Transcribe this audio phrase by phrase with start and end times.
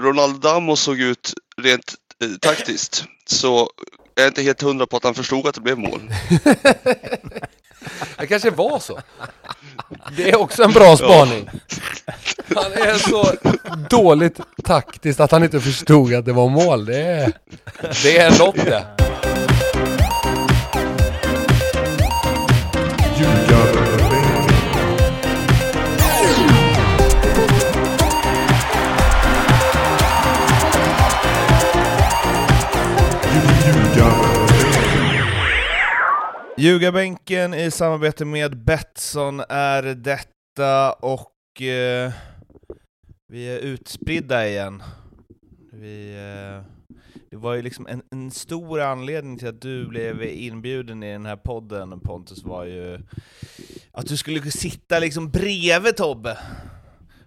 [0.00, 3.70] Ronaldo Damo såg ut rent eh, taktiskt så
[4.14, 6.00] jag är inte helt hundra på att han förstod att det blev mål.
[8.18, 9.00] Det kanske var så.
[10.16, 11.50] Det är också en bra spaning.
[12.54, 13.32] Han är så
[13.90, 16.84] dåligt taktiskt att han inte förstod att det var mål.
[16.84, 17.32] Det är,
[18.02, 19.09] det är något det.
[36.60, 42.12] Ljugarbänken i samarbete med Betsson är detta och eh,
[43.28, 44.82] vi är utspridda igen.
[45.72, 46.64] Vi, eh,
[47.30, 51.26] det var ju liksom en, en stor anledning till att du blev inbjuden i den
[51.26, 52.98] här podden Pontus var ju
[53.92, 56.38] att du skulle sitta liksom bredvid Tobbe.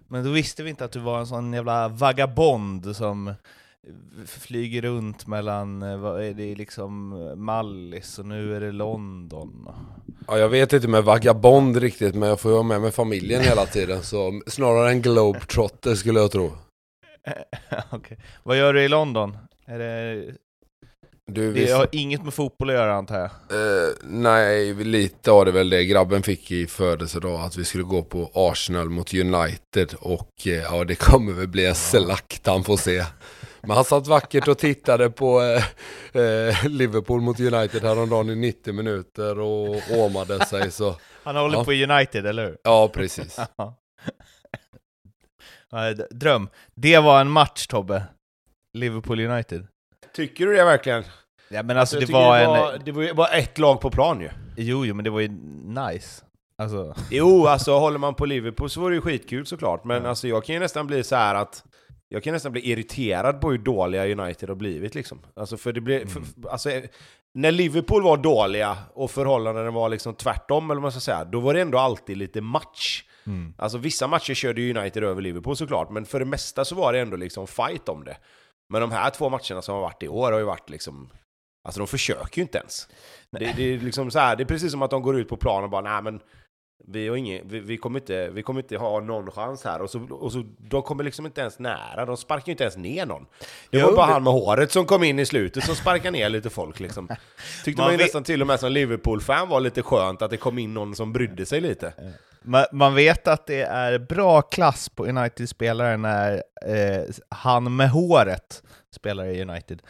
[0.08, 3.34] Men då visste vi inte att du var en sån jävla vagabond som
[4.26, 9.68] flyger runt mellan, eh, vad är det liksom, Mallis och nu är det London.
[10.26, 13.40] Ja, jag vet inte med vagabond riktigt, men jag får ju vara med med familjen
[13.42, 14.02] hela tiden.
[14.02, 16.52] Så snarare en globetrotter skulle jag tro.
[17.92, 18.16] okay.
[18.42, 19.36] Vad gör du i London?
[19.66, 20.24] Är det...
[21.26, 23.30] Du, Det har inget med fotboll att göra antar jag?
[23.50, 28.02] eh, nej, lite av det väl det grabben fick i födelsedag, att vi skulle gå
[28.02, 32.76] på Arsenal mot United och eh, ja, det kommer väl bli en slakt han får
[32.76, 33.04] se.
[33.66, 38.72] Men han satt vackert och tittade på eh, eh, Liverpool mot United häromdagen i 90
[38.74, 41.64] minuter och åmade sig så, Han håller Ja.
[41.64, 42.56] på United, eller hur?
[42.64, 43.38] ja precis.
[43.56, 43.76] Ja.
[45.70, 46.48] Ja, Dröm.
[46.74, 48.02] Det var en match Tobbe.
[48.74, 49.66] Liverpool United.
[50.14, 51.04] Tycker du det verkligen?
[51.48, 52.50] Ja men alltså det var det en...
[52.50, 54.28] var, det var bara ett lag på plan ju.
[54.56, 55.28] Jo, jo men det var ju
[55.64, 56.24] nice.
[56.62, 56.94] Alltså...
[57.10, 60.44] Jo, alltså håller man på Liverpool så var det ju skitkul såklart, men alltså jag
[60.44, 61.64] kan ju nästan bli så här att
[62.14, 65.18] jag kan nästan bli irriterad på hur dåliga United har blivit liksom.
[65.36, 66.70] Alltså för det blir, för, alltså,
[67.34, 71.40] när Liverpool var dåliga och förhållandena var liksom tvärtom, eller vad man ska säga, då
[71.40, 73.04] var det ändå alltid lite match.
[73.26, 73.54] Mm.
[73.58, 77.00] Alltså vissa matcher körde United över Liverpool såklart, men för det mesta så var det
[77.00, 78.16] ändå liksom fight om det.
[78.68, 81.10] Men de här två matcherna som har varit i år har ju varit liksom
[81.64, 82.88] Alltså de försöker ju inte ens.
[83.30, 85.36] Det, det, är liksom så här, det är precis som att de går ut på
[85.36, 86.20] planen och bara nej men
[86.88, 89.82] vi, har ingen, vi, vi, kommer inte, vi kommer inte ha någon chans här.
[89.82, 92.76] Och så, och så, de kommer liksom inte ens nära, de sparkar ju inte ens
[92.76, 93.26] ner någon.
[93.70, 96.28] Det var Jo, bara han med håret som kom in i slutet som sparkade ner
[96.28, 97.08] lite folk liksom.
[97.64, 100.30] Tyckte Man man ju vet- nästan till och med som Liverpool-fan var lite skönt att
[100.30, 101.92] det kom in någon som brydde sig lite.
[102.42, 106.32] Man, man vet att det är bra klass på United-spelare när
[106.66, 109.82] eh, han med håret spelar i United.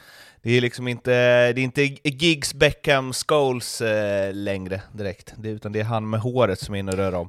[0.44, 1.10] Det är liksom inte,
[1.52, 6.20] det är inte Giggs, Beckham, Scholes eh, längre direkt, det, utan det är han med
[6.20, 7.28] håret som är inne och rör om.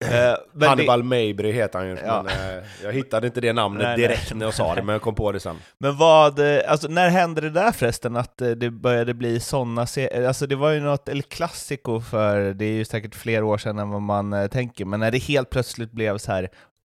[0.00, 2.22] Eh, men det- Hannibal Mabry heter han ju, Ja.
[2.22, 4.08] men eh, jag hittade inte det namnet Nej, nej.
[4.08, 5.56] direkt när jag sa det, men jag kom på det sen.
[5.78, 9.86] Men vad, eh, alltså när hände det där förresten, att eh, det började bli sådana
[9.86, 10.26] serier?
[10.28, 13.78] Alltså det var ju något El Clasico för, det är ju säkert fler år sedan
[13.78, 16.48] än vad man eh, tänker, men när det helt plötsligt blev så här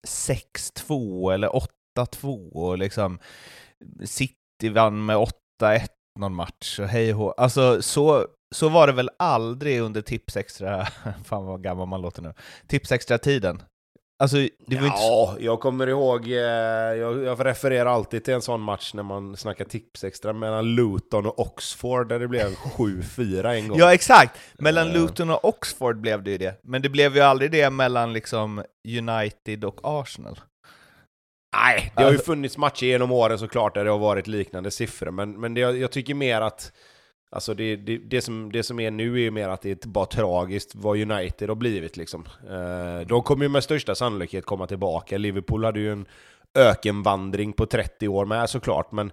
[0.07, 1.49] 6-2 eller
[1.97, 3.19] 8-2 och liksom
[4.05, 5.15] City vann med
[5.61, 5.87] 8-1
[6.19, 7.33] någon match och hej och.
[7.37, 10.85] Alltså så, så var det väl aldrig under Tipsextra,
[11.25, 12.33] fan vad gammal man låter nu,
[12.67, 13.63] Tipsextra-tiden.
[14.19, 18.61] Alltså ju inte Ja, jag kommer ihåg, eh, jag, jag refererar alltid till en sån
[18.61, 23.67] match när man snackar tips extra mellan Luton och Oxford där det blev 7-4 en
[23.67, 23.77] gång.
[23.79, 24.37] Ja, exakt!
[24.59, 24.93] Mellan Eh.
[24.93, 26.59] Luton och Oxford blev det ju det.
[26.63, 30.39] Men det blev ju aldrig det mellan liksom United och Arsenal.
[31.53, 35.11] Nej, det har ju funnits matcher genom åren såklart där det har varit liknande siffror,
[35.11, 36.71] men, men det, jag tycker mer att
[37.33, 39.87] Alltså det, det, det, som, det som är nu är ju mer att det är
[39.87, 42.25] bara tragiskt vad United har blivit liksom.
[42.49, 45.17] Eh, de kommer ju med största sannolikhet komma tillbaka.
[45.17, 46.05] Liverpool hade ju en
[46.55, 49.11] ökenvandring på 30 år med såklart, men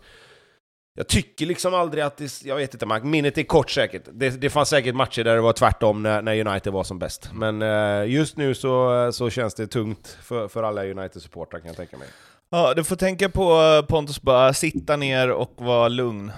[0.99, 4.03] jag tycker liksom aldrig att det, jag vet inte, Mark, minnet är kort säkert.
[4.13, 7.31] Det, det fanns säkert matcher där det var tvärtom när, när United var som bäst.
[7.33, 11.77] Men eh, just nu så, så känns det tungt för, för alla United-supportrar kan jag
[11.77, 12.09] tänka mig.
[12.51, 16.33] Ja, du får tänka på eh, Pontus bara sitta ner och vara lugn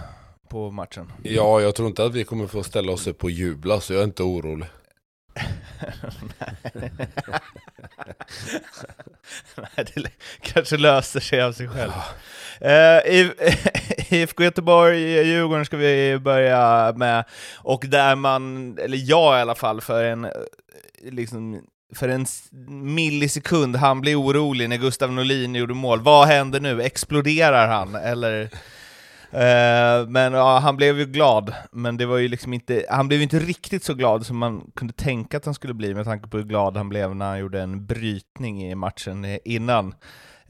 [0.48, 1.12] på matchen.
[1.22, 4.00] Ja, jag tror inte att vi kommer få ställa oss upp och jubla, så jag
[4.00, 4.66] är inte orolig.
[9.56, 10.10] Nej, det
[10.40, 11.90] kanske löser sig av sig själv.
[11.90, 12.04] Eh,
[12.60, 13.30] Eh, uh,
[14.08, 17.24] IFK Göteborg, Djurgården ska vi börja med,
[17.56, 20.30] och där man, eller jag i alla fall, för en, eh,
[21.02, 21.60] liksom,
[21.94, 22.26] för en
[22.68, 26.00] millisekund han blir orolig när Gustav Norlin gjorde mål.
[26.00, 26.82] Vad händer nu?
[26.82, 27.94] Exploderar han?
[27.94, 28.50] Eller...
[29.32, 33.18] Eh, men ja, han blev ju glad, men det var ju liksom inte, han blev
[33.18, 36.28] ju inte riktigt så glad som man kunde tänka att han skulle bli med tanke
[36.28, 39.94] på hur glad han blev när han gjorde en brytning i matchen innan.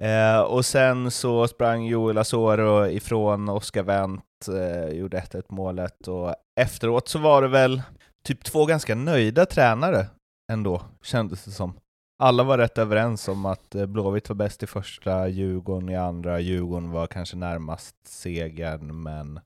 [0.01, 6.35] Eh, och sen så sprang Joel Asoro ifrån Oscar Wendt, eh, gjorde 1-1 målet, och
[6.61, 7.83] efteråt så var det väl
[8.25, 10.07] typ två ganska nöjda tränare
[10.53, 11.73] ändå, kändes det som.
[12.23, 16.41] Alla var rätt överens om att eh, Blåvitt var bäst i första, Djurgården i andra,
[16.41, 19.41] Djurgården var kanske närmast segern, men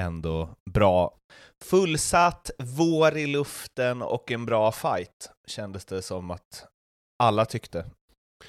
[0.00, 1.14] ändå bra.
[1.64, 6.66] Fullsatt, vår i luften och en bra fight, kändes det som att
[7.22, 7.84] alla tyckte.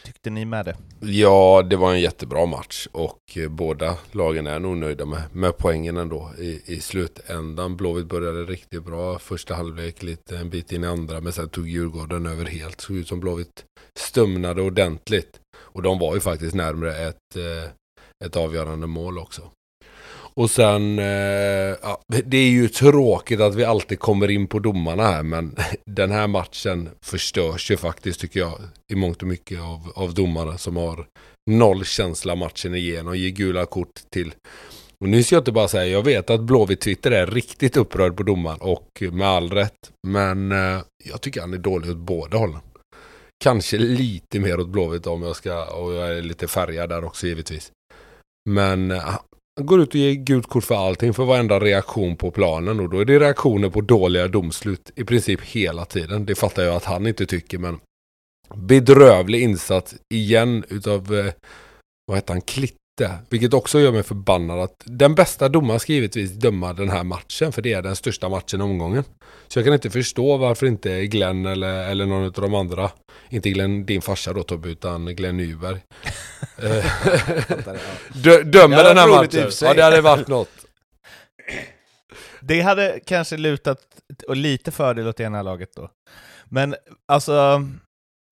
[0.06, 0.78] Tyckte ni med det?
[1.00, 5.58] Ja, det var en jättebra match och eh, båda lagen är nog nöjda med, med
[5.58, 7.78] poängen ändå i, i slutändan.
[7.78, 11.68] Blåvitt började riktigt bra, första halvlek lite en bit in i andra, men sen tog
[11.68, 12.82] Djurgården över helt.
[12.82, 13.66] Såg ut som Blåvitt
[14.00, 15.40] stumnade ordentligt.
[15.58, 17.72] Och de var ju faktiskt närmare ett, eh,
[18.26, 19.52] ett avgörande mål också.
[20.34, 21.06] Och sen, eh,
[21.81, 25.56] ja, det är ju tråkigt att vi alltid kommer in på domarna här, men
[25.86, 28.60] den här matchen förstörs ju faktiskt tycker jag
[28.92, 31.06] i mångt och mycket av, av domarna som har
[31.52, 34.34] noll känsla matchen igenom ger gula kort till.
[35.04, 38.18] Och nu ska jag inte bara säga, jag vet att Blåvitt Twitter är riktigt upprörd
[38.18, 42.38] på domaren och med all rätt, men eh, jag tycker han är dålig åt båda
[42.38, 42.62] hållen.
[43.44, 47.28] Kanske lite mer åt Blåvitt om jag ska, och jag är lite färgad där också
[47.28, 47.72] givetvis.
[48.50, 49.20] Men eh,
[49.60, 52.80] han går ut och ger gult kort för allting, för varenda reaktion på planen.
[52.80, 56.26] Och då är det reaktioner på dåliga domslut i princip hela tiden.
[56.26, 57.80] Det fattar jag att han inte tycker, men
[58.56, 61.34] bedrövlig insats igen utav, eh,
[62.06, 62.42] vad heter han,
[63.00, 63.18] Klitte.
[63.30, 67.51] Vilket också gör mig förbannad att den bästa domaren ska givetvis döma den här matchen,
[67.51, 69.04] för det är den största matchen i omgången.
[69.48, 72.92] Så jag kan inte förstå varför inte Glenn eller, eller någon av de andra,
[73.30, 75.80] inte Glenn, din farsa då Tobbe, utan Glenn Nyberg.
[76.62, 76.86] Eh,
[78.13, 79.52] Dö, dömer den här matchen.
[79.62, 80.50] Ja, det hade varit något.
[82.42, 83.80] Det hade kanske lutat
[84.28, 85.90] och lite fördel åt ena laget då.
[86.45, 86.75] Men
[87.07, 87.63] alltså,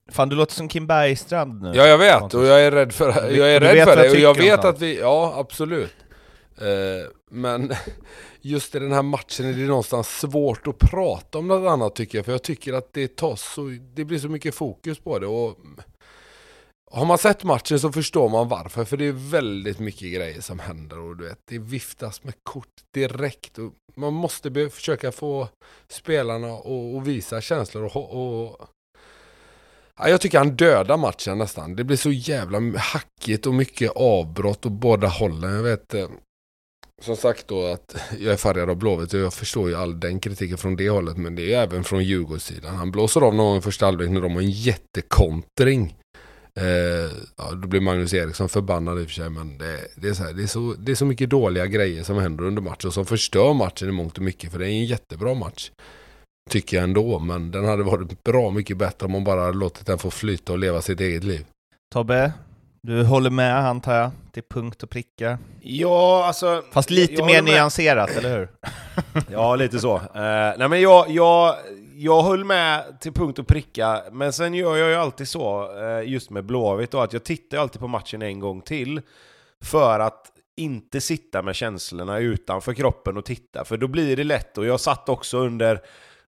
[0.10, 1.72] fan du låter som Kim Bergstrand nu.
[1.76, 4.10] Ja, jag vet och jag är rädd för, jag är rädd för det.
[4.12, 5.96] Och jag vet att vi, ja absolut.
[6.58, 7.74] Eh, men
[8.42, 12.18] just i den här matchen är det någonstans svårt att prata om något annat tycker
[12.18, 12.26] jag.
[12.26, 15.28] För jag tycker att det tas så, det blir så mycket fokus på det.
[15.28, 15.58] Och
[16.92, 18.86] har man sett matchen så förstår man varför.
[18.86, 21.00] För det är väldigt mycket grejer som händer.
[21.00, 23.58] Och du vet, det viftas med kort direkt.
[23.58, 25.48] Och man måste försöka få
[25.88, 27.98] spelarna att visa känslor.
[27.98, 28.70] Och, och
[30.00, 31.76] Ja, jag tycker han dödar matchen nästan.
[31.76, 35.54] Det blir så jävla hackigt och mycket avbrott och båda hållen.
[35.54, 36.08] Jag vet eh,
[37.02, 40.20] som sagt då att jag är färgad av Blåvitt och jag förstår ju all den
[40.20, 41.18] kritiken från det hållet.
[41.18, 42.76] Men det är ju även från Djurgårdssidan.
[42.76, 45.96] Han blåser av någon i första halvlek när de har en jättekontring.
[46.56, 49.30] Eh, ja, då blir Magnus Eriksson förbannad i och för sig.
[49.30, 52.04] Men det, det, är så här, det, är så, det är så mycket dåliga grejer
[52.04, 52.92] som händer under matchen.
[52.92, 54.52] Som förstör matchen i mångt och mycket.
[54.52, 55.72] För det är en jättebra match.
[56.48, 59.86] Tycker jag ändå, men den hade varit bra mycket bättre om man bara hade låtit
[59.86, 61.46] den få flyta och leva sitt eget liv.
[61.94, 62.34] Tobbe,
[62.82, 65.38] du håller med antar jag, till punkt och pricka.
[65.62, 66.64] Ja, alltså...
[66.72, 67.44] Fast lite mer med.
[67.44, 68.50] nyanserat, eller hur?
[69.32, 69.96] Ja, lite så.
[69.96, 71.56] Eh, nej, men jag, jag,
[71.96, 76.10] jag höll med till punkt och pricka, men sen gör jag ju alltid så, eh,
[76.10, 79.02] just med Blåvitt, då, att jag tittar alltid på matchen en gång till,
[79.64, 80.26] för att
[80.58, 84.80] inte sitta med känslorna utanför kroppen och titta, för då blir det lätt, och jag
[84.80, 85.82] satt också under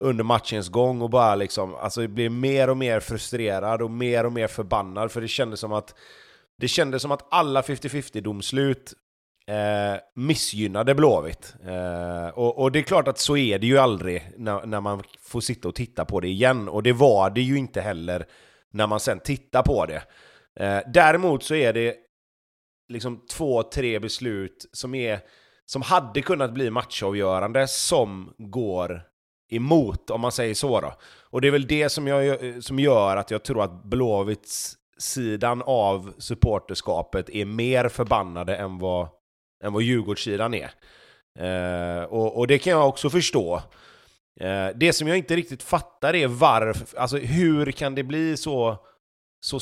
[0.00, 4.32] under matchens gång och bara liksom, alltså blev mer och mer frustrerad och mer och
[4.32, 5.94] mer förbannad för det kändes som att
[6.58, 8.94] det kändes som att alla 50-50 domslut
[9.46, 11.54] eh, missgynnade Blåvitt.
[11.66, 15.02] Eh, och, och det är klart att så är det ju aldrig när, när man
[15.20, 16.68] får sitta och titta på det igen.
[16.68, 18.26] Och det var det ju inte heller
[18.72, 20.02] när man sen tittar på det.
[20.60, 21.96] Eh, däremot så är det
[22.88, 25.20] liksom två, tre beslut som, är,
[25.66, 29.02] som hade kunnat bli matchavgörande som går
[29.54, 30.94] emot, om man säger så då.
[31.22, 35.62] Och det är väl det som, jag, som gör att jag tror att Blåvitts sidan
[35.66, 39.08] av supporterskapet är mer förbannade än vad,
[39.64, 40.70] än vad Djurgårdssidan är.
[41.38, 43.62] Eh, och, och det kan jag också förstå.
[44.40, 48.76] Eh, det som jag inte riktigt fattar är varför, alltså hur kan det bli så,
[49.40, 49.60] så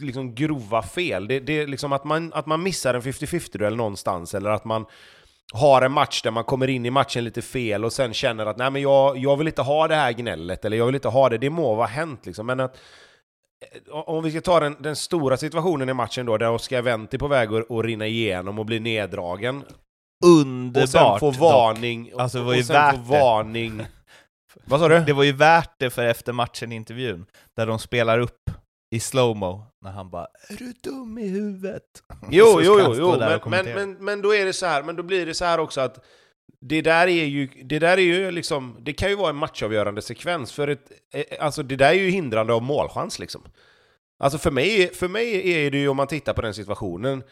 [0.00, 1.28] liksom grova fel?
[1.28, 4.86] Det, det är liksom att man, att man missar en 50-50-duell någonstans, eller att man
[5.52, 8.56] har en match där man kommer in i matchen lite fel och sen känner att
[8.56, 11.28] nej men jag, jag vill inte ha det här gnället, eller jag vill inte ha
[11.28, 12.76] det, det må vara hänt liksom, men att
[13.86, 17.14] eh, om vi ska ta den, den stora situationen i matchen då, där Oscar Wendt
[17.14, 19.64] är på väg att, att rinna igenom och bli neddragen.
[20.24, 21.40] Underbart och sen få dock.
[21.40, 22.12] varning.
[22.18, 23.20] Alltså, det var ju och sen värt få det.
[23.20, 23.86] varning.
[24.64, 25.00] Vad sa du?
[25.00, 28.50] Det var ju värt det för efter matchen-intervjun, där de spelar upp
[28.92, 33.16] i slowmo, när han bara ”Är du dum i huvudet?” Jo, jo, jo, jo.
[33.18, 35.60] Men, men, men, men då är det så här, men då blir det så här
[35.60, 36.04] också att
[36.60, 40.02] det där är ju, det där är ju liksom, det kan ju vara en matchavgörande
[40.02, 43.42] sekvens, för ett, eh, alltså det där är ju hindrande av målchans liksom.
[44.18, 47.22] Alltså för mig, för mig är det ju, om man tittar på den situationen,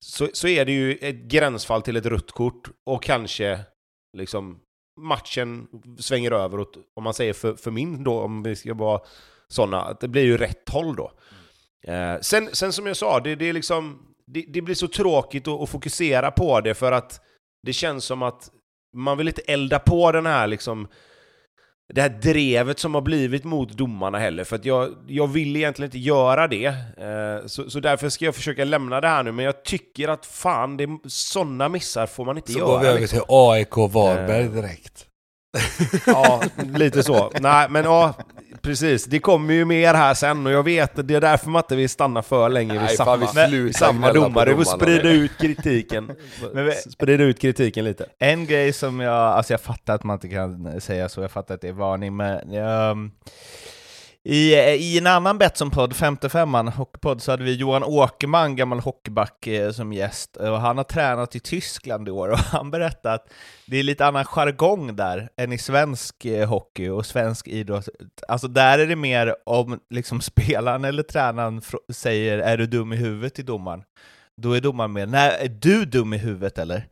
[0.00, 3.60] så, så är det ju ett gränsfall till ett rött kort och kanske
[4.16, 4.60] liksom
[5.00, 9.00] matchen svänger över åt, om man säger för, för min då, om vi ska vara
[9.52, 11.12] sådana, att det blir ju rätt håll då.
[11.92, 15.48] Eh, sen, sen som jag sa, det, det är liksom, det, det blir så tråkigt
[15.48, 17.20] att, att fokusera på det för att
[17.66, 18.50] det känns som att
[18.96, 20.88] man vill inte elda på den här liksom
[21.94, 25.86] det här drevet som har blivit mot domarna heller, för att jag, jag vill egentligen
[25.86, 26.64] inte göra det.
[26.66, 30.26] Eh, så, så därför ska jag försöka lämna det här nu, men jag tycker att
[30.26, 32.68] fan, det, sådana missar får man inte Så göra.
[32.68, 33.18] går vi över liksom.
[33.18, 34.52] till AIK Varberg Eh.
[34.52, 35.06] direkt.
[36.06, 36.42] Ja,
[36.74, 37.30] lite så.
[37.40, 38.14] Nej, men ja,
[38.68, 39.04] precis.
[39.04, 41.76] Det kommer ju mer här sen och jag vet att det är därför man inte
[41.76, 43.16] vill stanna för länge vid samma,
[43.50, 44.48] vi vid samma domare.
[44.50, 46.10] Vi får sprida ut kritiken.
[46.54, 48.06] Men vi- sprida ut kritiken lite.
[48.18, 51.54] En grej som jag, alltså jag fattar att man inte kan säga så, jag fattar
[51.54, 53.10] att det är varning, men um,
[54.28, 59.46] i, eh, i en annan Betsson-podd, 55an hockeypodd, så hade vi Johan Åkerman, gammal hockeyback,
[59.46, 60.36] eh, som gäst.
[60.36, 63.32] Eh, och han har tränat i Tyskland i år och han berättade att
[63.66, 67.88] det är lite annan jargong där än i svensk hockey och svensk idrott.
[68.28, 72.96] Alltså där är det mer om liksom spelaren eller tränaren säger ”är du dum i
[72.96, 73.82] huvudet” till domaren.
[74.36, 76.86] Då är domaren med ”nej, är du dum i huvudet eller?”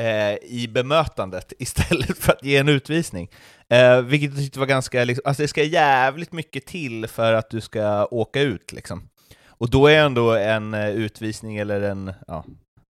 [0.00, 3.30] Eh, i bemötandet istället för att ge en utvisning.
[3.68, 7.50] Eh, vilket jag tyckte var ganska, liksom, alltså det ska jävligt mycket till för att
[7.50, 9.08] du ska åka ut liksom.
[9.46, 12.44] Och då är ändå en eh, utvisning eller en ja,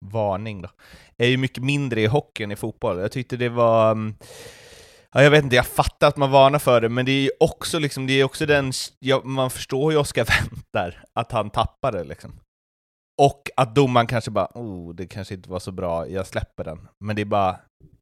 [0.06, 0.70] varning då,
[1.18, 3.00] är ju mycket mindre i hockey än i fotboll.
[3.00, 4.15] Jag tyckte det var mm,
[5.13, 7.32] Ja, jag vet inte, jag fattar att man varnar för det, men det är ju
[7.39, 11.50] också, liksom, det är också den, ja, man förstår ju Oskar Wendt där, att han
[11.50, 12.39] tappade liksom.
[13.19, 16.88] Och att domaren kanske bara, oh, det kanske inte var så bra, jag släpper den.
[17.05, 17.59] Men det är bara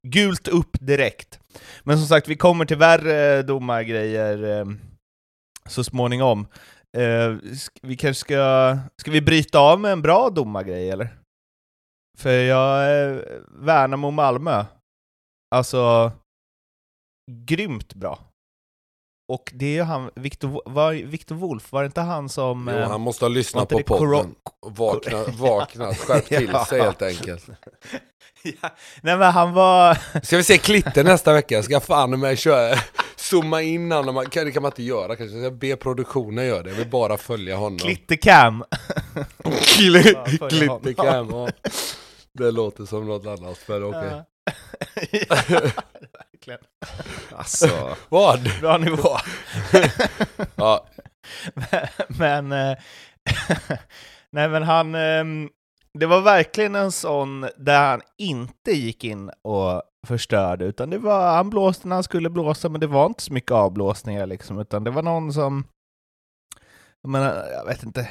[0.07, 1.39] gult upp direkt.
[1.83, 4.65] Men som sagt, vi kommer till värre eh, domargrejer eh,
[5.69, 6.47] så småningom.
[6.97, 7.35] Eh,
[7.81, 11.17] vi kanske ska, ska vi bryta av med en bra domargrej eller?
[12.17, 14.65] För jag, eh, Värnamo-Malmö,
[15.55, 16.11] alltså
[17.31, 18.26] grymt bra.
[19.29, 22.69] Och det är ju han, Victor, var, Victor Wolf, var det inte han som...
[22.73, 24.35] Jo, eh, han måste ha lyssnat på podden.
[24.65, 27.45] Vakna, vakna, skärp till sig helt enkelt.
[28.43, 28.69] ja,
[29.01, 29.97] nej men han var...
[30.23, 31.63] Ska vi se Klitter nästa vecka?
[31.63, 32.77] Ska fan med köra,
[33.15, 34.15] zooma in honom.
[34.15, 35.35] Man- Det kan man inte göra kanske.
[35.37, 36.69] Jag ska be produktionen göra det.
[36.69, 37.79] Jag vill bara följa honom.
[37.79, 38.63] Klittercam!
[40.49, 41.29] Klittercam.
[41.29, 41.49] ja.
[42.33, 44.21] Det låter som något annat, men okej.
[45.29, 45.59] Ja,
[46.47, 46.59] verkligen.
[47.37, 47.95] Alltså.
[48.09, 48.49] Vad?
[48.61, 49.09] Bra nivå.
[50.55, 50.85] Ja,
[52.07, 52.51] men...
[52.51, 52.77] eh,
[54.29, 54.95] nej men han...
[54.95, 55.49] ehm,
[55.93, 61.35] det var verkligen en sån där han inte gick in och förstörde, utan det var,
[61.35, 64.83] han blåste när han skulle blåsa, men det var inte så mycket avblåsningar liksom, utan
[64.83, 65.63] det var någon som...
[67.01, 68.09] Jag menar, jag vet inte,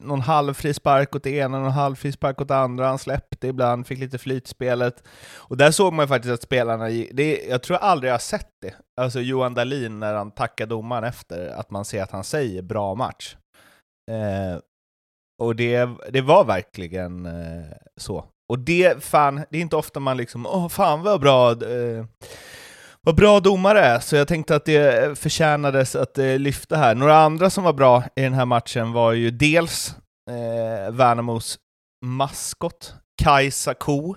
[0.00, 3.86] någon halvfri spark åt det ena, någon halvfri spark åt det andra, han släppte ibland,
[3.86, 5.02] fick lite flytspelet.
[5.36, 8.18] Och där såg man ju faktiskt att spelarna, gick- det, jag tror aldrig jag har
[8.18, 12.24] sett det, alltså Johan Dahlin när han tackar domaren efter, att man ser att han
[12.24, 13.36] säger bra match.
[14.10, 14.58] Eh,
[15.42, 18.24] och det, det var verkligen eh, så.
[18.52, 22.04] Och det, fan, det är inte ofta man liksom, åh fan vad bra, eh,
[23.06, 26.94] vad bra domare är, så jag tänkte att det förtjänades att eh, lyfta här.
[26.94, 29.96] Några andra som var bra i den här matchen var ju dels
[30.30, 31.58] eh, Värnamos
[32.04, 34.16] maskot, Kajsa Ko,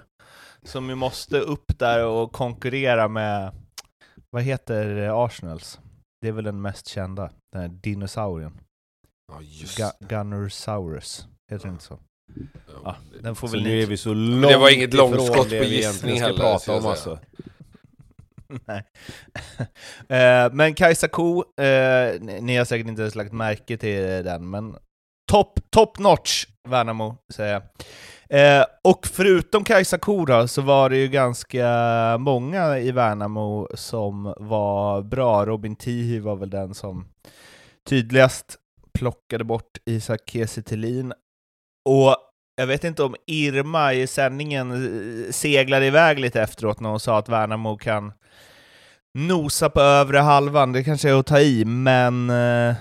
[0.64, 3.52] som ju måste upp där och konkurrera med,
[4.30, 4.86] vad heter
[5.26, 5.80] Arsenals?
[6.22, 8.60] Det är väl den mest kända, den här dinosaurien.
[9.32, 12.00] ja just Ga Gunnersaurus, heter det inte så?
[12.84, 15.50] Ja, den får Så väl nu är vi så långt det var inget ifrån långskott
[15.50, 16.92] det på vi egentligen gissning ska heller, prata om säga.
[16.92, 17.20] alltså.
[18.68, 18.84] Nej.
[20.10, 24.50] Eh, men Kajsa Ko, eh, ni ni har säkert inte ens lagt märke till den,
[24.50, 24.76] men
[25.32, 27.64] top, top notch Värnamo, säger jag.
[28.30, 31.68] Eh, och förutom Kajsa Ko då, så var det ju ganska
[32.20, 35.46] många i Värnamo som var bra.
[35.46, 37.08] Robin Tihi var väl den som
[37.90, 38.58] tydligast
[38.94, 41.14] plockade bort Isak Kiese Thelin.
[41.90, 42.16] Och
[42.60, 47.18] jag vet inte om Irma i sändningen eh, seglade iväg lite efteråt när hon sa
[47.18, 48.14] att Värnamo kan
[49.14, 50.74] nosa på övre halvan.
[50.74, 52.76] Det kanske är att ta i, men eh,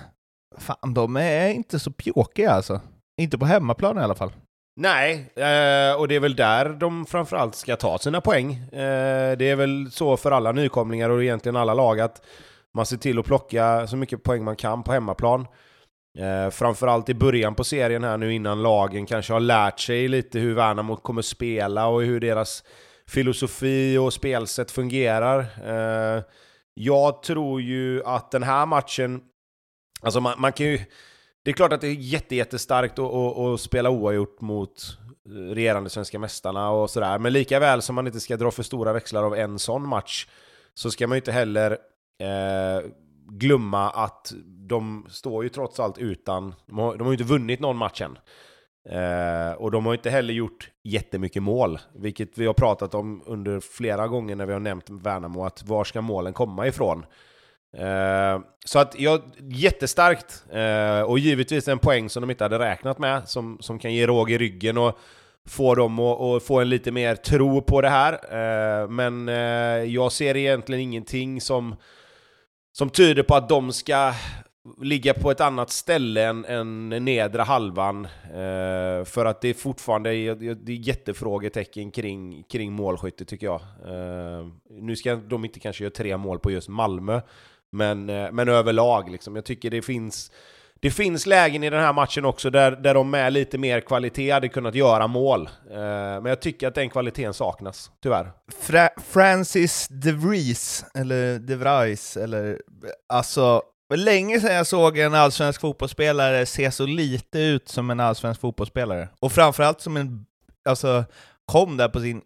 [0.57, 2.81] fan, de är inte så pjåkiga alltså.
[3.21, 4.31] Inte på hemmaplan i alla fall.
[4.79, 8.61] Nej, eh, och det är väl där de framförallt ska ta sina poäng.
[8.71, 12.21] Det är väl så för alla nykomlingar och egentligen alla lag att
[12.75, 15.47] man ser till att plocka så mycket poäng man kan på hemmaplan.
[16.19, 20.39] Eh, framförallt i början på serien här nu innan lagen kanske har lärt sig lite
[20.39, 22.63] hur Värnamo kommer spela och hur deras
[23.07, 25.39] filosofi och spelsätt fungerar.
[25.65, 26.23] Eh,
[26.73, 29.21] jag tror ju att den här matchen,
[30.01, 30.79] alltså man, man kan ju
[31.43, 34.97] det är klart att det är jätte, jättestarkt att, att, att spela oavgjort mot
[35.29, 37.19] regerande svenska mästarna och sådär.
[37.19, 40.27] Men lika väl som man inte ska dra för stora växlar av en sån match
[40.73, 41.71] så ska man ju inte heller
[42.19, 42.89] eh,
[43.29, 44.33] glömma att
[44.69, 48.01] de står ju trots allt utan, de har, de har ju inte vunnit någon match
[48.01, 48.17] än.
[48.89, 53.59] Eh, och de har inte heller gjort jättemycket mål, vilket vi har pratat om under
[53.59, 57.05] flera gånger när vi har nämnt Värnamo, att var ska målen komma ifrån?
[57.77, 62.99] Eh, så att, ja, jättestarkt, eh, och givetvis en poäng som de inte hade räknat
[62.99, 64.99] med, som, som kan ge råg i ryggen och
[65.47, 68.13] få dem att, få en lite mer tro på det här.
[68.13, 71.75] Eh, men eh, jag ser egentligen ingenting som,
[72.71, 74.13] som tyder på att de ska
[74.77, 78.05] ligga på ett annat ställe än, än nedre halvan.
[78.23, 83.61] Eh, för att det är fortfarande det är jättefrågetecken kring, kring målskytte tycker jag.
[83.61, 87.21] Eh, nu ska de inte kanske göra tre mål på just Malmö,
[87.71, 89.35] men, eh, men överlag liksom.
[89.35, 90.31] Jag tycker det finns
[90.81, 94.31] det finns lägen i den här matchen också där, där de med lite mer kvalitet
[94.31, 95.49] hade kunnat göra mål.
[95.71, 95.77] Eh,
[96.21, 98.31] men jag tycker att den kvaliteten saknas, tyvärr.
[98.59, 102.61] Fra Francis De Vries, eller De Vries, eller
[103.07, 107.99] alltså var länge sedan jag såg en allsvensk fotbollsspelare se så lite ut som en
[107.99, 109.09] allsvensk fotbollsspelare.
[109.19, 110.25] Och framförallt som en,
[110.69, 111.05] alltså,
[111.51, 112.21] kom där på sin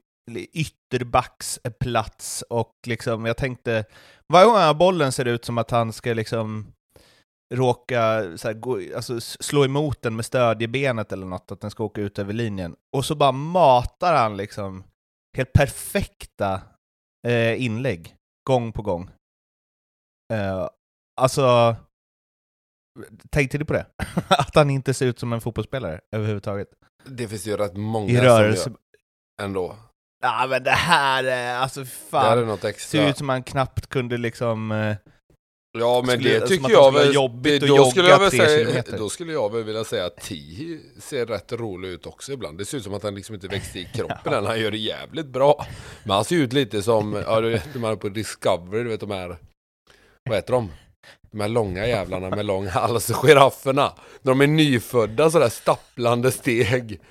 [0.54, 3.86] ytterbacksplats och liksom, jag tänkte,
[4.34, 6.74] varje gång han har bollen ser det ut som att han ska liksom
[7.54, 11.84] råka så här, gå, alltså, slå emot den med stödjebenet eller något, att den ska
[11.84, 12.76] åka ut över linjen.
[12.96, 14.84] Och så bara matar han liksom
[15.38, 16.62] helt perfekta
[17.28, 18.16] eh, inlägg,
[18.50, 19.10] gång på gång.
[20.34, 20.68] Eh,
[21.22, 21.76] alltså,
[23.30, 23.86] tänkte du på det?
[24.30, 26.68] att han inte ser ut som en fotbollsspelare överhuvudtaget?
[27.06, 28.64] Det finns ju rätt många I rörelse.
[28.64, 28.72] som
[29.40, 29.76] gör ändå.
[30.24, 32.24] Ja men det här är, alltså fan.
[32.24, 33.00] Det här är något extra.
[33.02, 34.72] Ser ut som man knappt kunde liksom...
[34.72, 34.96] Eh,
[35.78, 38.32] Ja men Skulle- det tycker jag skulle väl, jobbigt det, då, skulle jogga jag väl
[38.32, 38.98] säga, kilometer.
[38.98, 42.58] då skulle jag väl vilja säga att Ti ser rätt rolig ut också ibland.
[42.58, 44.78] Det ser ut som att han liksom inte växte i kroppen än, han gör det
[44.78, 45.66] jävligt bra.
[46.04, 49.00] Men han ser ut lite som, ja du vet de här på Discovery, du vet
[49.00, 49.38] de här,
[50.30, 50.72] vad heter de?
[51.34, 53.94] De här långa jävlarna med lång hals, girafferna.
[54.22, 57.02] När de är nyfödda sådär stapplande steg.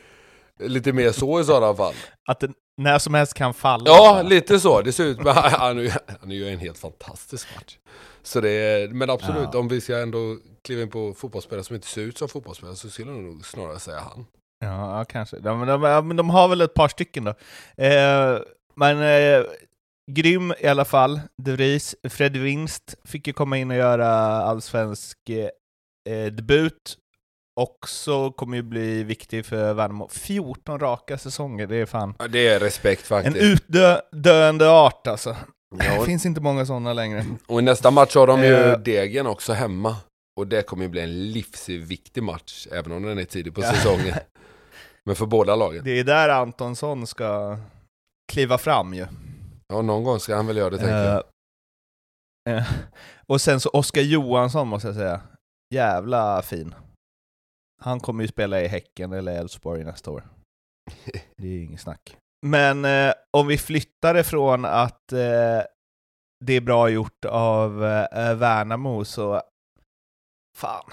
[0.60, 1.94] Lite mer så i sådana fall.
[2.28, 3.84] att den när som helst kan falla.
[3.86, 4.80] Ja, lite så.
[4.82, 7.78] Det ser ut men han, han gör en helt fantastisk match.
[8.22, 9.58] Så det är, men absolut, Ja.
[9.58, 12.90] om vi ska ändå kliva in på fotbollsspelare som inte ser ut som fotbollsspelare så
[12.90, 14.26] skulle jag nog snarare säga han.
[14.60, 15.36] Ja, kanske.
[15.44, 17.30] Ja, men, de, men de har väl ett par stycken då.
[17.84, 18.38] Eh,
[18.74, 19.44] men eh,
[20.10, 21.94] grym i alla fall, De Vries.
[22.10, 24.08] Fred Winst fick ju komma in och göra
[24.42, 25.18] allsvensk
[26.08, 26.98] eh, debut.
[27.60, 30.08] Också kommer ju bli viktig för Värnamo.
[30.08, 33.36] 14 raka säsonger, det är fan Ja, det är respekt en faktiskt.
[34.12, 35.36] utdöende art alltså.
[35.78, 37.24] Det Ja, finns inte många sådana längre.
[37.46, 38.78] och i nästa match har de ju Eh.
[38.78, 39.96] Degen också hemma.
[40.40, 43.72] Och det kommer ju bli en livsviktig match, även om den är tidig på Ja.
[43.72, 44.14] säsongen.
[45.04, 45.84] Men för båda lagen.
[45.84, 47.58] Det är där Antonsson ska
[48.32, 49.06] kliva fram ju.
[49.72, 51.24] Ja, någon gång ska han väl göra det tänker jag.
[52.48, 52.72] Eh, eh,
[53.26, 55.20] och sen så Oskar Johansson måste jag säga.
[55.74, 56.74] Jävla fin.
[57.80, 60.24] Han kommer ju spela i Häcken eller Elfsborg nästa år.
[61.36, 62.16] Det är inget snack.
[62.46, 65.62] Men eh, om vi flyttar ifrån att eh,
[66.44, 69.42] det är bra gjort av eh, Värnamo så...
[70.56, 70.90] Fan.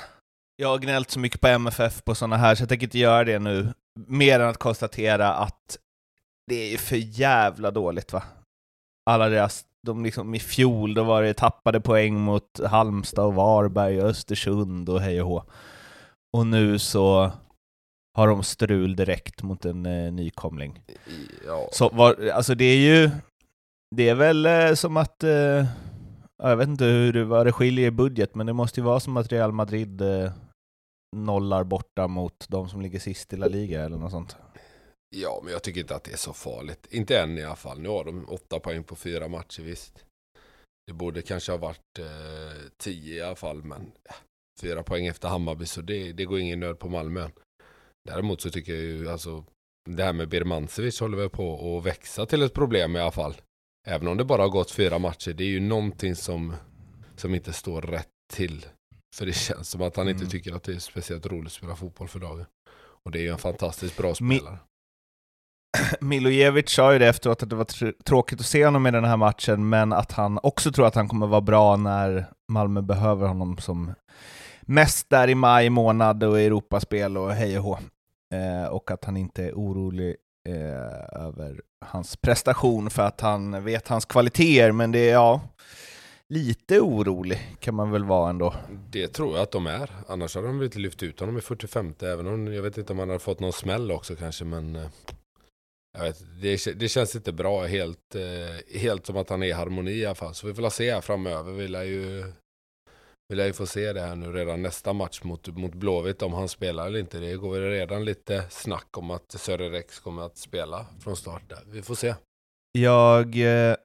[0.55, 3.23] Jag har gnällt så mycket på MFF på sådana här så jag tänker inte göra
[3.23, 3.73] det nu.
[4.07, 5.77] Mer än att konstatera att
[6.47, 8.23] det är för jävla dåligt va?
[9.09, 14.01] Alla deras, de liksom i fjol, då var det tappade poäng mot Halmstad och Varberg
[14.01, 15.43] och Östersund och hej och hå.
[16.37, 17.31] Och nu så
[18.17, 20.79] har de strul direkt mot en eh, nykomling.
[21.47, 21.69] Ja.
[21.71, 23.09] Så var, alltså det är ju,
[23.95, 25.31] det är väl eh, som att, eh,
[26.43, 28.83] ja, jag vet inte hur, det- vad det skiljer i budget, men det måste ju
[28.83, 30.31] vara som att Real Madrid eh,
[31.15, 34.37] nollar borta mot de som ligger sist i La Liga eller något sånt.
[35.15, 36.87] Ja, men jag tycker inte att det är så farligt.
[36.89, 37.79] Inte än i alla fall.
[37.79, 40.05] Nu har de åtta poäng på fyra matcher, visst.
[40.87, 44.15] Det borde kanske ha varit eh, tio i alla fall, men ja,
[44.61, 47.29] fyra poäng efter Hammarby, så det, det går ingen nöd på Malmö.
[48.09, 49.45] Däremot så tycker jag ju, alltså,
[49.89, 53.35] det här med Birmancevic håller väl på att växa till ett problem i alla fall.
[53.87, 56.55] Även om det bara har gått fyra matcher, det är ju någonting som,
[57.15, 58.65] som inte står rätt till.
[59.15, 60.29] För det känns som att han inte Mm.
[60.31, 62.45] tycker att det är speciellt roligt att spela fotboll för dagen.
[63.05, 64.57] Och det är ju en fantastiskt bra spelare.
[65.99, 69.03] Milojevic sa ju det efteråt att det var tr- tråkigt att se honom i den
[69.05, 73.27] här matchen, men att han också tror att han kommer vara bra när Malmö behöver
[73.27, 73.93] honom som
[74.61, 77.79] mest där i maj månad och Europaspel och hej och hå.
[78.33, 80.15] Eh, och att han inte är orolig
[80.49, 85.41] eh, över hans prestation för att han vet hans kvaliteter, men det är ja,
[86.29, 88.53] lite orolig kan man väl vara ändå.
[88.89, 89.89] Det tror jag att de är.
[90.07, 92.93] Annars hade de väl inte lyft ut honom i 45 även om jag vet inte
[92.93, 94.87] om han hade fått någon smäll också kanske men eh,
[95.99, 99.51] jag vet, det, det känns inte bra helt, eh, helt som att han är i
[99.51, 100.35] harmoni i alla fall.
[100.35, 101.51] Så vi får se här framöver.
[101.51, 102.33] Vi lär ju,
[103.27, 106.33] vi lär ju få se det här nu redan nästa match mot, mot Blåvitt om
[106.33, 107.19] han spelar eller inte.
[107.19, 111.49] Det går väl redan lite snack om att Sören Rex kommer att spela från start
[111.49, 111.63] där.
[111.65, 112.15] Vi får se.
[112.71, 113.75] Jag eh,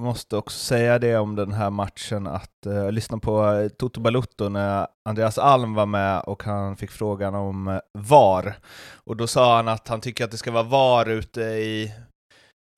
[0.00, 4.00] måste också säga det om den här matchen att eh, jag lyssnade på eh, Toto
[4.00, 8.58] Balutto när Andreas Alm var med och han fick frågan om eh, VAR.
[9.04, 11.92] Och då sa han att han tycker att det ska vara VAR ute i,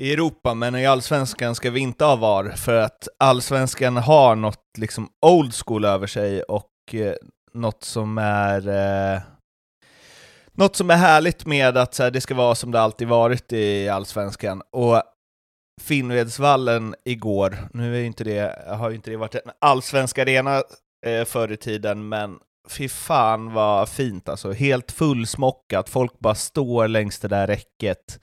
[0.02, 4.64] i Europa, men i Allsvenskan ska vi inte ha VAR, för att Allsvenskan har något
[4.78, 7.14] liksom old school över sig och eh,
[7.52, 9.20] något som är eh,
[10.52, 13.52] något som är härligt med att så här, det ska vara som det alltid varit
[13.52, 14.62] i Allsvenskan.
[14.72, 15.02] Och
[15.80, 20.62] Finnvedsvallen igår, nu är inte det, har ju inte det varit en allsvensk arena
[21.06, 24.52] eh, förr i tiden, men fy fan vad fint alltså.
[24.52, 28.20] Helt fullsmockat, folk bara står längs det där räcket.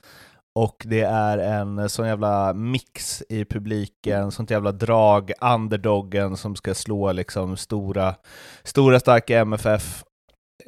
[0.54, 6.74] Och det är en sån jävla mix i publiken, sånt jävla drag, underdoggen som ska
[6.74, 8.14] slå liksom stora,
[8.62, 10.04] stora starka MFF.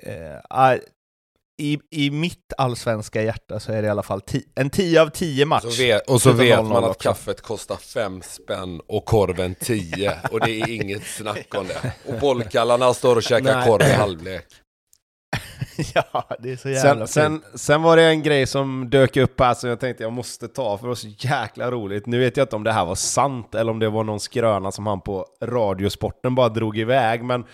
[0.03, 0.41] Eh,
[1.59, 5.09] i, i mitt allsvenska hjärta så är det i alla fall ti, en 10 av
[5.09, 5.63] 10 match.
[5.63, 10.41] Så vet, och så vet man att kaffet kostar 5 spänn och korven 10 och
[10.41, 11.93] det är inget snack om det.
[12.07, 14.45] Och bollkallarna står och käkar korv i halvlek.
[15.95, 19.41] ja, det är så jävla sen, sen, sen, var det en grej som dök upp
[19.41, 22.07] här som jag tänkte jag måste ta för det var så jäkla roligt.
[22.07, 24.73] Nu vet jag inte om det här var sant eller om det var någon skröna
[24.73, 27.45] som han på Radiosporten bara drog iväg, men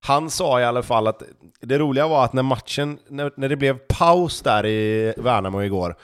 [0.00, 1.22] han sa i alla fall att
[1.60, 5.96] det roliga var att när matchen, när, när det blev paus där i Värnamo igår,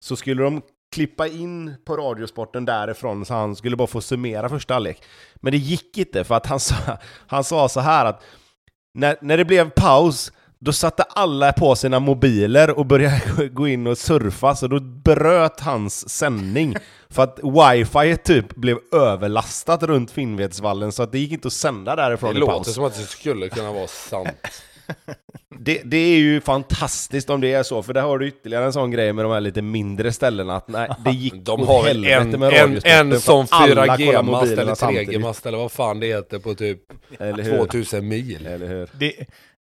[0.00, 0.62] så skulle de
[0.94, 5.02] klippa in på Radiosporten därifrån så han skulle bara få summera första halvlek.
[5.34, 6.74] Men det gick inte för att han sa,
[7.26, 8.22] han sa så här att
[8.94, 10.32] när, när det blev paus
[10.64, 15.60] då satte alla på sina mobiler och började gå in och surfa, så då bröt
[15.60, 16.76] hans sändning.
[17.08, 21.96] För att wifi typ blev överlastat runt Finnvedsvallen, så att det gick inte att sända
[21.96, 24.28] därifrån Det låter som att det skulle kunna vara sant.
[25.58, 28.72] Det, det, är ju fantastiskt om det är så, för där har du ytterligare en
[28.72, 32.04] sån grej med de här lite mindre ställena, att nej, det gick De har väl
[32.04, 36.80] en, en, en sån 4G-mast eller 3G-mast eller vad fan det heter på typ
[37.58, 38.46] 2000 mil.
[38.46, 38.90] Eller hur?
[38.98, 39.12] Det,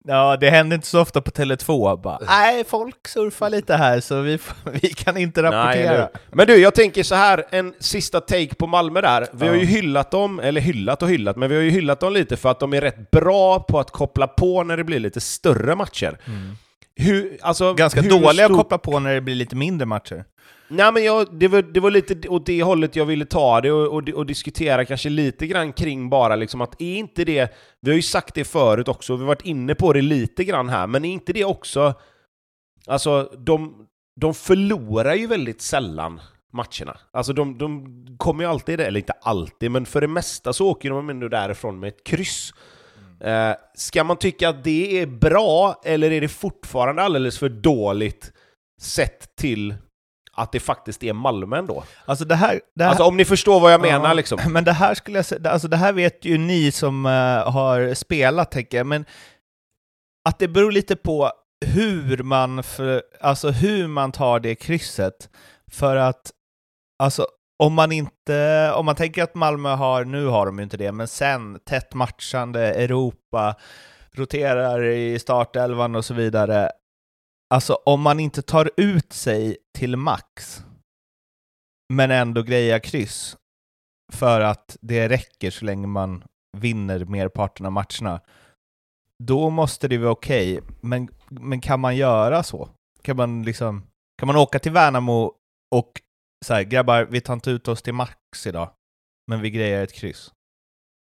[0.09, 2.03] Ja, det händer inte så ofta på Tele2.
[2.03, 4.39] Bara, nej, folk surfar lite här så vi,
[4.73, 5.99] vi kan inte rapportera.
[5.99, 9.27] Nej, men du, jag tänker så här, en sista take på Malmö där.
[9.33, 9.53] Vi ja.
[9.53, 12.37] har ju hyllat dem, eller hyllat och hyllat, men vi har ju hyllat dem lite
[12.37, 15.75] för att de är rätt bra på att koppla på när det blir lite större
[15.75, 16.19] matcher.
[16.25, 16.57] Mm.
[16.97, 18.45] Hur, alltså, Ganska hur dåliga stor...
[18.45, 20.25] att koppla på när det blir lite mindre matcher.
[20.69, 23.73] Nej men jag, det, var, det var lite åt det hållet jag ville ta det
[23.73, 27.91] och, och, och, diskutera kanske lite grann kring bara liksom att är inte det, vi
[27.91, 30.87] har ju sagt det förut också, vi har varit inne på det lite grann här,
[30.87, 31.95] men är inte det också,
[32.87, 33.87] alltså de,
[34.21, 36.21] de förlorar ju väldigt sällan
[36.53, 36.99] matcherna.
[37.11, 40.91] Alltså de, de kommer ju alltid, eller inte alltid, men för det mesta så åker
[40.91, 42.55] de ändå därifrån med ett kryss.
[43.21, 43.51] Mm.
[43.51, 48.33] Eh, ska man tycka att det är bra, eller är det fortfarande alldeles för dåligt
[48.81, 49.75] sett till
[50.35, 51.85] att det faktiskt är Malmö ändå.
[52.05, 54.39] Alltså, det här, det här, alltså om ni förstår vad jag menar ja, liksom.
[54.49, 57.13] Men det här skulle jag säga, alltså det här vet ju ni som uh,
[57.51, 59.05] har spelat, tänker jag, men
[60.29, 61.31] att det beror lite på
[61.67, 65.29] hur man, för, alltså hur man tar det krysset.
[65.71, 66.31] För att,
[66.99, 67.27] alltså
[67.59, 70.93] om man inte, om man tänker att Malmö har, nu har de ju inte det,
[70.93, 73.55] men sen tätt matchande Europa,
[74.13, 76.71] roterar i startelvan och så vidare,
[77.51, 80.65] Alltså om man inte tar ut sig till max,
[81.93, 83.37] men ändå grejar kryss,
[84.13, 86.25] för att det räcker så länge man
[86.57, 88.21] vinner merparten av matcherna,
[89.23, 90.59] då måste det vara okej.
[90.59, 90.75] Okay.
[90.81, 92.69] Men, men kan man göra så?
[93.03, 93.87] Kan man liksom,
[94.19, 95.33] kan man åka till Värnamo
[95.75, 96.03] och
[96.45, 98.71] säga grabbar, vi tar inte ut oss till max idag,
[99.27, 100.33] men vi grejar ett kryss.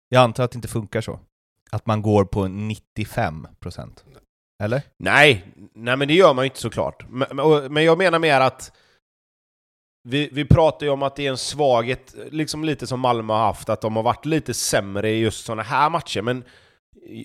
[0.09, 1.21] Jag antar att det inte funkar så.
[1.71, 4.05] Att man går på 95 procent.
[4.63, 4.83] Eller?
[4.99, 7.05] Nej, nej men det gör man ju inte såklart.
[7.09, 7.29] Men,
[7.73, 8.73] men jag menar mer att
[10.09, 13.41] vi, vi pratar ju om att det är en svaghet, liksom lite som Malmö har
[13.41, 16.45] haft, att de har varit lite sämre i just sådana här matcher, men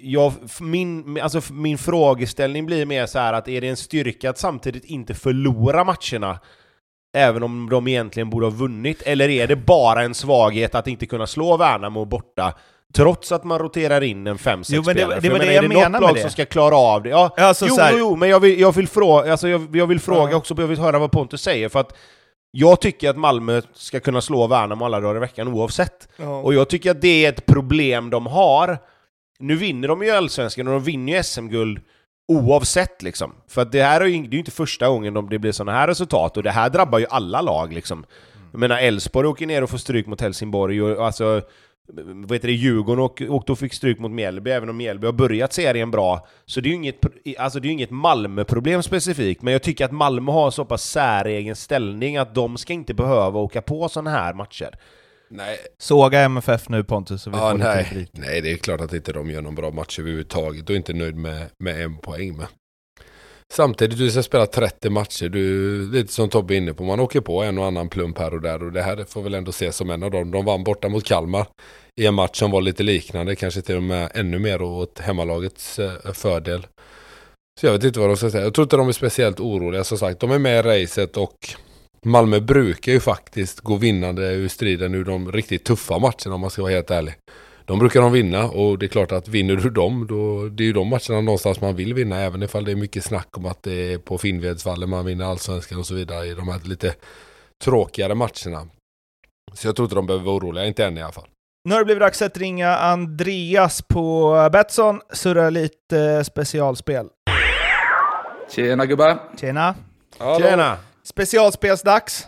[0.01, 4.37] jag, min, alltså min frågeställning blir mer så här att är det en styrka att
[4.37, 6.39] samtidigt inte förlora matcherna
[7.17, 11.05] även om de egentligen borde ha vunnit, eller är det bara en svaghet att inte
[11.05, 12.53] kunna slå Värnamo borta
[12.93, 15.15] Trots att man roterar in en 5-6 spelare.
[15.15, 16.21] Det, det var det jag, jag menade med det.
[16.21, 17.09] som ska klara av det?
[17.09, 17.95] Ja, alltså, jo, här...
[17.97, 20.37] jo, men jag vill, jag vill fråga, alltså, jag, jag vill fråga ja.
[20.37, 21.95] också, jag vill höra vad Pontus säger, för att
[22.51, 26.07] Jag tycker att Malmö ska kunna slå Värnamo alla dagar i veckan oavsett.
[26.43, 28.77] Och jag tycker att det är ett problem de har.
[29.39, 31.79] Nu vinner de ju Allsvenskan och de vinner ju SM-guld
[32.27, 33.33] oavsett liksom.
[33.47, 35.51] För att det här är ju det är ju inte första gången de, det blir
[35.51, 38.05] sådana här resultat och det här drabbar ju alla lag liksom.
[38.51, 41.41] Jag menar Elfsborg åker ner och får stryk mot Helsingborg och alltså
[41.93, 45.13] vad heter det, Djurgården åkte och, och fick stryk mot Mjällby, även om Mjällby har
[45.13, 46.27] börjat serien bra.
[46.45, 46.95] Så det är ju inget,
[47.37, 51.55] alltså det är inget Malmö-problem specifikt, men jag tycker att Malmö har så pass säregen
[51.55, 54.75] ställning att de ska inte behöva åka på sådana här matcher.
[55.31, 57.87] Nej, Såga MFF nu Pontus, så vi ja, får lite nej.
[57.91, 58.09] rubrik.
[58.13, 61.15] nej, det är klart att inte de gör någon bra match överhuvudtaget och inte nöjd
[61.15, 62.37] med, med en poäng.
[62.37, 62.47] Men
[63.53, 67.21] samtidigt, du ska spela 30 matcher, du, lite som Tobbe är inne på, man åker
[67.21, 69.75] på en och annan plump här och där och det här får väl ändå ses
[69.75, 70.31] som en av dem.
[70.31, 71.47] De vann borta mot Kalmar
[71.95, 75.79] i en match som var lite liknande, kanske till och med ännu mer åt hemmalagets
[75.79, 76.67] eh, fördel.
[77.59, 78.43] Så jag vet inte vad de ska säga.
[78.43, 80.19] Jag tror inte de är speciellt oroliga som sagt.
[80.19, 81.35] De är med i racet och
[82.05, 86.49] Malmö brukar ju faktiskt gå vinnande ur striden ur de riktigt tuffa matcherna om man
[86.49, 87.13] ska vara helt ärlig.
[87.69, 90.65] De brukar de vinna och det är klart att vinner du dem då det är
[90.65, 93.63] ju de matcherna någonstans man vill vinna även ifall det är mycket snack om att
[93.63, 96.95] det är på Finnvedsvallen man vinner allsvenskan och så vidare i de här lite
[97.63, 98.67] tråkigare matcherna.
[99.53, 101.27] Så jag tror inte de behöver vara oroliga, inte än i alla fall.
[101.63, 107.07] Nu har det blivit dags att ringa Andreas på Betsson, surra lite specialspel.
[108.55, 109.19] Tjena gubbar!
[109.39, 109.75] Tjena!
[110.39, 110.77] Tjena!
[111.03, 112.27] Specialspelsdags.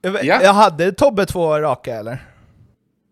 [0.00, 0.42] Jag, Ja.
[0.42, 2.27] jag hade Tobbe två raka eller?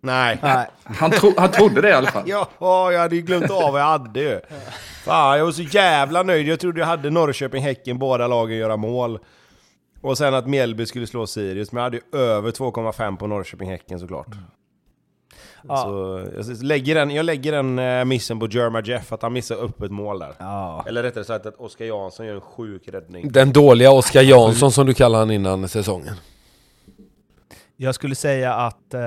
[0.07, 0.39] Nej.
[0.43, 0.67] Nej.
[0.85, 2.23] Han, tro, han trodde det i alla fall.
[2.59, 4.41] Ja, jag hade ju glömt av vad jag hade ju.
[5.05, 6.49] Fan, jag var så jävla nöjd.
[6.49, 9.19] Jag trodde jag hade Norrköping, Häcken, båda lagen göra mål.
[10.01, 13.71] Och sen att Mjällby skulle slå Sirius, men jag hade ju över 2,5 på Norrköping,
[13.71, 14.29] Häcken såklart.
[15.69, 15.77] Ja.
[15.77, 19.57] Så jag lägger den, jag lägger den eh, missen på Jerma Jeff, att han missar
[19.57, 20.35] upp ett mål där.
[20.39, 20.85] Ja.
[20.89, 23.33] Eller rättare sagt att Oskar Jansson gör en sjuk räddning.
[23.33, 26.15] Den dåliga Oskar Jansson som du kallar han innan säsongen.
[27.77, 29.01] Jag skulle säga att eh,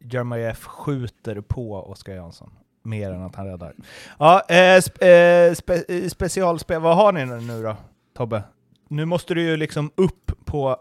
[0.00, 2.50] Jeremy F skjuter på Oskar Jansson.
[2.82, 3.74] Mer än att han räddar.
[4.18, 6.80] Ja, eh, spe, eh, spe, eh, specialspel.
[6.80, 7.76] Vad har ni nu då,
[8.16, 8.42] Tobbe?
[8.88, 10.76] Nu måste du ju liksom upp på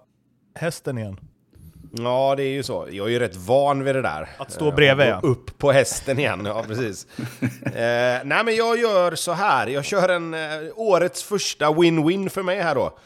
[0.56, 1.20] hästen igen.
[1.92, 2.88] Ja, det är ju så.
[2.92, 4.30] Jag är ju rätt van vid det där.
[4.38, 7.08] Att stå Eh, bredvid, och gå Upp på hästen igen, ja precis.
[7.66, 9.68] eh, nej men jag gör så här.
[9.68, 10.40] jag kör en eh,
[10.76, 12.98] årets första win-win för mig här då.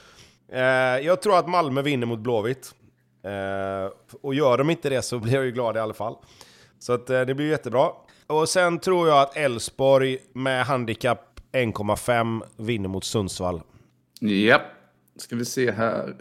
[0.52, 0.62] Eh,
[1.06, 2.76] jag tror att Malmö vinner mot Blåvitt.
[3.24, 6.16] Eh, och gör de inte det så blir jag ju glad i alla fall.
[6.80, 7.90] Så att, eh, det blir jättebra.
[8.28, 13.62] Och sen tror jag att Elfsborg med handikapp 1,5 vinner mot Sundsvall.
[14.22, 14.62] Japp,
[15.18, 16.16] ska vi se här.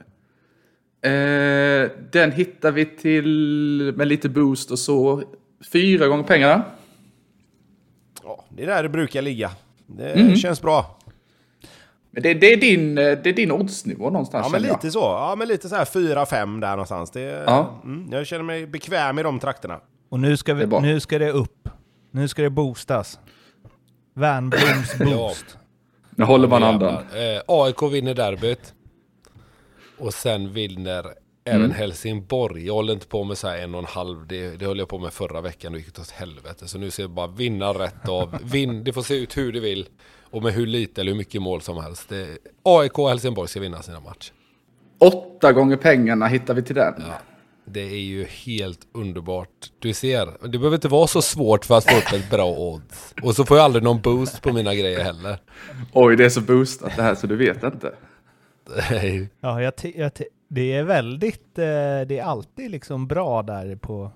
[1.02, 5.22] Eh, den hittar vi till med lite boost och så.
[5.72, 6.64] Fyra gånger pengarna.
[8.24, 9.50] Ja, det är där det brukar ligga.
[9.86, 10.97] Det känns bra.
[12.20, 14.76] Det, det, är din, eh, det är din oddsnivå någonstans Ja men känner jag.
[14.84, 14.98] lite så.
[14.98, 17.10] Ja men lite så här 4-5 där någonstans.
[17.10, 17.80] Det, Ja.
[17.84, 19.80] mm, jag känner mig bekväm i de trakterna.
[20.08, 21.68] Och nu ska, Det vi, nu ska det upp.
[22.10, 23.18] Nu ska det boostas.
[24.14, 25.58] Värnbloms boost.
[26.10, 26.94] Nu håller man andan.
[26.94, 28.74] Eh, AIK vinner derbyt.
[29.98, 31.06] Och sen vinner
[31.44, 31.76] även Mm.
[31.76, 32.66] Helsingborg.
[32.66, 34.26] Jag håller inte på med så här en och en halv.
[34.26, 36.68] Det, det höll jag på med förra veckan och gick åt helvete.
[36.68, 38.38] Så nu ska jag bara vinna rätt av.
[38.42, 39.86] Vinn, det får se ut hur det vill.
[40.30, 42.08] Och med hur lite eller hur mycket mål som helst.
[42.08, 44.32] Det, AIK och Helsingborg ska vinna sina matcher.
[44.98, 46.94] Åtta gånger pengarna hittar vi till den.
[47.64, 49.48] Det är ju helt underbart.
[49.78, 53.14] Du ser, det behöver inte vara så svårt för att få upp ett bra odds.
[53.22, 55.38] Och så får jag aldrig någon boost på mina grejer heller.
[55.92, 57.92] Oj, det är så boostat det här så du vet inte.
[59.40, 60.12] Ja, jag, jag,
[60.48, 61.58] det är väldigt...
[61.58, 61.64] Eh,
[62.08, 64.10] det är alltid liksom bra där på,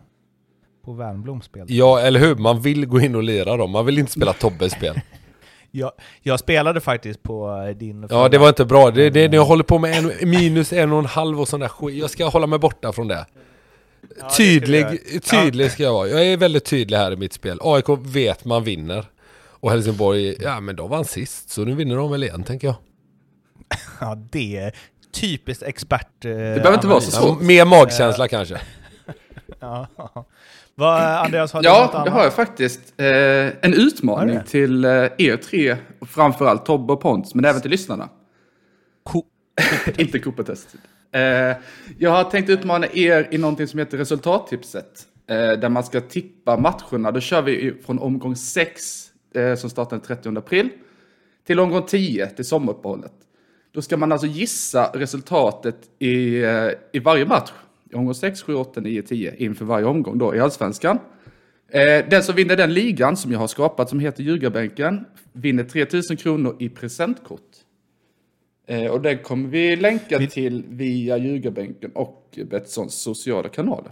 [0.84, 1.66] på Värnbloms spel.
[1.68, 2.34] Ja, eller hur?
[2.34, 3.70] Man vill gå in och lira dem.
[3.70, 5.00] Man vill inte spela Tobbes spel.
[5.74, 8.06] Jag, jag spelade faktiskt på eh, din...
[8.10, 8.90] Ja, det var inte bra.
[8.90, 11.60] Det, det, när jag håller på med en, minus en och en halv och sån
[11.60, 11.96] där skit.
[12.00, 13.14] Jag ska hålla mig borta från det.
[13.14, 13.24] Ja,
[14.14, 14.84] det ska Tydlig,
[15.24, 16.08] tydlig ska jag vara.
[16.08, 17.58] Jag är väldigt tydlig här i mitt spel.
[17.62, 19.04] AIK vet man vinner.
[19.44, 21.50] Och Helsingborg, ja men de vann sist.
[21.50, 22.76] Så nu vinner de väl igen, tänker jag.
[24.00, 24.72] Ja, det är
[25.12, 26.24] typiskt expert...
[26.24, 27.40] Eh, Det behöver inte vara så Ja, svårt.
[27.40, 28.60] mer magkänsla kanske.
[29.60, 29.86] Ja.
[30.74, 32.80] Vad, Andreas, har du något Ja, det har jag faktiskt.
[32.96, 33.06] Eh,
[33.60, 38.08] en utmaning till eh, er tre, och framförallt Tobbe och Pontus, men även till lyssnarna.
[39.02, 39.26] Ko-
[39.98, 40.68] Inte Cooper-test.
[41.12, 41.56] Eh,
[41.98, 45.06] jag har tänkt utmana er i någonting som heter resultattipset.
[45.30, 47.10] Eh, där man ska tippa matcherna.
[47.10, 50.68] Då kör vi från omgång 6, eh, som startar den 30 april,
[51.46, 53.12] till omgång 10, till sommaruppehållet.
[53.74, 57.50] Då ska man alltså gissa resultatet i, eh, i varje match.
[57.94, 60.98] Omgång 6, 7, 8, 9, 10 inför varje omgång då i Allsvenskan.
[61.72, 66.16] Eh, den som vinner den ligan som jag har skapat som heter Ljugarbänken vinner 3000
[66.16, 67.40] kronor i presentkort.
[68.68, 73.90] Eh, och den kommer vi länka Vi- till via ljugarbänken och Betssons sociala kanaler.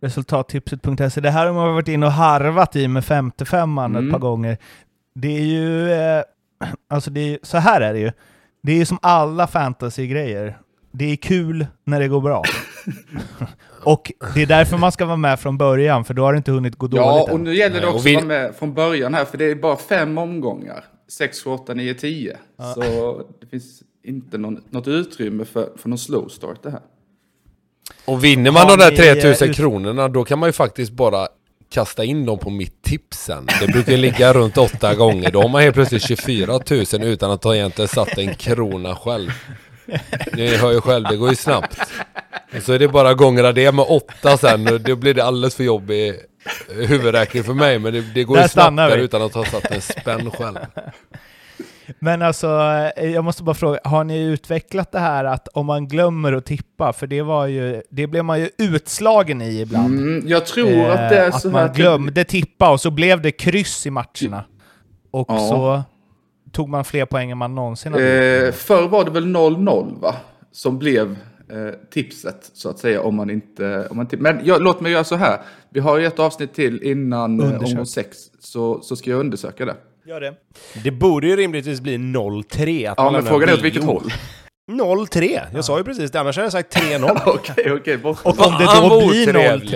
[0.00, 1.20] Resultattipset.se.
[1.20, 4.06] Det här har man varit inne och harvat i med 55an Mm.
[4.06, 4.58] ett par gånger.
[5.14, 5.92] Det är ju...
[5.92, 6.22] Eh,
[6.88, 8.12] alltså det är, så här är det ju.
[8.62, 10.58] Det är som alla fantasy-grejer.
[10.92, 12.42] Det är kul när det går bra.
[13.84, 16.50] och det är därför man ska vara med från början, för då har det inte
[16.50, 17.44] hunnit gå Ja, dåligt och än.
[17.44, 19.54] nu gäller det och också vi- att vara med från början här, för det är
[19.54, 20.84] bara fem omgångar.
[21.08, 22.36] 6, 7, 8, 9, 10.
[22.74, 26.80] Så det finns inte någon, något utrymme för, för någon slow start det här.
[28.04, 30.52] Och vinner man Har de där ni, 3000 eh, ut- kronorna, då kan man ju
[30.52, 31.28] faktiskt bara
[31.72, 33.46] kasta in dem på mitt tips sen.
[33.60, 35.30] Det brukar ligga runt åtta gånger.
[35.30, 39.30] Då har man helt plötsligt 24 000 utan att ha egentligen satt en krona själv.
[40.32, 41.78] Ni hör ju själv, det går ju snabbt.
[42.56, 45.54] Och så är det bara gångerna det med åtta sen, och då blir det alldeles
[45.54, 46.14] för jobbig
[46.88, 47.78] huvudräkning för mig.
[47.78, 49.02] Men det, det går Där ju snabbt där vi.
[49.02, 50.56] utan att ha satt en spänn själv.
[51.98, 52.46] Men alltså,
[52.96, 56.44] eh, jag måste bara fråga, har ni utvecklat det här att om man glömmer att
[56.46, 59.98] tippa, för det var ju, det blev man ju utslagen i ibland.
[60.00, 62.70] Mm, jag tror Eh, att det är att så här man att det- glömde tippa
[62.70, 64.44] och så blev det kryss i matcherna.
[65.10, 65.38] Och Ja.
[65.38, 65.82] så
[66.52, 68.46] tog man fler poäng än man någonsin hade.
[68.46, 70.14] Eh, förr var det väl 0-0 va?
[70.52, 71.16] Som blev
[71.50, 73.86] eh, tipset så att säga om man inte...
[73.90, 75.38] Om man Men jag, låt mig göra så här.
[75.70, 78.18] Vi har ju ett avsnitt till innan eh, omgång 6.
[78.40, 79.76] Så, så ska jag undersöka det.
[80.06, 80.34] Gör det.
[80.84, 82.90] Det borde ju rimligtvis bli 0-3.
[82.90, 84.12] att Ja man men frågan är åt vilket håll.
[84.70, 85.40] 0-3.
[85.54, 87.20] Jag sa ju precis det, annars hade jag sagt 3-0.
[87.26, 87.98] Okej, okej.
[88.04, 89.70] Och om det då blir otrevlig.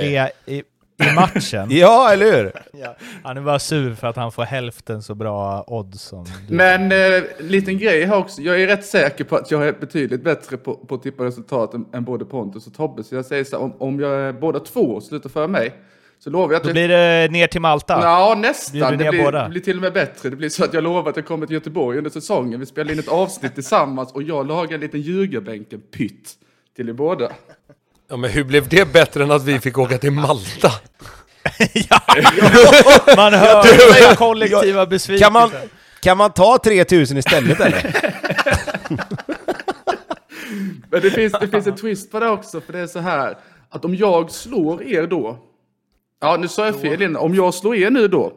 [0.46, 0.62] 0-3
[0.96, 1.68] i, matchen.
[1.70, 2.52] ja, eller hur?
[2.72, 2.96] ja.
[3.22, 6.54] Han är bara sur för att han får hälften så bra odds som du.
[6.54, 8.42] Men eh, liten grej här också.
[8.42, 11.74] Jag är rätt säker på att jag är betydligt bättre på, på att tippa resultat
[11.74, 13.04] än, än både Pontus och Tobbe.
[13.04, 15.74] Så jag säger så här, om, om jag är båda två slutar före mig
[16.18, 16.74] så lovar jag att Då jag...
[16.74, 17.98] blir det ner till Malta.
[18.02, 18.98] Ja, nästan.
[18.98, 19.42] Det blir, båda.
[19.42, 20.30] det blir till och med bättre.
[20.30, 22.60] Det blir så att jag lovar att jag kommer till Göteborg under säsongen.
[22.60, 26.32] Vi spelar in ett avsnitt tillsammans och jag lagar en liten ljugarbänken-pytt
[26.76, 27.32] till er båda.
[28.14, 30.68] Ja men hur blev det bättre än att vi fick åka till Malta?
[33.16, 35.24] Man hör den kollektiva besvikelsen.
[35.24, 35.50] Kan man,
[36.00, 37.96] kan man ta 3000 istället eller?
[40.90, 43.36] Men det finns, det finns en twist på det också, för det är så här
[43.68, 45.38] att om jag slår er då,
[46.20, 48.32] ja nu sa jag fel innan, om jag slår er nu då,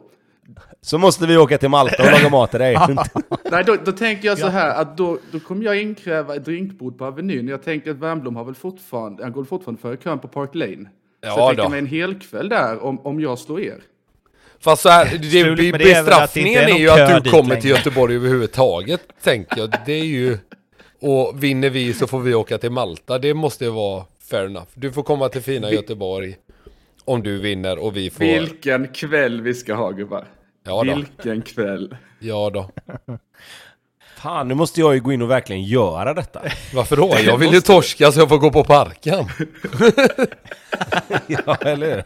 [0.80, 2.78] Så måste vi åka till Malta och laga mat till dig.
[3.50, 6.98] nej då, då tänker jag så här att då, då kommer jag inkräva ett drinkbord
[6.98, 7.48] på Avenyn.
[7.48, 10.76] Jag tänker att Wernbloom har väl fortfarande, han går fortfarande före kön på Park Lane.
[10.76, 10.88] så
[11.20, 11.68] Ja jag tänker då.
[11.68, 13.82] mig en hel kväll där om, om jag slår er.
[14.60, 19.00] Fast så här, det, det bestraffningen är är, ju att du kommer till Göteborg överhuvudtaget,
[19.22, 19.74] tänker jag.
[19.86, 20.38] Det är ju...
[21.00, 23.18] Och vinner vi så får vi åka till Malta.
[23.18, 24.66] Det måste ju vara fair enough.
[24.74, 26.36] Du får komma till fina Göteborg
[27.04, 28.24] om du vinner och vi får...
[28.24, 30.26] Vilken kväll vi ska ha gubbar.
[30.68, 30.94] Ja då.
[30.94, 31.96] Vilken kväll.
[32.18, 32.70] Ja då.
[34.16, 36.42] Fan, nu måste jag ju gå in och verkligen göra detta.
[36.74, 37.16] Varför då?
[37.26, 39.24] Jag vill ju torska så jag får gå på parken.
[41.26, 42.04] ja, eller hur?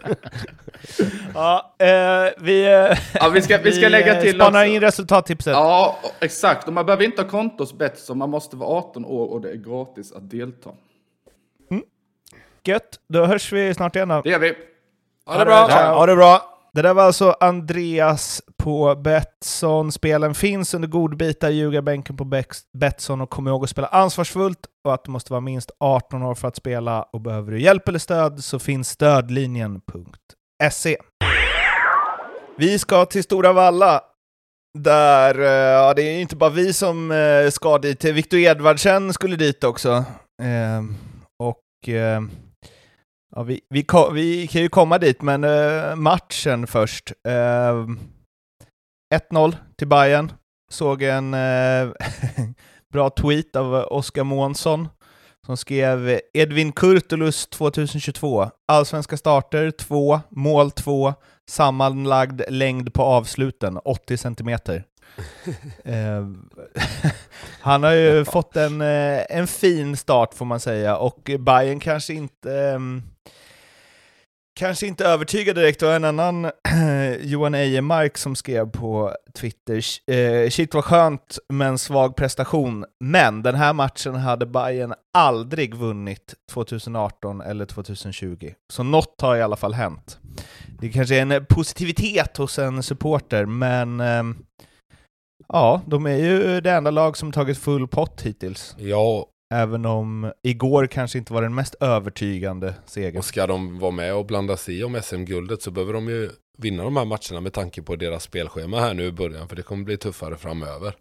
[1.35, 4.73] Ja, eh, vi, eh, Ja, vi ska, vi ska lägga till spanar också.
[4.75, 5.53] in resultattipset.
[5.53, 6.67] Ja, exakt.
[6.69, 9.51] Och man behöver inte ha konto hos Betsson, man måste vara 18 år och det
[9.51, 10.71] är gratis att delta.
[12.65, 14.21] Gött, då hörs vi snart igen då.
[14.23, 14.55] Det gör vi.
[15.27, 15.69] Ha det bra!
[15.69, 16.49] Ha det bra!
[16.75, 19.93] Det där var alltså Andreas på Betsson.
[19.93, 22.43] Spelen finns under godbitar i ljugarbänken på
[22.79, 26.35] Betsson och kom ihåg att spela ansvarsfullt och att du måste vara minst 18 år
[26.35, 30.97] för att spela och behöver du hjälp eller stöd så finns stödlinjen.se.
[32.59, 34.01] Vi ska till Stora Valla
[34.79, 39.37] där, eh, ja det är inte bara vi som eh, ska dit, Victor Edvardsen skulle
[39.37, 40.05] dit också.
[40.43, 40.97] Ehm,
[41.39, 42.31] och ehm,
[43.37, 47.13] Ja, vi, vi, vi kan ju komma dit, men eh, matchen först.
[47.29, 47.99] Ehm,
[49.13, 50.33] Eh, 1-0 till Bayern.
[50.71, 51.89] Såg en eh,
[52.93, 54.89] bra tweet av Oskar Månsson
[55.47, 58.51] som skrev Edvin Kurtulus 2022.
[58.69, 61.15] Allsvenska starter 2, mål 2,
[61.51, 64.85] sammanlagd längd på avsluten 80 centimeter.
[65.85, 66.27] Eh,
[67.61, 72.15] han har ju fått en, eh, en fin start får man säga och Bayern kanske
[72.15, 73.03] inte ehm,
[74.55, 75.81] kanske inte övertygad direkt.
[75.81, 76.51] Det var en annan
[77.21, 83.43] Johan Ejemark som skrev på Twitter eh, Shit vad skönt med en svag prestation, men
[83.43, 88.53] den här matchen hade Bayern aldrig vunnit 2018 eller 2020.
[88.73, 90.19] Så något har i alla fall hänt.
[90.81, 94.23] Det kanske är en positivitet hos en supporter, men eh,
[95.49, 98.77] Ja, de är ju det enda lag som tagit full pott hittills.
[98.79, 103.19] Ja, Även om igår kanske inte var den mest övertygande segern.
[103.19, 106.31] och ska de vara med och blanda sig i om SM-guldet så behöver de ju
[106.59, 109.49] vinna de här matcherna med tanke på deras spelschema här nu i början.
[109.49, 110.97] För det kommer bli tuffare framöver.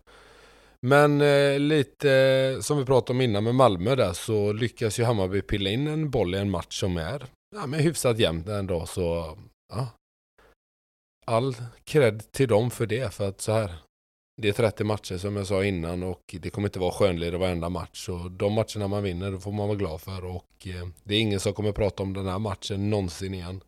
[0.81, 5.03] Men eh, lite eh, som vi pratade om innan med Malmö där så lyckas ju
[5.03, 7.25] Hammarby pilla in en boll i en match som är
[7.55, 8.85] ja, men hyfsat jämnt ändå.
[8.85, 9.37] Så
[9.73, 9.87] ja,
[11.25, 13.13] all cred till dem för det.
[13.13, 13.71] För att så här,
[14.41, 17.69] det är 30 matcher som jag sa innan och det kommer inte vara skönled varenda
[17.69, 18.05] match.
[18.05, 21.39] Så de matcherna man vinner får man vara glad för och eh, det är ingen
[21.39, 23.61] som kommer prata om den här matchen någonsin igen.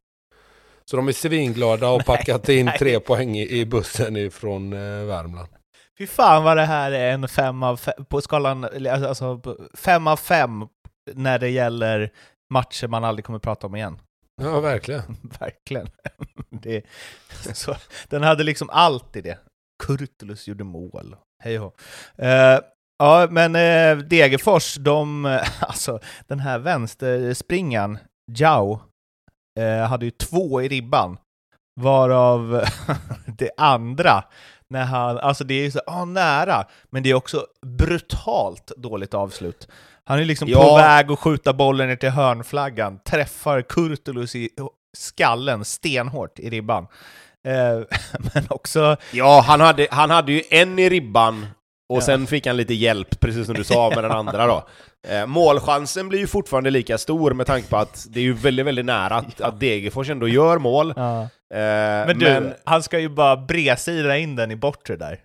[0.85, 5.49] Så de är svinglada och packat in tre poäng i, i bussen ifrån eh, Värmland.
[5.97, 9.41] Fy fan vad det här är en fem av fem, på skalan, alltså
[9.77, 10.67] fem av fem
[11.13, 12.11] när det gäller
[12.49, 13.99] matcher man aldrig kommer prata om igen.
[14.41, 15.17] Ja, verkligen.
[15.39, 15.87] verkligen.
[16.49, 16.85] Det,
[17.53, 17.75] så,
[18.09, 19.39] den hade liksom allt i det.
[19.83, 21.15] Kurtulus gjorde mål.
[21.43, 21.71] Hej uh,
[22.99, 25.25] Ja, men uh, Degerfors, de,
[25.59, 27.97] alltså den här vänsterspringan,
[28.31, 28.79] Jao,
[29.59, 31.17] uh, hade ju två i ribban.
[31.81, 32.63] Varav
[33.37, 34.23] det andra,
[34.69, 39.13] när han, alltså det är ju så, ah, nära, men det är också brutalt dåligt
[39.13, 39.67] avslut.
[40.05, 40.63] Han är liksom Ja.
[40.63, 44.49] på väg att skjuta bollen ner till hörnflaggan, träffar Kurtulus i
[44.97, 46.87] skallen stenhårt i ribban.
[47.47, 47.81] Eh,
[48.33, 51.47] men också, Ja, han hade, han hade ju en i ribban
[51.89, 52.01] och Ja.
[52.01, 54.67] sen fick han lite hjälp, precis som du sa, med den andra då.
[55.07, 58.65] Eh, målchansen blir ju fortfarande lika stor med tanke på att det är ju väldigt,
[58.65, 60.93] väldigt nära att, att Degerfors ändå gör mål.
[60.95, 61.21] ja.
[61.53, 65.19] Eh, men du, han ska ju bara bredsida in den i bortre där.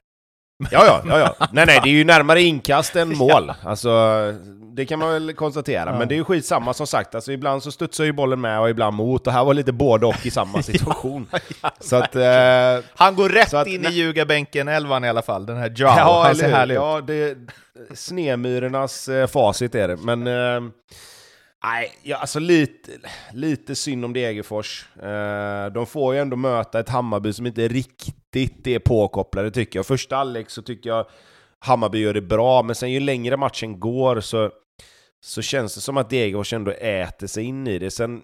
[0.71, 1.47] Ja, ja, ja, ja.
[1.53, 3.53] Nej, nej, det är ju närmare inkast än mål.
[3.63, 3.91] Alltså,
[4.77, 5.91] det kan man väl konstatera.
[5.93, 5.99] Ja.
[5.99, 7.15] Men det är ju skitsamma som sagt.
[7.15, 9.27] Alltså, ibland så studsar ju bollen med och ibland mot.
[9.27, 11.27] Och här var lite både och i samma situation.
[11.81, 12.17] så att...
[12.17, 15.89] Eh, Han går rätt att- in i ljugarbänken, elvan i alla fall, den här Jao.
[15.97, 16.81] ja, han ser härlig ut.
[16.81, 17.37] Ja, det...
[17.95, 19.97] Snemyrornas eh, facit är det.
[19.97, 20.27] Men...
[20.27, 20.71] Eh,
[21.65, 22.91] nej, ja, alltså lite,
[23.33, 24.87] lite synd om Degerfors.
[25.03, 29.87] Eh, de får ju ändå möta ett Hammarby som inte riktigt är påkopplade tycker jag.
[29.87, 31.07] Första halvlek så tycker jag
[31.59, 34.51] Hammarby gör det bra, men sen ju längre matchen går så,
[35.21, 37.91] så känns det som att Degerfors ändå äter sig in i det.
[37.91, 38.23] Sen,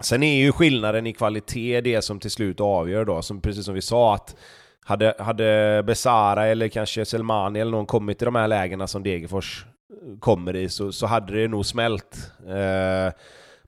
[0.00, 3.74] sen är ju skillnaden i kvalitet det som till slut avgör då, som, precis som
[3.74, 4.36] vi sa att
[4.84, 9.64] hade, hade Besara eller kanske Selmani eller någon kommit i de här lägena som Degerfors
[10.20, 12.32] kommer i så, så hade det nog smält.
[12.46, 13.14] Eh,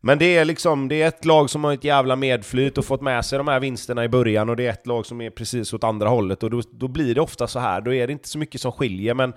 [0.00, 3.02] men det är liksom, det är ett lag som har ett jävla medflyt och fått
[3.02, 5.72] med sig de här vinsterna i början och det är ett lag som är precis
[5.72, 7.80] åt andra hållet och då, då blir det ofta så här.
[7.80, 9.32] Då är det inte så mycket som skiljer men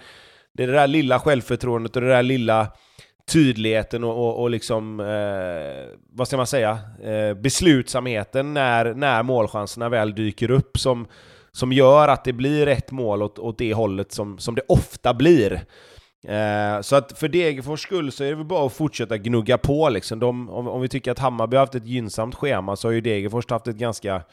[0.53, 2.67] det är det där lilla självförtroendet och det där lilla
[3.31, 9.89] tydligheten och, och, och liksom, eh, vad ska man säga, eh, beslutsamheten när, när målchanserna
[9.89, 11.07] väl dyker upp som,
[11.51, 15.13] som gör att det blir ett mål åt, åt det hållet som, som det ofta
[15.13, 15.61] blir.
[16.27, 19.89] Eh, så att för Degerfors skull så är det väl bara att fortsätta gnugga på
[19.89, 20.19] liksom.
[20.19, 23.01] De, om, om vi tycker att Hammarby har haft ett gynnsamt schema så har ju
[23.01, 24.23] Degerfors haft ett ganska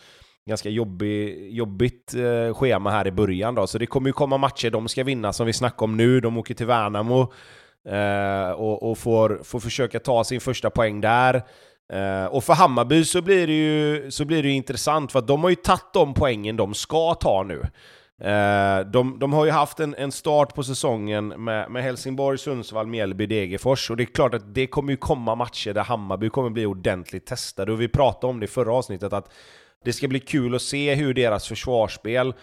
[0.49, 4.70] ganska jobbig, jobbigt eh, schema här i början då, så det kommer ju komma matcher
[4.70, 6.20] de ska vinna som vi snackar om nu.
[6.20, 7.32] De åker till Värnamo
[7.89, 11.34] eh, och, och får, får försöka ta sin första poäng där.
[11.93, 15.43] Eh, och för Hammarby så blir, det ju, så blir det intressant för att de
[15.43, 17.62] har ju tagit de poängen de ska ta nu.
[18.21, 22.87] Eh, de, de har ju haft en, en start på säsongen med, med Helsingborg, Sundsvall,
[22.87, 23.91] Mjällby, Degerfors.
[23.91, 27.27] Och det är klart att det kommer ju komma matcher där Hammarby kommer bli ordentligt
[27.27, 27.73] testade.
[27.73, 29.33] Och vi pratade om det i förra avsnittet att
[29.85, 32.35] det ska bli kul att se hur deras försvarsspel,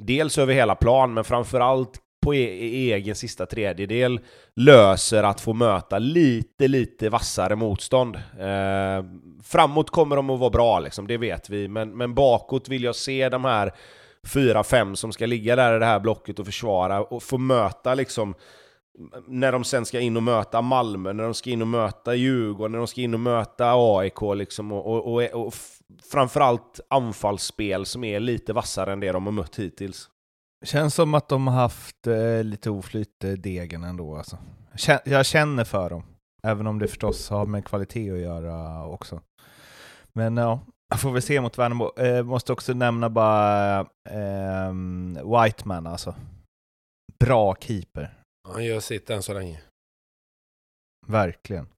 [0.00, 4.20] dels över hela plan, men framförallt på e, e egen sista tredjedel,
[4.56, 8.16] löser att få möta lite, lite vassare motstånd.
[8.16, 9.04] Eh,
[9.44, 12.96] framåt kommer de att vara bra, liksom, det vet vi, men, men bakåt vill jag
[12.96, 13.72] se de här
[14.26, 17.94] fyra, fem som ska ligga där i det här blocket och försvara och få möta
[17.94, 18.34] liksom
[19.26, 22.72] när de sen ska in och möta Malmö, när de ska in och möta Djurgården,
[22.72, 25.54] när de ska in och möta AIK liksom och, och, och, och
[26.12, 30.08] framförallt anfallsspel som är lite vassare än det de har mött hittills.
[30.64, 34.38] Känns som att de har haft eh, lite oflyt, eh, degen ändå alltså.
[35.04, 36.02] Jag känner för dem,
[36.42, 39.20] även om det förstås har med kvalitet att göra också.
[40.12, 40.60] Men ja,
[40.98, 41.92] får väl se mot Värnamo.
[41.98, 46.14] Eh, måste också nämna bara ehm, Whiteman alltså.
[47.18, 48.14] Bra keeper,
[48.48, 49.60] Han gör sitt än så länge.
[51.06, 51.68] verkligen.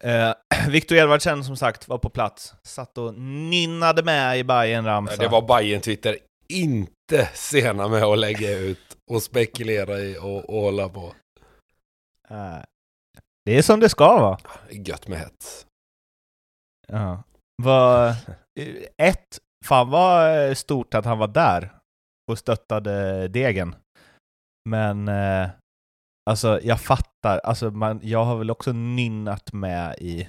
[0.00, 0.34] Eh,
[0.68, 5.28] Viktor Edvardsen som sagt var på plats, satt och nynnade med i Bayern ramsa Det
[5.28, 6.18] var Bayern Twitter
[6.48, 11.14] inte sena med att lägga ut och spekulera i och, och hålla på.
[12.30, 12.58] Eh,
[13.44, 14.38] det är som det ska vara.
[14.70, 15.66] Gött med hets.
[16.88, 17.22] Ja.
[17.62, 18.14] Var,
[19.02, 21.72] ett, fan vad stort att han var där
[22.30, 23.74] och stöttade degen.
[24.68, 25.48] Men eh,
[26.30, 30.28] alltså jag fattar, alltså man, jag har väl också nynnat med i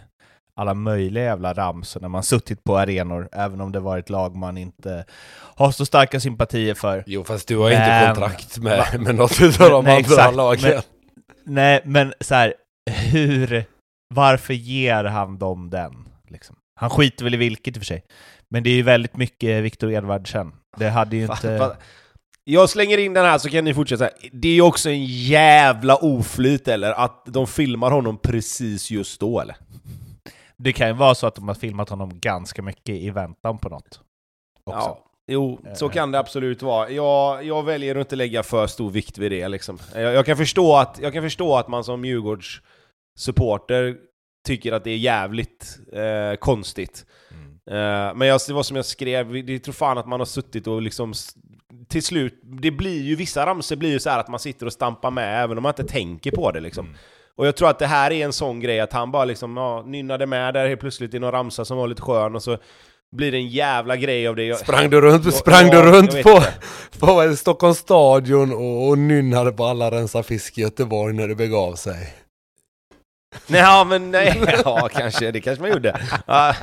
[0.56, 4.58] alla möjliga jävla ramsor när man suttit på arenor, även om det varit lag man
[4.58, 5.06] inte
[5.56, 7.04] har så starka sympatier för.
[7.08, 10.36] Jo fast du har inte Men- kontrakt med, med något utav de Nej, andra exakt,
[10.36, 10.72] lagen.
[10.74, 10.82] men-
[11.46, 12.54] Nej, men så här,
[12.92, 13.66] hur...
[14.16, 16.08] Varför ger han dem den?
[16.28, 16.56] Liksom?
[16.84, 18.04] Han skiter väl i vilket i och för sig.
[18.50, 20.52] Men det är ju väldigt mycket Viktor Edvardsen.
[20.78, 21.78] Det hade ju inte...
[22.44, 24.10] Jag slänger in den här så kan ni fortsätta.
[24.32, 26.92] Det är ju också en jävla oflyt eller?
[26.92, 29.56] Att de filmar honom precis just då eller?
[30.58, 33.70] Det kan ju vara så att de har filmat honom ganska mycket i väntan på
[33.70, 34.00] något.
[34.64, 34.80] Också.
[34.80, 35.06] Ja.
[35.28, 35.92] Jo, så Eh.
[35.92, 36.90] kan det absolut vara.
[36.90, 39.80] Jag, jag väljer att inte lägga för stor vikt vid det liksom.
[39.94, 42.62] Jag, jag, kan, förstå att, jag kan förstå att man som Djurgårds
[43.20, 43.96] supporter
[44.44, 47.06] tycker att det är jävligt eh, konstigt.
[47.72, 50.68] Eh, men jag, det var som jag skrev, det tror fan att man har suttit
[50.68, 51.14] och liksom
[51.89, 54.74] till slut, det blir ju, vissa ramsor blir ju så här att man sitter och
[54.74, 56.96] stampar med även om man inte tänker på det liksom.
[57.36, 59.84] Och jag tror att det här är en sån grej att han bara liksom, ja,
[59.86, 62.58] nynnade med där helt plötsligt i någon ramsa som var lite skön och så
[63.12, 64.44] blir det en jävla grej av det.
[64.44, 66.44] Jag, Sprang du runt, Ja, sprang ja, du runt på,
[67.00, 71.36] på det, Stockholms stadion och, och nynnade på alla rensa fisk i Göteborg när det
[71.36, 72.23] begav sig?
[73.48, 76.02] Nej, ja, men nej, ja kanske, det kanske man gjorde.
[76.28, 76.56] Ja,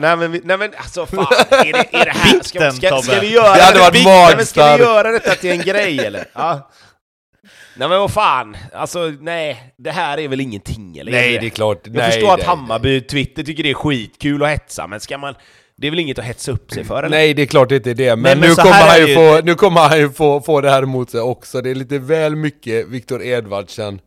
[0.00, 3.32] nej men, nej men alltså fan, är det, är det här, ska, ska, ska vi
[3.32, 6.24] göra Det hade varit men Ska vi göra detta till en grej eller?
[6.32, 6.70] Ja.
[7.76, 11.12] Nej men vad fan, alltså nej, det här är väl ingenting eller?
[11.12, 11.80] Nej, det är klart.
[11.84, 15.34] Jag nej, förstår att Hammarby, Twitter tycker det är skitkul att hetsa, men ska man...
[15.76, 17.16] Det är väl inget att hetsa upp sig för eller?
[17.16, 18.16] Nej, det är klart det inte är det.
[18.16, 20.70] Men, Nej, men nu, kommer han ju få, nu kommer han ju få, få det
[20.70, 21.60] här emot sig också.
[21.60, 24.00] Det är lite väl mycket Viktor Edvardsen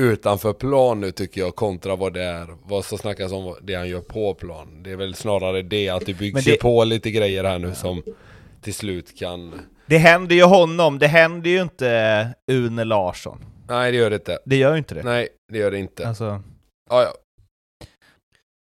[0.00, 3.88] utanför plan nu tycker jag, kontra vad det är, vad som snackas om det han
[3.88, 4.82] gör på plan.
[4.82, 7.58] Det är väl snarare det att det byggs Men ju det- på lite grejer här
[7.58, 8.02] nu som
[8.62, 9.60] till slut kan...
[9.86, 13.44] Det händer ju honom, det händer ju inte Une Larsson.
[13.68, 14.38] Nej, det gör det inte.
[14.44, 15.02] Det gör ju inte det.
[15.02, 16.08] Nej, det gör det inte.
[16.08, 16.42] Alltså,
[16.90, 17.12] Ja, ja.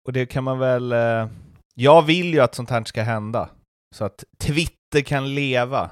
[0.06, 0.92] och det kan man väl...
[0.92, 1.26] eh,
[1.74, 3.48] Jag vill ju att sånt här ska hända.
[3.96, 5.90] Så att Twitter kan leva.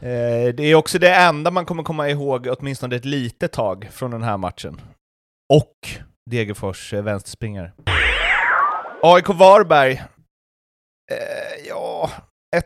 [0.00, 4.10] Eh, Det är också det enda man kommer komma ihåg åtminstone ett litet tag från
[4.10, 4.80] den här matchen.
[5.52, 5.74] Och
[6.30, 7.72] Degerfors eh, vänsterspringare.
[9.02, 9.92] AIK Varberg.
[11.12, 12.10] Eh, Ja,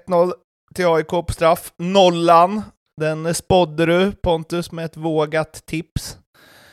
[0.08, 0.32] 1-0
[0.74, 1.72] till AIK på straff.
[1.78, 2.62] Nollan,
[3.00, 6.18] den spådde du Pontus med ett vågat tips.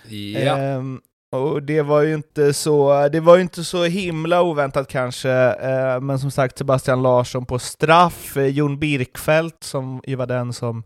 [0.09, 0.57] ja.
[0.57, 1.01] Ehm,
[1.31, 5.99] och det var ju inte så, det var ju inte så himla oväntat kanske, eh,
[6.01, 10.83] men som sagt Sebastian Larsson på straff, eh, Jon Birkfeldt som ju var den som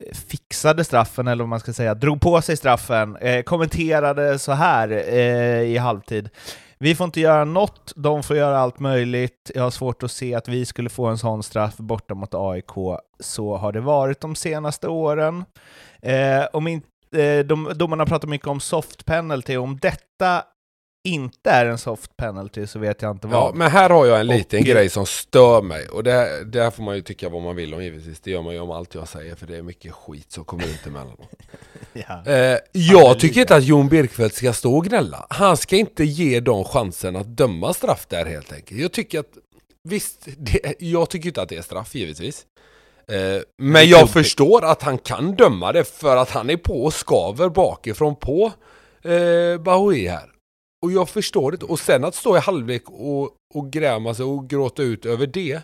[0.00, 4.52] eh, fixade straffen, eller vad man ska säga, drog på sig straffen, eh, kommenterade så
[4.52, 6.30] här eh, i halvtid.
[6.78, 9.50] Vi får inte göra något, de får göra allt möjligt.
[9.54, 12.98] Jag har svårt att se att vi skulle få en sån straff borta mot AIK.
[13.20, 15.44] Så har det varit de senaste åren.
[16.00, 16.82] Eh, om in,
[17.46, 20.44] de, domarna pratar mycket om soft penalty, om detta
[21.08, 23.54] inte är en soft penalty så vet jag inte Ja, vad.
[23.56, 25.88] men här har jag en liten Och- grej som stör mig.
[25.88, 28.20] Och det, det här får man ju tycka vad man vill om givetvis.
[28.20, 30.64] Det gör man ju om allt jag säger, för det är mycket skit som kommer
[30.64, 31.30] ut emellanåt.
[32.08, 32.32] Ja.
[32.32, 35.26] Eh, jag tycker inte att Jon Birkfeldt ska stå och gnälla.
[35.30, 38.80] Han ska inte ge dem chansen att döma straff där helt enkelt.
[38.80, 39.30] Jag tycker att,
[39.88, 42.46] visst, det, jag tycker inte att det är straff givetvis.
[43.08, 46.94] Eh, men jag förstår att han kan döma det för att han är på och
[46.94, 48.52] skaver bakifrån på
[49.02, 50.28] eh, Bahoui här.
[50.82, 51.62] Och jag förstår det.
[51.62, 55.60] Och sen att stå i halvlek och, och gräma sig och gråta ut över det.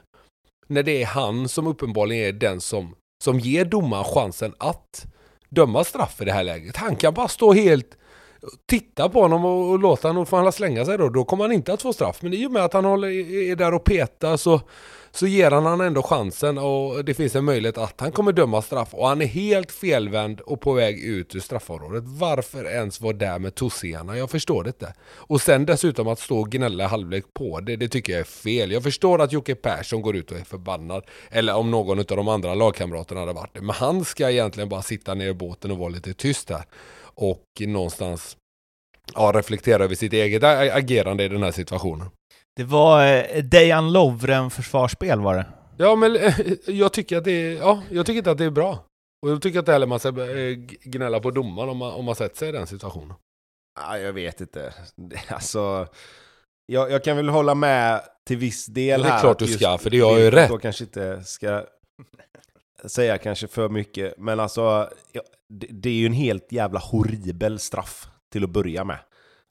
[0.67, 5.07] När det är han som uppenbarligen är den som, som ger domaren chansen att
[5.49, 6.77] döma straff i det här läget.
[6.77, 7.97] Han kan bara stå helt
[8.67, 11.09] titta på honom och, och låta honom få slänga sig då.
[11.09, 12.23] Då kommer han inte att få straff.
[12.23, 13.09] Men i och med att han håller,
[13.51, 14.61] är där och petar så,
[15.11, 18.63] så ger han han ändå chansen och det finns en möjlighet att han kommer döma
[18.63, 18.95] straff.
[18.95, 22.05] Och han är helt felvänd och på väg ut ur straffområdet.
[22.07, 24.19] Varför ens vara där med tossarna?
[24.19, 24.95] Jag förstår det inte.
[25.11, 28.25] Och sen dessutom att stå och gnälla i halvlek på det, det tycker jag är
[28.25, 28.73] fel.
[28.73, 31.05] Jag förstår att Jocke Persson går ut och är förbannad.
[31.31, 33.61] Eller om någon av de andra lagkamraterna hade varit det.
[33.61, 36.65] Men han ska egentligen bara sitta ner i båten och vara lite tyst där.
[37.01, 38.37] Och någonstans
[39.15, 42.07] ja, reflektera över sitt eget agerande i den här situationen.
[42.59, 45.47] Det var eh, Dejan Lovren försvarsspel var det.
[45.77, 46.35] Ja, men eh,
[46.67, 48.85] jag tycker att det är, ja, jag tycker inte att det är bra.
[49.23, 52.15] Och jag tycker inte heller man ska eh, gnälla på domaren om man, om man
[52.15, 53.15] sätter sig i den situationen.
[53.81, 54.75] Ja, jag vet inte.
[55.29, 55.87] Alltså,
[56.67, 59.21] jag, jag kan väl hålla med till viss del Ja, det är här.
[59.21, 60.49] klart du just ska, för det har ju rätt.
[60.49, 61.65] Då kanske inte ska
[62.85, 67.59] säga kanske för mycket, men alltså, ja, det, det är ju en helt jävla horribel
[67.59, 68.99] straff till att börja med.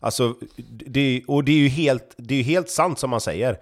[0.01, 0.35] Alltså,
[0.85, 3.57] det, och det är ju helt, det är helt sant som man säger.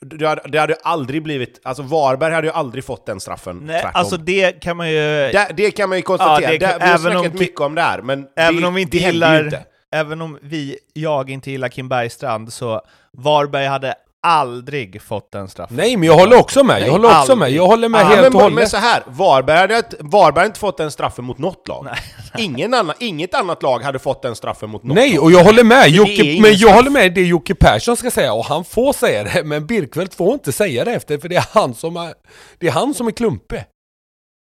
[0.00, 3.82] Det hade, det hade aldrig blivit, alltså Varberg hade ju aldrig fått den straffen, Nej,
[3.82, 4.00] tvärtom.
[4.00, 4.96] alltså det kan man ju...
[4.96, 7.38] det, det kan man ju konstatera, Ja, det kan- det, vi har om snackat ti-
[7.38, 9.64] mycket om det här, men även det, om vi inte det gillar- ju inte.
[9.92, 12.80] även om vi, jag inte gillar Kim Bergstrand, så
[13.12, 13.94] Varberg hade
[14.24, 15.70] aldrig fått en straff.
[15.72, 16.82] Nej, men jag håller också med.
[16.82, 17.38] Jag håller också aldrig.
[17.38, 17.50] med.
[17.52, 18.68] Jag håller med Ja, helt men, och men hållet.
[18.70, 21.84] så här, Varberg hade, Varberg hade inte fått den straffen mot något lag.
[21.84, 21.98] Nej.
[22.44, 25.24] Ingen annan, inget annat lag hade fått den straffen mot något Nej, lag.
[25.24, 25.88] och jag håller med.
[25.88, 26.74] Jocke, men jag straff.
[26.74, 30.32] håller med det Jocke Persson ska säga, och han får säga det, men Birkfeldt får
[30.34, 32.14] inte säga det efter, för det är han som är,
[32.58, 33.64] det är, han som är klumpig.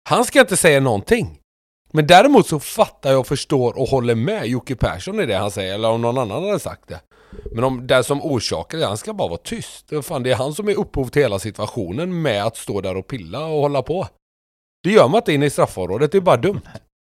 [0.09, 1.39] Han ska inte säga någonting.
[1.93, 5.51] Men däremot så fattar jag och förstår och håller med Jocke Persson i det han
[5.51, 7.01] säger, eller om någon annan hade sagt det.
[7.53, 9.89] Men om den som orsakar det, han ska bara vara tyst.
[9.89, 12.81] Det är Fan, det är han som är upphov till hela situationen med att stå
[12.81, 14.09] där och pilla och hålla på.
[14.85, 16.63] Det gör man inte inne i straffområdet, det är bara dumt.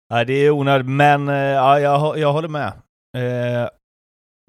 [0.08, 2.72] Ja, det är onödigt, men eh, ja, jag, jag håller med.
[3.16, 3.68] Eh,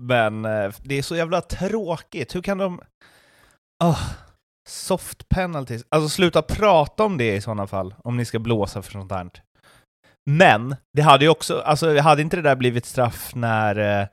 [0.01, 2.35] men eh, det är så jävla tråkigt.
[2.35, 2.81] Hur kan de...
[3.83, 3.99] Oh,
[4.69, 5.85] soft penalties.
[5.89, 9.29] Alltså sluta prata om det i sådana fall, om ni ska blåsa för sånt här.
[10.29, 14.01] Men, det hade ju också, alltså hade inte det där blivit straff när...
[14.01, 14.07] Eh,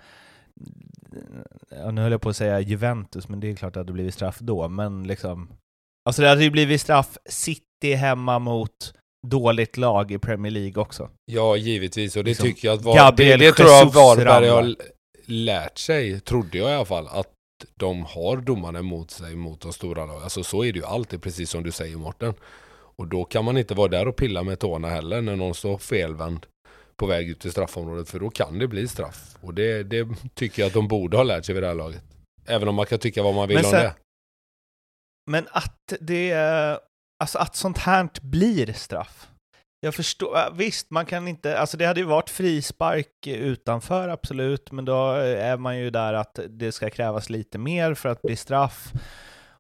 [1.93, 4.15] nu höll jag på att säga Juventus, men det är klart att det hade blivit
[4.15, 5.49] straff då, men liksom...
[6.05, 8.95] Alltså det hade ju blivit straff City hemma mot
[9.27, 11.11] dåligt lag i Premier League också.
[11.25, 12.17] Ja, givetvis.
[12.17, 14.77] Och det Liksom, tycker jag att var, Gabriel det, det tror jag Varberg har
[15.27, 17.29] lärt sig, trodde jag i alla fall, att
[17.75, 20.23] de har domarna emot sig mot de stora lagen.
[20.23, 22.35] Alltså så är det ju alltid, precis som du säger Mårten.
[22.97, 25.79] Och då kan man inte vara där och pilla med tårna heller när någon står
[25.79, 26.47] felvänd
[27.01, 29.37] på väg ut till straffområdet, för då kan det bli straff.
[29.41, 32.03] Och det, det tycker jag att de borde ha lärt sig vid det här laget.
[32.47, 33.95] Även om man kan tycka vad man vill Men om sen- det.
[35.31, 36.33] Men att det...
[37.23, 39.29] Alltså att sånt här blir straff.
[39.81, 44.73] Jag förstår, äh, visst man kan inte, alltså det hade ju varit frispark utanför absolut,
[44.73, 48.37] men då är man ju där att det ska krävas lite mer för att bli
[48.37, 48.93] straff.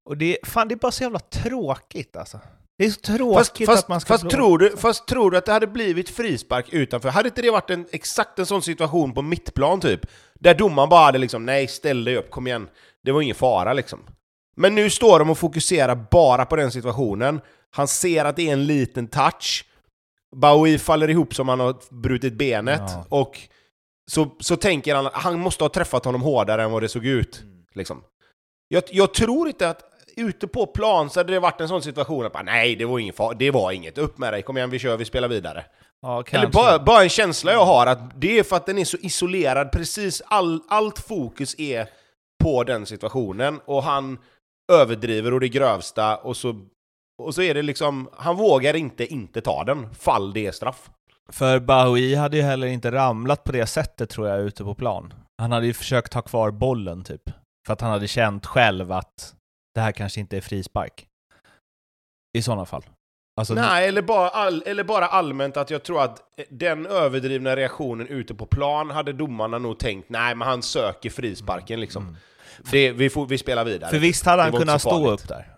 [0.08, 2.40] Och det, fan det är bara så jävla tråkigt alltså.
[2.80, 5.36] Det är så tråkigt Fast, fast, att man ska fast, tror du, fast tror du
[5.36, 7.08] att det hade blivit frispark utanför?
[7.08, 10.00] Hade inte det varit en, exakt en sån situation på mittplan typ?
[10.34, 12.68] Där domaren bara hade liksom, nej ställ dig upp, kom igen.
[13.04, 13.98] Det var ingen fara liksom.
[14.56, 17.40] Men nu står de och fokuserar bara på den situationen.
[17.70, 19.64] Han ser att det är en liten touch.
[20.36, 22.82] Bowie faller ihop som han har brutit benet.
[22.86, 23.06] Ja.
[23.08, 23.38] Och
[24.10, 27.06] så, så tänker han att han måste ha träffat honom hårdare än vad det såg
[27.06, 27.42] ut.
[27.74, 28.02] Liksom.
[28.68, 32.26] Jag, jag tror inte att ute på plan så hade det varit en sån situation
[32.26, 34.70] att bara, nej, det var, ingen far, det var inget, upp med dig, kom igen,
[34.70, 35.64] vi kör, vi spelar vidare.
[36.02, 38.84] Ja, Eller bara, bara en känsla jag har att det är för att den är
[38.84, 41.86] så isolerad, precis all, allt fokus är
[42.42, 44.18] på den situationen och han
[44.72, 46.54] överdriver och det grövsta och så,
[47.22, 50.90] och så är det liksom, han vågar inte inte ta den, fall det är straff.
[51.32, 55.14] För Bahoui hade ju heller inte ramlat på det sättet tror jag ute på plan.
[55.38, 57.22] Han hade ju försökt ha kvar bollen typ.
[57.66, 59.34] För att han hade känt själv att
[59.74, 61.06] det här kanske inte är frispark.
[62.38, 62.84] I sådana fall.
[63.40, 68.06] Alltså, Nej, eller bara, all, eller bara allmänt att jag tror att den överdrivna reaktionen
[68.08, 72.02] ute på plan hade domarna nog tänkt, nej men han söker frisparken liksom.
[72.02, 72.16] Mm.
[72.70, 73.90] Det, vi, får, vi spelar vidare.
[73.90, 75.56] För visst hade Det han kunnat stå upp där.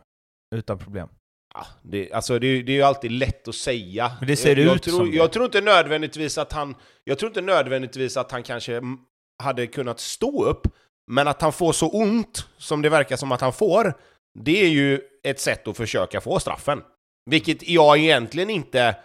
[0.54, 1.08] Utan problem.
[1.54, 4.12] Ja, det, alltså det, är- det är ju alltid lätt att säga.
[4.18, 5.16] Men det ser jag, jag ut tror, som det.
[5.16, 6.74] Jag tror inte nödvändigtvis att han...
[7.04, 8.98] Jag tror inte nödvändigtvis att han kanske mm,
[9.42, 10.66] hade kunnat stå upp,
[11.12, 13.94] men att han får så ont som det verkar som att han får,
[14.38, 16.82] det är ju ett sätt att försöka få straffen.
[17.30, 18.96] Vilket jag egentligen inte...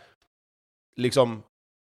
[0.95, 1.43] Liksom...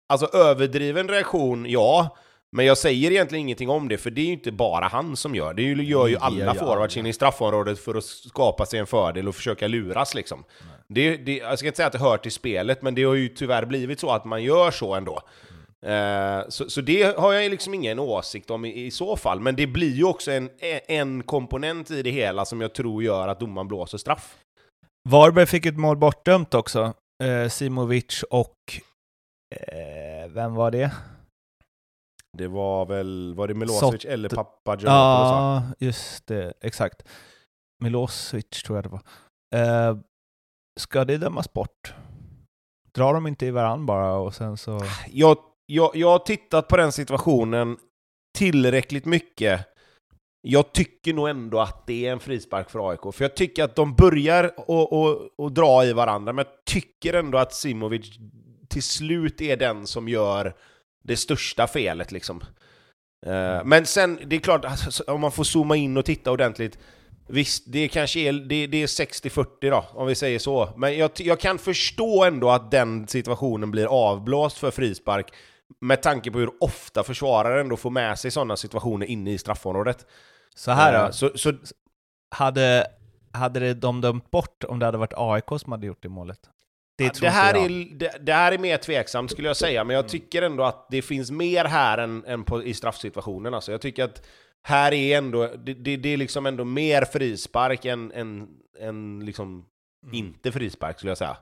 [0.10, 2.18] Alltså överdriven reaktion, ja.
[2.52, 5.36] Men jag säger egentligen ingenting om det, för det är ju inte bara han som
[5.36, 5.76] gör det.
[5.76, 9.36] Det gör ju alla forwards inne i straffområdet för att skapa sig en fördel och
[9.36, 10.44] försöka luras liksom.
[10.88, 13.28] Det, det, jag ska inte säga att det hör till spelet, men det har ju
[13.28, 15.14] tyvärr blivit så att man gör så ändå.
[15.18, 15.59] Eh,
[16.50, 19.68] så, så det har jag liksom ingen åsikt om i, i så fall, men det
[19.68, 20.50] blir ju också en,
[20.88, 24.38] en komponent i det hela som jag tror gör att domaren blåser straff.
[25.10, 26.94] Varberg fick ett mål bortdömt också.
[27.24, 28.56] Eh, Simovic och...
[29.56, 30.92] Eh, vem var det?
[32.38, 35.32] Det var väl, var det Milosevic Sott- eller Papagiannopoulos?
[35.32, 36.54] Ja, just det.
[36.62, 37.04] Exakt.
[37.84, 39.02] Milosevic tror jag det var.
[39.56, 39.98] Eh,
[40.80, 41.94] ska det dömas bort?
[42.96, 44.82] Drar de inte i varann bara och sen så...
[45.12, 45.38] jag,
[45.70, 47.78] jag, jag har tittat på den situationen
[48.38, 49.66] tillräckligt mycket.
[50.42, 53.76] Jag tycker nog ändå att det är en frispark för AIK, för jag tycker att
[53.76, 58.18] de börjar och, och, och dra i varandra, men jag tycker ändå att Simovic
[58.70, 60.56] till slut är den som gör
[61.04, 62.44] det största felet liksom.
[63.26, 66.78] Eh, men sen, det är klart, alltså, om man får zooma in och titta ordentligt,
[67.32, 70.70] Visst, det kanske är, det, det är 60-40 då, om vi säger så.
[70.78, 75.34] Men jag, jag kan förstå ändå att den situationen blir avblåst för frispark
[75.82, 80.06] med tanke på hur ofta försvararen ändå får med sig sådana situationer inne i straffområdet.
[80.56, 81.12] Så här Eh, då.
[81.14, 81.54] Så, så,
[82.32, 82.88] Hade,
[83.34, 86.40] hade det de dömt bort om det hade varit AIK som hade gjort det målet?
[86.98, 90.02] Det, det, här är, det, det här är mer tveksamt skulle jag säga, men jag
[90.04, 90.10] Mm.
[90.10, 93.54] tycker ändå att det finns mer här än, än på, i straffsituationen.
[93.54, 94.26] Alltså, jag tycker att
[94.64, 98.48] här är ändå, det, det, det är liksom ändå mer frispark än, än,
[98.80, 99.66] än liksom
[100.04, 100.16] Mm.
[100.16, 101.38] inte frispark skulle jag säga.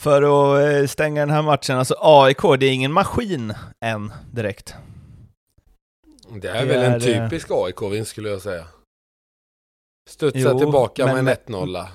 [0.00, 4.74] För att eh, stänga den här matchen, alltså AIK, det är ingen maskin än direkt.
[6.40, 8.66] Det är Det väl en är, eh, typisk AIK-vinst skulle jag säga.
[10.10, 11.86] Studsa Jo, tillbaka men- med en 1-0.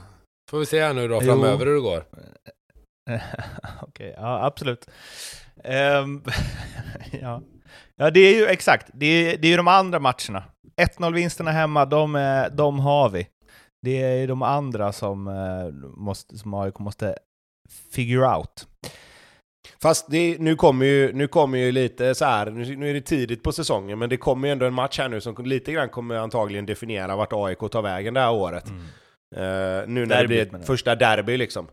[0.52, 1.22] Får vi se här nu då Jo.
[1.22, 2.04] framöver hur det går.
[3.82, 4.90] Okej, ja absolut.
[5.64, 6.24] Ehm,
[7.22, 7.42] ja.
[7.96, 10.44] ja, det är ju exakt, det är, det är ju de andra matcherna.
[10.82, 13.28] 1-0-vinsterna hemma, de, är, de har vi.
[13.82, 17.18] Det är ju de andra som, eh, måste, som AIK måste
[17.92, 18.68] figure out.
[19.82, 23.02] Fast det, nu kommer ju, nu kommer ju lite så här, nu, nu är det
[23.02, 25.90] tidigt på säsongen, men det kommer ju ändå en match här nu som lite grann
[25.90, 28.68] kommer antagligen definiera vart AIK tar vägen det här året.
[29.36, 29.42] Eh,
[29.88, 31.68] nu när det Derbyt, blir menar ett första derby liksom.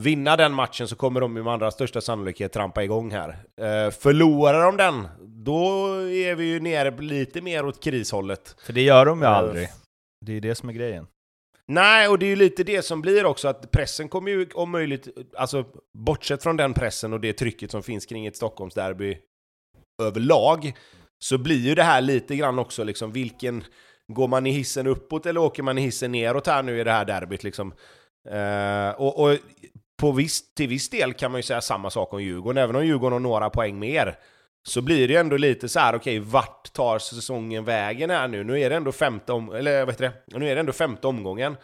[0.00, 3.28] Vinna den matchen så kommer de ju med allra största sannolikhet trampa igång här.
[3.60, 8.56] Eh, förlorar de den, då är vi ju nere lite mer åt krishållet.
[8.66, 9.68] För det gör de ju Eh, aldrig.
[10.26, 11.06] Det är ju det som är grejen.
[11.68, 14.70] Nej, och det är ju lite det som blir också, att pressen kommer ju om
[14.70, 15.64] möjligt, alltså
[15.98, 19.18] bortsett från den pressen och det trycket som finns kring ett Stockholmsderby
[20.02, 20.72] överlag,
[21.18, 23.64] så blir ju det här lite grann också liksom vilken,
[24.12, 26.92] går man i hissen uppåt eller åker man i hissen neråt här nu i det
[26.92, 27.74] här derbyt liksom?
[28.30, 29.38] Eh, och, och
[30.00, 32.86] på viss, till viss del kan man ju säga samma sak om Djurgården, även om
[32.86, 34.18] Djurgården har några poäng mer.
[34.62, 38.44] Så blir det ju ändå lite så här, okej, vart tar säsongen vägen här nu?
[38.44, 40.12] Nu är det ändå femte, om, eller vet det?
[40.26, 41.56] Nu är det ändå femte omgången.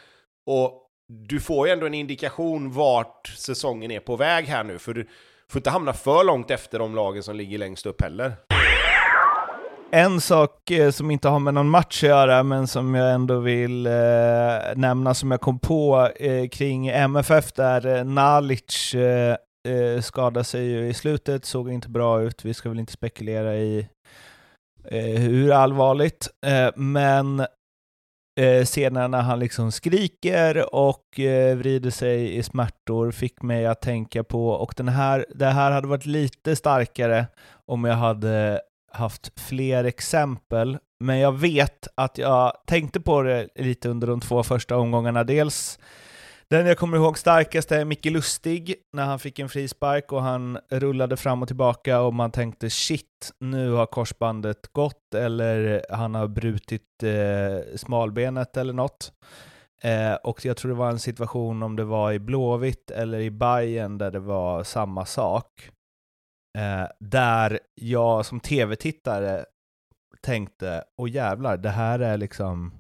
[0.47, 4.95] Och du får ju ändå en indikation vart säsongen är på väg här nu, för
[4.95, 5.09] du
[5.51, 8.33] får inte hamna för långt efter de lagen som ligger längst upp heller.
[9.91, 13.39] En sak eh, som inte har med någon match att göra, men som jag ändå
[13.39, 13.93] vill eh,
[14.75, 19.37] nämna, som jag kom på eh, kring MFF, där eh, Nalic eh,
[19.69, 22.45] eh, skadade sig ju i slutet, såg inte bra ut.
[22.45, 23.89] Vi ska väl inte spekulera i
[24.85, 27.41] eh, hur allvarligt, eh, men
[28.41, 33.83] eh, scenerna när han liksom skriker och eh, vrider sig i smärtor fick mig att
[33.83, 37.27] tänka på, och den här, det här hade varit lite starkare
[37.67, 38.61] om jag hade
[38.93, 44.43] haft fler exempel, men jag vet att jag tänkte på det lite under de två
[44.43, 45.25] första omgångarna.
[45.25, 45.79] Dels
[46.49, 50.59] den jag kommer ihåg starkast är Micke Lustig, när han fick en frispark och han
[50.71, 56.29] rullade fram och tillbaka och man tänkte shit, nu har korsbandet gått eller han har
[56.29, 59.13] brutit eh, smalbenet eller något.
[59.83, 63.31] Eh, och jag tror det var en situation om det var i Blåvitt eller i
[63.31, 65.71] Bayern där det var samma sak.
[66.59, 69.45] Eh, där jag som tv-tittare
[70.21, 72.75] tänkte, åh jävlar, det här är liksom,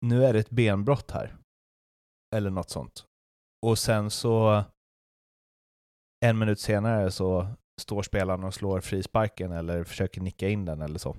[0.00, 1.36] nu är det ett benbrott här.
[2.34, 3.04] Eller något sånt.
[3.66, 4.64] Och sen så,
[6.24, 7.48] en minut senare så
[7.80, 11.16] står spelaren och slår frisparken eller försöker nicka in den eller så.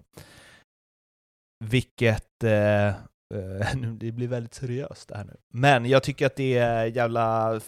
[1.65, 5.37] Vilket, eh, eh, det blir väldigt seriöst det här nu.
[5.53, 7.61] Men jag tycker att det är jävla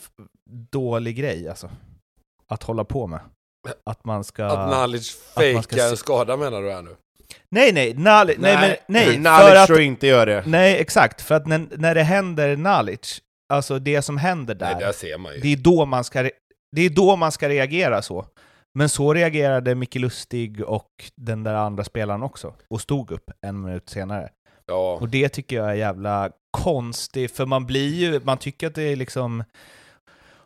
[0.69, 1.71] dålig grej alltså.
[2.47, 3.19] Att hålla på med.
[3.83, 4.45] Att man ska...
[4.45, 6.95] Att ska fejkar en skada menar du här nu?
[7.49, 10.43] Nej, nej, Nali, nej, men, nej, för Nalic att, inte gör det.
[10.47, 14.83] nej, exakt, för att när, när det händer Nalic, alltså det som händer där, Nej,
[14.83, 15.39] där ser man ju.
[15.39, 16.29] det är då man ska,
[16.71, 18.25] det är då man ska reagera så.
[18.73, 23.61] Men så reagerade Micke Lustig och den där andra spelaren också, och stod upp en
[23.61, 24.29] minut senare.
[24.65, 24.97] Ja.
[25.01, 28.83] Och det tycker jag är jävla konstigt, för man blir ju, man tycker att det
[28.83, 29.43] är liksom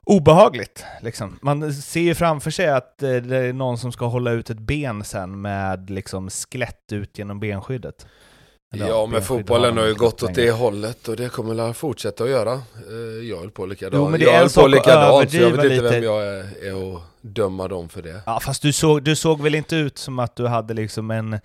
[0.06, 0.86] obehagligt.
[1.01, 1.39] Liksom.
[1.41, 4.60] Man ser ju framför sig att eh, det är någon som ska hålla ut ett
[4.60, 8.08] ben sen med liksom skelett ut genom benskyddet.
[8.74, 12.24] Eller Ja, men fotbollen har ju gått åt det hållet och det kommer väl fortsätta
[12.24, 12.53] att göra.
[12.53, 13.95] Eh, Jag höll på likadant.
[13.95, 15.76] Jo, men det är jag en höll sak på att likadant, så jag vet överdriva
[15.76, 16.05] inte vem lite.
[16.05, 18.21] jag är, är att döma dem för det.
[18.26, 21.39] Ja, fast du såg, du såg väl inte ut som att du hade liksom en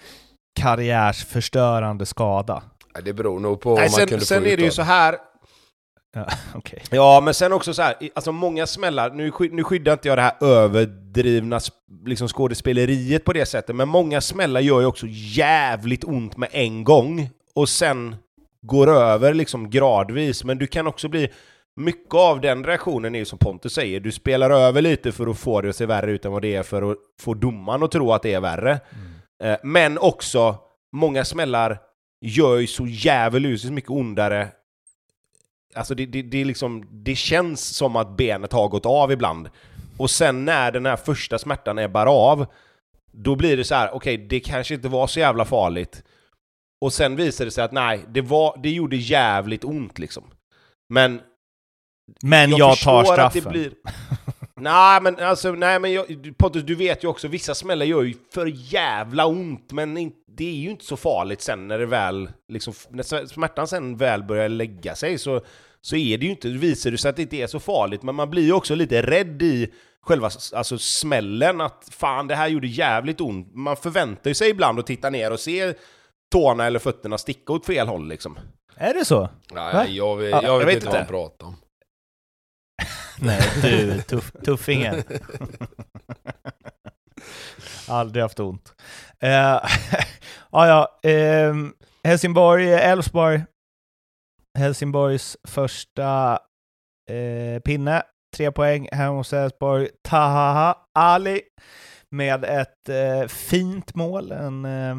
[0.61, 2.63] karriärsförstörande skada?
[3.05, 4.83] Det beror nog på vad Nej, man sen kunde sen få är det ju så
[4.83, 5.17] här,
[6.15, 6.83] Ja, okej.
[6.91, 10.23] Ja, men sen också så här, alltså många smällar, nu, nu skyddar inte jag det
[10.23, 11.61] här överdrivna
[12.07, 16.85] liksom skådespeleriet på det sättet, men många smällar gör ju också jävligt ont med en
[16.85, 18.17] gång, och sen
[18.63, 21.29] går över liksom gradvis, men du kan också bli
[21.77, 25.39] mycket av den reaktionen är ju som Pontus säger, du spelar över lite för att
[25.39, 27.91] få det att se värre ut än vad det är för att få domaren att
[27.91, 28.81] tro att det är värre.
[29.45, 30.57] Eh, Men också,
[30.93, 31.79] många smällar
[32.21, 34.49] gör ju så djävulusiskt mycket ondare
[35.79, 39.51] Alltså det, det, det, liksom, det känns som att benet har gått av ibland.
[39.97, 42.47] Och sen när den här första smärtan ebbar av,
[43.13, 46.03] då blir det så här: okej, det kanske inte var så jävla farligt.
[46.81, 50.25] Och sen visar det sig att nej, det, var, det gjorde jävligt ont liksom.
[50.89, 51.21] Men
[52.23, 53.53] Men jag, tar förstår att det straffen.
[53.53, 53.73] blir...
[54.61, 58.15] nej, men alltså, nej, men jag, Pontus, du vet ju också, vissa smällar gör ju
[58.35, 62.75] för jävla ont, men det är ju inte så farligt sen när det väl, liksom,
[62.91, 65.41] när smärtan sen väl börjar lägga sig så,
[65.81, 68.15] så är det ju inte, visar det sig att det inte är så farligt, men
[68.15, 72.67] man blir ju också lite rädd i själva alltså, smällen, att fan det här gjorde
[72.67, 73.55] jävligt ont.
[73.55, 75.75] Man förväntar ju sig ibland att titta ner och se
[76.33, 78.39] tårna eller fötterna sticka åt fel håll liksom.
[78.75, 79.29] Är det så?
[79.53, 79.87] Nej, Va?
[79.89, 81.57] jag, vet- Ja, jag, jag vet inte vad han pratar om.
[83.21, 85.03] Nej, du tuff, tuffingen.
[87.89, 88.73] Aldrig haft ont.
[89.25, 89.69] Uh, ja,
[90.51, 90.99] ja.
[91.11, 91.73] ehm,
[92.05, 93.45] Helsingborg, Elfsborg.
[94.59, 96.39] Helsingborgs första
[97.11, 98.03] eh, pinne.
[98.37, 99.89] Tre poäng hemma hos Elfsborg.
[100.09, 101.41] Taha Ali
[102.11, 104.33] med ett eh, fint mål.
[104.33, 104.97] En, eh,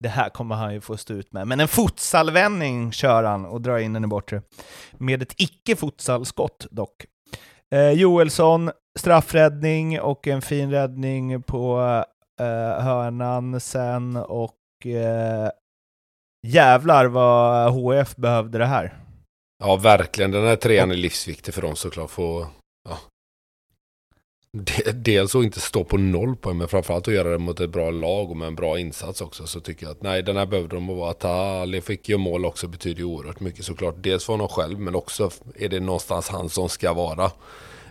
[0.00, 1.48] det här kommer han ju få stå ut med.
[1.48, 4.42] Men en futsalvändning kör han och drar in den i bortre.
[4.92, 7.06] Med ett icke-futsalskott dock.
[7.74, 11.80] Eh, Joelsson, straffräddning och en fin räddning på
[12.40, 15.50] eh, hörnan sen och eh,
[16.46, 18.94] jävlar vad HF behövde det här.
[19.64, 20.30] Ja, verkligen.
[20.30, 22.10] Den här trean är livsviktig för dem såklart.
[22.10, 22.46] Få,
[22.88, 22.98] ja.
[24.92, 27.90] Dels att inte stå på noll poäng, men framförallt att göra det mot ett bra
[27.90, 29.46] lag och med en bra insats också.
[29.46, 31.10] Så tycker jag att nej, den här behövde de vara.
[31.10, 33.94] Att Ali fick ju mål också betyder ju oerhört mycket såklart.
[33.98, 37.30] Dels för honom själv, men också är det någonstans han som ska vara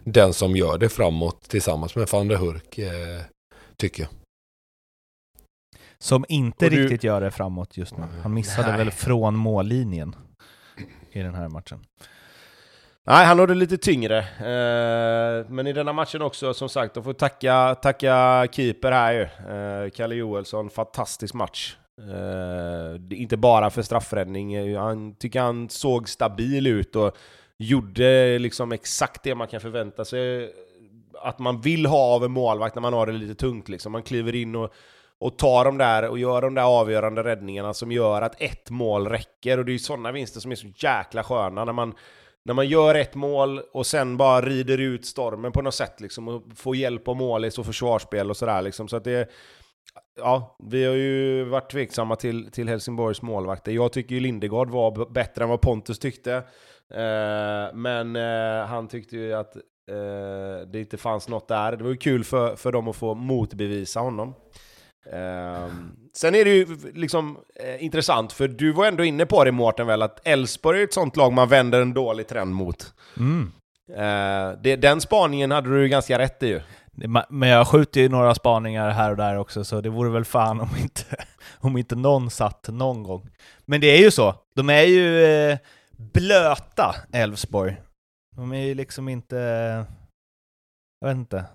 [0.03, 3.21] den som gör det framåt tillsammans med van der Hurk, eh,
[3.77, 4.18] tycker jag.
[6.01, 8.03] Som inte Och du- riktigt gör det framåt just nu.
[8.23, 8.77] Han missade Nej.
[8.77, 10.15] väl från mållinjen
[11.11, 11.79] i den här matchen.
[13.07, 14.17] Nej, han har det lite tyngre.
[14.19, 19.21] Eh, men i denna matchen också, som sagt, de får tacka, tacka keeper här ju.
[19.23, 21.75] Eh, Kalle Joelsson, fantastisk match.
[22.01, 27.17] Eh, inte bara för straffräddning, han tycker han såg stabil ut och
[27.57, 30.51] gjorde liksom exakt det man kan förvänta sig
[31.21, 33.69] att man vill ha av en målvakt när man har det lite tungt.
[33.69, 33.91] Liksom.
[33.91, 34.73] Man kliver in och,
[35.19, 39.07] och tar de där och gör de där avgörande räddningarna som gör att ett mål
[39.07, 39.57] räcker.
[39.57, 41.93] Och det är ju sådana vinster som är så jäkla sköna när man
[42.45, 46.27] när man gör ett mål och sen bara rider ut stormen på något sätt liksom,
[46.27, 48.61] och får hjälp av målis och försvarsspel och sådär.
[48.61, 48.87] Liksom.
[48.87, 49.29] Så att det,
[50.17, 53.71] ja, vi har ju varit tveksamma till, till Helsingborgs målvakter.
[53.71, 56.33] Jag tycker ju Lindegård var bättre än vad Pontus tyckte.
[56.93, 61.75] Eh, men eh, han tyckte ju att eh, det inte fanns något där.
[61.75, 64.33] Det var ju kul för, för dem att få motbevisa honom.
[65.05, 69.51] Ehm, sen är det ju liksom eh, intressant, för du var ändå inne på det
[69.51, 72.93] Mårten väl, att Elfsborg är ett sånt lag man vänder en dålig trend mot.
[73.17, 73.51] Mm.
[73.89, 76.61] Eh, det, den spaningen hade du ganska rätt i ju.
[77.29, 80.61] Men jag skjuter ju några spaningar här och där också, så det vore väl fan
[80.61, 81.03] om inte,
[81.59, 83.29] om inte någon satt någon gång.
[83.65, 85.57] Men det är ju så, de är ju eh,
[85.97, 87.75] blöta, Elfsborg.
[88.35, 89.35] De är ju liksom inte...
[91.01, 91.45] Jag vet inte.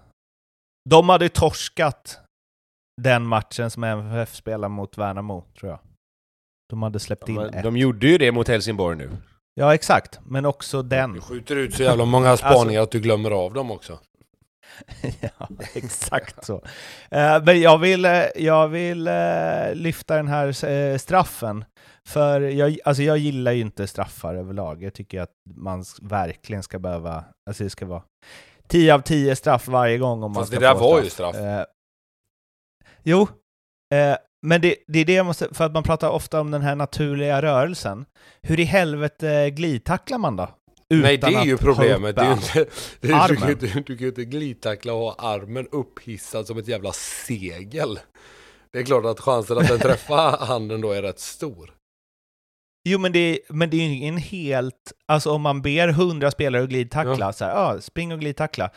[0.90, 2.23] De hade ju torskat
[3.02, 5.78] den matchen som MFF spelade mot Värnamo, tror jag.
[6.70, 7.62] De hade släppt in De, ett.
[7.62, 9.10] de gjorde ju det mot Helsingborg nu.
[9.54, 10.20] Ja, exakt.
[10.26, 11.20] Men också Du den.
[11.20, 13.98] skjuter ut så jävla många spaningar att du glömmer av dem också.
[15.20, 16.54] ja, exakt så.
[17.10, 19.14] Eh, men jag vill, eh, jag vill eh,
[19.74, 21.64] lyfta den här straffen.
[22.08, 24.82] För jag, alltså jag gillar ju inte straffar överlag.
[24.82, 28.02] Jag tycker att man verkligen ska behöva, alltså det ska vara
[28.68, 31.10] 10 av 10 straff varje gång om man Fast ska det där få var ju
[31.10, 31.36] straff.
[33.04, 33.28] Jo,
[33.94, 36.62] eh, men det, det är det jag måste, för att man pratar ofta om den
[36.62, 38.04] här naturliga rörelsen.
[38.42, 40.48] Hur i helvete glidtacklar man då?
[40.90, 42.16] Nej, det Utan är ju problemet.
[42.16, 42.66] Det är inte,
[43.00, 46.58] det är, du, kan inte, du kan ju inte glidtackla och ha armen upphissad som
[46.58, 47.98] ett jävla segel.
[48.72, 51.74] Det är klart att chansen att den träffar handen då är rätt stor.
[52.88, 54.92] Jo, men det, men det är ju ingen helt...
[55.06, 58.70] Alltså om man ber hundra spelare att glidtackla, så här, ja, spring och glidtackla.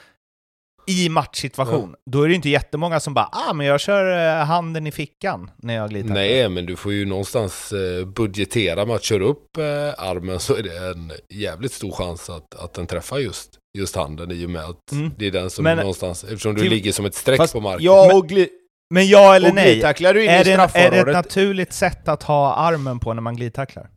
[0.87, 4.87] I matchsituation, då är det inte jättemånga som bara ah, men jag kör eh, handen
[4.87, 6.15] i fickan när jag glidtacklar.
[6.15, 9.63] Nej, men du får ju någonstans eh, budgetera med att köra upp eh,
[10.07, 14.31] armen så är det en jävligt stor chans att, att den träffar just, just handen
[14.31, 15.11] i och med att Mm.
[15.17, 17.59] det är den som Men- någonstans, eftersom du Till- ligger som ett streck Fast på
[17.61, 17.85] marken.
[17.85, 18.49] Ja, Men- och, gli,
[18.89, 19.71] Men ja eller och nej?
[19.73, 23.13] glidtacklar du in Är i det, är det ett naturligt sätt att ha armen på
[23.13, 23.89] när man glidtacklar?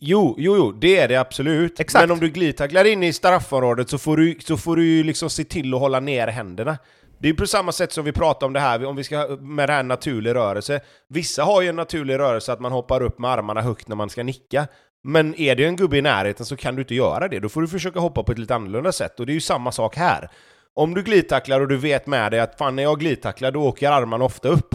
[0.00, 1.80] Jo, jo, jo, det är det absolut.
[1.80, 2.02] Exakt.
[2.02, 5.30] Men om du glidtacklar in i straffområdet så får du, så får du ju liksom
[5.30, 6.78] se till att hålla ner händerna.
[7.20, 9.68] Det är på samma sätt som vi pratar om det här, om vi ska med
[9.68, 10.80] det här naturlig rörelse.
[11.08, 14.10] Vissa har ju en naturlig rörelse att man hoppar upp med armarna högt när man
[14.10, 14.66] ska nicka.
[15.04, 17.40] Men är det en gubbe i närheten så kan du inte göra det.
[17.40, 19.20] Då får du försöka hoppa på ett lite annorlunda sätt.
[19.20, 20.30] Och det är ju samma sak här.
[20.74, 23.90] Om du glidtacklar och du vet med dig att fan när jag glidtacklar då åker
[23.90, 24.74] armarna ofta upp.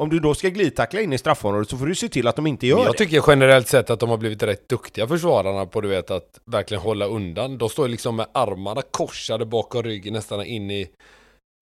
[0.00, 2.46] Om du då ska glidtackla in i straffområdet så får du se till att de
[2.46, 2.98] inte gör Men jag det.
[2.98, 6.82] tycker generellt sett att de har blivit rätt duktiga försvararna på du vet att verkligen
[6.82, 7.58] hålla undan.
[7.58, 10.90] De står liksom med armarna korsade bakom ryggen nästan in i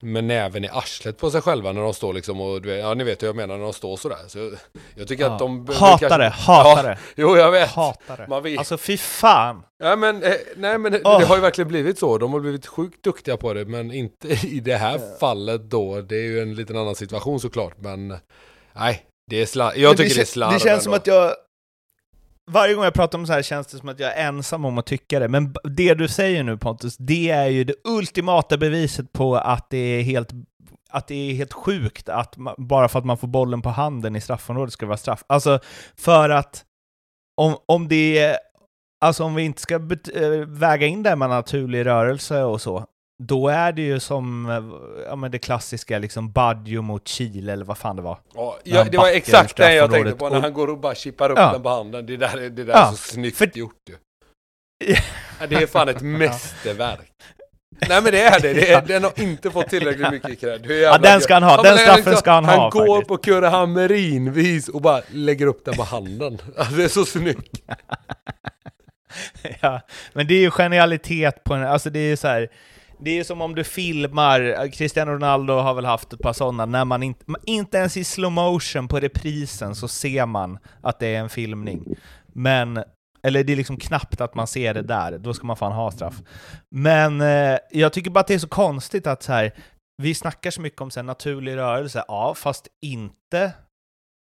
[0.03, 3.23] med näven i arslet på sig själva när de står liksom och ja ni vet
[3.23, 4.19] hur jag menar när de står sådär.
[4.29, 4.53] Så jag,
[4.95, 5.67] jag tycker att de...
[5.67, 6.99] Hatar kanske- det, hatar Ja, det.
[7.17, 7.71] Jo jag vet.
[7.71, 8.27] Hatar det.
[8.29, 8.59] Man vet.
[8.59, 9.63] Alltså fy fan!
[9.79, 11.19] Ja, men, eh, nej men Åh.
[11.21, 12.19] det har ju verkligen blivit så.
[12.19, 16.01] De har blivit sjukt duktiga på det men inte i det här fallet då.
[16.01, 18.09] Det är ju en liten annan situation såklart men
[18.77, 19.73] nej, det är slarv.
[19.79, 21.01] Jag Men tycker det, är slarv Det känns som ändå.
[21.03, 21.33] att jag...
[22.51, 24.79] Varje gång jag pratar om så här känns det som att jag är ensam om
[24.79, 25.29] att tycka det.
[25.29, 29.79] Men det du säger nu Pontus, det är ju det ultimata beviset på att det
[29.79, 30.29] är helt,
[30.91, 34.17] att det är helt sjukt att man, bara för att man får bollen på handen
[34.17, 35.25] i straffområdet ska det vara straff.
[35.27, 35.59] Alltså,
[35.97, 36.65] för att
[37.37, 38.37] om, om det är...
[39.01, 42.87] Alltså om vi inte ska eh, väga in det med naturlig rörelse och så,
[43.23, 47.65] då är det ju som eh, ja, men det klassiska liksom Baggio mot Chile eller
[47.65, 48.19] vad fan det var.
[48.35, 50.95] Ja, ja, han det var exakt det jag tänkte på när han går och bara
[50.95, 51.53] chippar upp Ja.
[51.53, 52.07] den på handen.
[52.07, 53.97] Det där, är- det där Ja, är så snyggt för- gjort ju.
[55.41, 57.13] Ja, det är fan ett mästerverk.
[57.89, 60.67] Nej men det är det, det är, den har inte fått tillräckligt mycket cred.
[60.71, 61.63] Ja, den ska han ha.
[61.63, 63.09] Den straffen ska han Han ha, går faktiskt.
[63.09, 66.39] på Kurre Hammerin-vis och bara lägger upp den på handen.
[66.57, 67.61] Alltså, det är så snyggt.
[69.61, 69.81] ja,
[70.13, 72.49] men det är ju genialitet på en, alltså det är ju så här.
[72.99, 76.67] Det är ju som om du filmar, Cristiano Ronaldo har väl haft ett par sådana,
[76.67, 81.15] när man inte, inte ens i slow motion på reprisen så ser man att det
[81.15, 81.85] är en filmning.
[82.27, 82.85] Men,
[83.23, 85.91] eller det är liksom knappt att man ser det där, då ska man fan ha
[85.91, 86.23] straff.
[86.71, 89.53] Men eh, jag tycker bara att det är så konstigt att så här,
[90.03, 93.53] vi snackar så mycket om så här, naturlig rörelse, ja, fast inte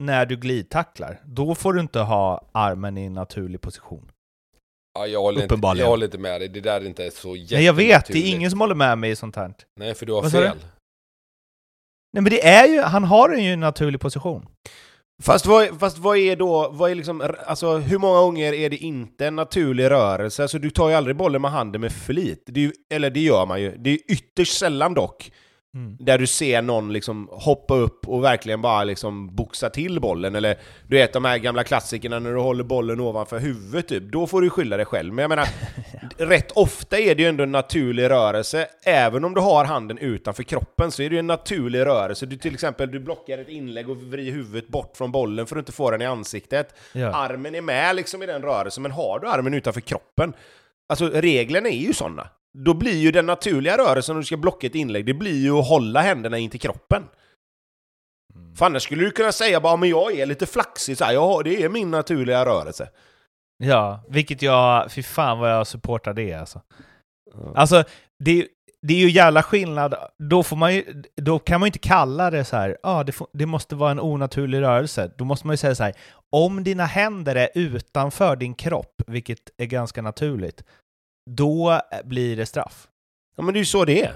[0.03, 1.21] när du glidtacklar.
[1.25, 4.11] Då får du inte ha armen i en naturlig position.
[4.95, 7.65] Ja, jag, håller inte, jag håller inte med dig, det där är inte så Nej,
[7.65, 8.35] jag vet, det är jättenaturligt.
[8.35, 9.55] ingen som håller med mig i sånt här.
[9.81, 10.57] Nej för du har Vad fel.
[12.13, 14.47] Nej men det är ju, han har ju en naturlig position.
[15.23, 18.77] Fast vad, fast vad är då, vad är liksom, alltså hur många gånger är det
[18.77, 20.43] inte en naturlig rörelse?
[20.43, 22.43] Alltså du tar ju aldrig bollen med handen med flit.
[22.47, 23.77] Det är ju, eller det gör man ju.
[23.77, 25.33] Det är ytterst sällan dock.
[25.99, 30.35] Där du ser någon liksom hoppa upp och verkligen bara liksom boxa till bollen.
[30.35, 34.03] Eller du vet de här gamla klassikerna när du håller bollen ovanför huvudet typ.
[34.03, 35.15] Då får du skylla dig själv.
[35.15, 35.49] Men jag menar,
[36.17, 38.67] rätt ofta är det ju ändå en naturlig rörelse.
[38.85, 42.27] Även om du har handen utanför kroppen så är det ju en naturlig rörelse.
[42.27, 45.61] Du till exempel du blockar ett inlägg och vrider huvudet bort från bollen för att
[45.61, 46.75] inte få den i ansiktet.
[46.93, 47.15] Ja.
[47.15, 50.33] Armen är med liksom i den rörelsen, men har du armen utanför kroppen,
[50.89, 52.29] alltså reglerna är ju sådana.
[52.59, 55.59] Då blir ju den naturliga rörelsen om du ska blocka ett inlägg, det blir ju
[55.59, 57.03] att hålla händerna in till kroppen.
[58.59, 61.43] För annars skulle du kunna säga bara men jag är lite flaxig så här, har,
[61.43, 62.89] det är min naturliga rörelse.
[63.65, 66.61] Ja, vilket jag, fy fan vad jag supportar det alltså.
[67.55, 67.85] Alltså,
[68.25, 68.49] det,
[68.83, 72.31] det är ju jävla skillnad, då, får man ju, då kan man ju inte kalla
[72.31, 75.11] det så här, ja ah, det, får- det måste vara en onaturlig rörelse.
[75.19, 75.95] Då måste man ju säga så här,
[76.33, 80.65] om dina händer är utanför din kropp, vilket är ganska naturligt,
[81.31, 82.89] då blir det straff.
[83.37, 84.13] Ja men det är ju så det är.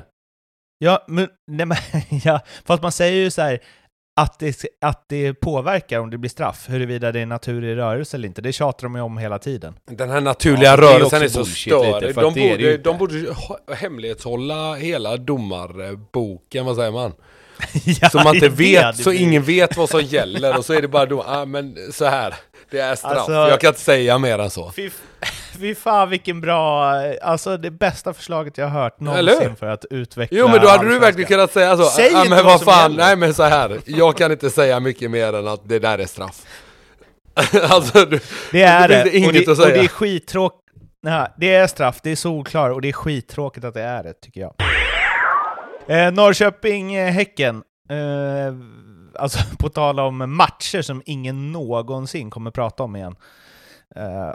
[0.78, 1.76] Ja, men, nej, men
[2.24, 3.60] ja, fast man säger ju så här
[4.20, 8.28] att det, att det påverkar om det blir straff, huruvida det är naturlig rörelse eller
[8.28, 8.42] inte.
[8.42, 9.74] Det tjatar de ju om hela tiden.
[9.84, 11.84] Den här naturliga Ja, det är rörelsen är, också så
[12.14, 13.34] för De det är det borde, de borde
[13.76, 17.12] hemlighetshålla hela domarboken, vad säger man?
[18.00, 20.72] ja, Så man inte vet, det så blir- ingen vet vad som gäller och så
[20.72, 22.34] är det bara då, ah, men så här,
[22.70, 23.16] det är straff.
[23.16, 24.72] Alltså- jag kan inte säga mer än så.
[24.76, 24.90] Fy,
[25.60, 26.92] fy fan vilken bra,
[27.22, 30.88] alltså det bästa förslaget jag har hört någonsin för att utveckla Jo men då hade
[30.88, 33.80] du verkligen kunnat säga så, Säg ah, men vad fan, gäller." nej men så här,
[33.84, 36.42] jag kan inte säga mycket mer än att det där är straff.
[37.70, 38.20] alltså, du,
[38.52, 39.68] Det är det det, finns och, inget det att säga.
[39.68, 40.62] och det är skittråkigt.
[41.36, 44.40] Det är straff, det är solklart och det är skittråkigt att det är det, tycker
[44.40, 44.54] jag.
[45.88, 47.62] Eh, Norrköping-Häcken.
[47.90, 48.54] Eh,
[49.18, 53.16] alltså på tal om matcher som ingen någonsin kommer prata om igen.
[53.96, 54.34] Uh,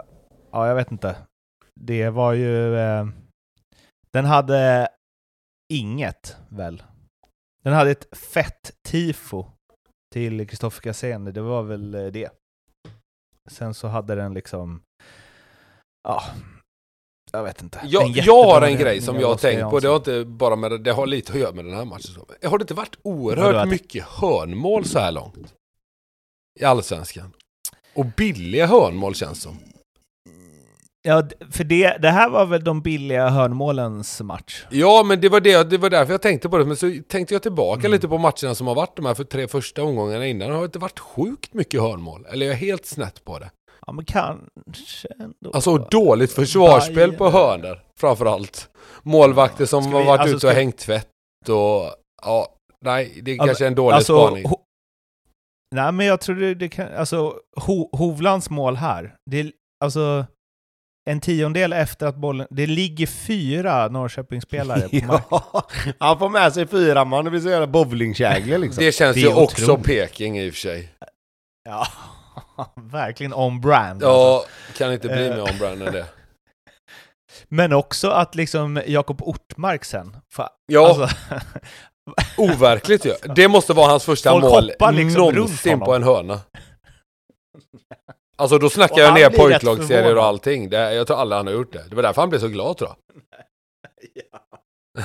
[0.50, 1.16] ja, jag vet inte.
[1.80, 2.74] Det var ju...
[2.74, 3.08] Uh,
[4.10, 4.88] den hade
[5.72, 6.82] inget, väl?
[7.62, 9.46] Den hade ett fett tifo
[10.14, 12.30] till Kristoffer Cassini, det var väl eh, det.
[13.50, 14.82] Sen så hade den liksom...
[16.08, 16.22] Ja,
[17.38, 17.80] jag vet inte.
[17.84, 20.56] jag, En jag har en grej som jag har tänkt på, det har inte bara
[20.56, 22.14] med det, har lite att göra med den här matchen.
[22.44, 25.54] Har det inte varit oerhört att- mycket hörnmål så här långt?
[26.60, 27.32] I Allsvenskan.
[27.94, 29.58] Och billiga hörnmål känns som.
[31.06, 34.64] Ja, för det, det här var väl de billiga hörnmålens match?
[34.70, 36.64] Ja, men det var, det, det var därför jag tänkte på det.
[36.64, 37.92] Men så tänkte jag tillbaka Mm.
[37.92, 40.48] lite på matcherna som har varit de här för tre första omgångarna innan.
[40.50, 42.26] Det har inte varit sjukt mycket hörnmål.
[42.32, 43.50] Eller jag är helt snett på det.
[43.86, 45.50] Ja, men kanske ändå.
[45.54, 48.70] Alltså dåligt försvarsspel på hörner framförallt.
[49.02, 51.08] Målvakter som har varit alltså, ute och ska- hängt tvätt
[51.48, 51.94] och...
[52.22, 52.48] Ja,
[52.84, 54.44] nej, det Ja, kanske är en dålig alltså, spaning.
[54.46, 54.60] ho-
[55.74, 56.88] Nej, men jag tror det, det kan...
[56.94, 59.52] Alltså, Ho, Hovlands mål här, det är
[59.84, 60.26] alltså
[61.10, 62.46] en tiondel efter att bollen...
[62.50, 65.20] Det ligger fyra Norrköpingsspelare på marken.
[65.40, 65.66] Ja,
[65.98, 68.84] han får med sig fyra man, det blir så jävla bowlingkägle liksom.
[68.84, 69.76] Det känns Det ju är också.
[69.78, 70.92] Peking i och för sig.
[71.68, 71.86] Ja,
[72.76, 74.04] verkligen on-brand.
[74.04, 74.08] alltså.
[74.08, 74.44] Ja,
[74.78, 75.30] kan inte bli Eh.
[75.36, 76.06] mer on brand än det.
[77.48, 80.16] Men också att liksom Jakob Ortmark sen...
[80.32, 81.16] Fa, Ja, alltså,
[82.36, 83.14] overkligt ju.
[83.34, 86.40] Det måste vara hans första Folk mål liksom någonsin på en hörna.
[88.36, 90.70] Alltså då snackar Och jag ner pojklagserier och allting.
[90.70, 91.84] Det, jag tror aldrig han har gjort det.
[91.88, 92.96] Det var därför han blev så glad tror jag.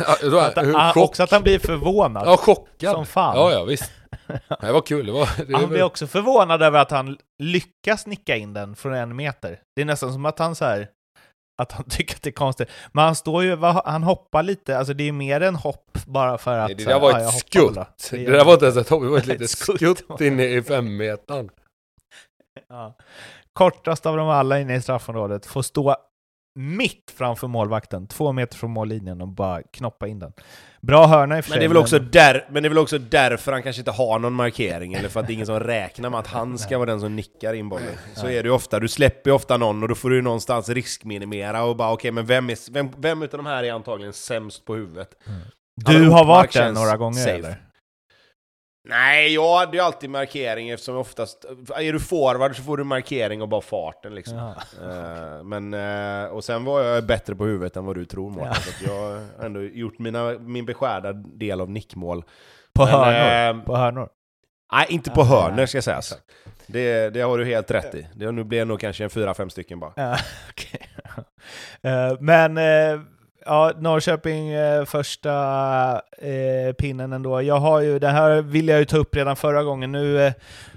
[0.07, 2.27] Ja, det var- att, hur chock- också att han blir förvånad.
[2.27, 2.91] Ja, chockad.
[2.93, 3.35] Som fan.
[3.37, 3.91] Ja, ja, visst.
[4.61, 5.05] Det var kul.
[5.05, 8.93] Det var, det han blir också förvånad över att han lyckas nicka in den från
[8.93, 9.59] en meter.
[9.75, 10.89] Det är nästan som att han så här
[11.61, 12.69] att han tycker att det är konstigt.
[12.91, 13.55] Men han står ju,
[13.85, 16.67] han hoppar lite, alltså det är mer än hopp bara för att...
[16.67, 18.11] Nej, det så där var "Ah, jag ett hoppar väl då." skutt.
[18.11, 20.43] Det Det är- där var inte ens ett hopp, det var ett litet skutt inne
[20.45, 21.49] i femmetern.
[22.69, 22.95] Ja.
[23.53, 25.95] Kortast av dem alla inne i straffområdet får stå
[26.55, 30.33] mitt framför målvakten, två meter från mållinjen och bara knoppa in den.
[30.81, 32.69] Bra hörna i och för Men det, är sig, väl också där, men det är
[32.69, 35.45] väl också därför han kanske inte har någon markering, eller för att det är ingen
[35.45, 37.93] som räknar med att han ska vara den som nickar in bollen.
[38.15, 40.21] Så är det ju ofta, du släpper ju ofta någon och då får du ju
[40.21, 44.13] någonstans riskminimera och bara okej, men vem, är, vem, vem utav de här är antagligen
[44.13, 45.09] sämst på huvudet?
[45.75, 47.31] Du Alla har varit där några gånger safe.
[47.31, 47.68] eller?
[48.83, 53.41] Nej, jag hade ju alltid markering eftersom oftast, är du forward så får du markering
[53.41, 54.37] och bara farten liksom.
[54.37, 54.55] Ja.
[54.81, 58.47] Eh, men, eh, och sen var jag bättre på huvudet än vad du tror Mårten,
[58.47, 58.53] Ja.
[58.55, 59.01] så jag
[59.37, 62.23] har ändå gjort mina, min beskärda del av nickmål.
[62.73, 63.59] På Men, hörnor?
[63.59, 64.09] eh, på hörnor?
[64.73, 66.17] Nej, inte på Ja, hörnor ska sägas.
[66.67, 68.07] Det, det har du helt rätt i.
[68.15, 69.93] Det, nu blir det nog kanske en fyra, fem stycken bara.
[69.95, 70.17] Ja.
[71.81, 72.57] Eh, Men
[73.45, 75.31] ja, Norrköping eh, första
[76.17, 77.41] eh, pinnen ändå.
[77.41, 79.91] Jag har ju, det här ville jag ju ta upp redan förra gången.
[79.91, 80.33] Nu, eh,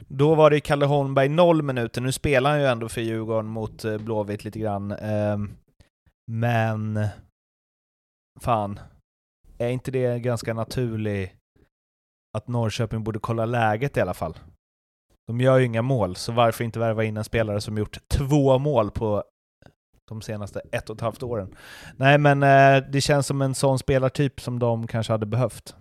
[0.08, 2.00] då var det Kalle Holmberg noll minuter.
[2.00, 4.92] Nu spelar han ju ändå för Djurgården mot eh, Blåvitt lite grann.
[4.92, 5.38] Eh,
[6.30, 7.06] men
[8.40, 8.80] fan,
[9.58, 11.32] är inte det ganska naturligt
[12.38, 14.38] att Norrköping borde kolla läget i alla fall?
[15.26, 18.58] De gör ju inga mål, så varför inte värva in en spelare som gjort två
[18.58, 19.24] mål på
[20.08, 21.56] de senaste ett och ett halvt åren?
[21.96, 25.74] Nej, men eh, det känns som en sån spelartyp som de kanske hade behövt.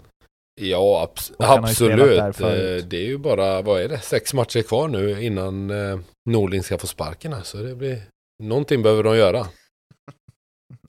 [0.62, 2.20] Ja, abs- absolut.
[2.20, 6.00] Eh, Det är ju bara, vad är det, sex matcher kvar nu innan eh,
[6.30, 7.42] Norling ska få sparken här.
[7.42, 8.02] Så det blir,
[8.44, 9.48] någonting behöver de göra.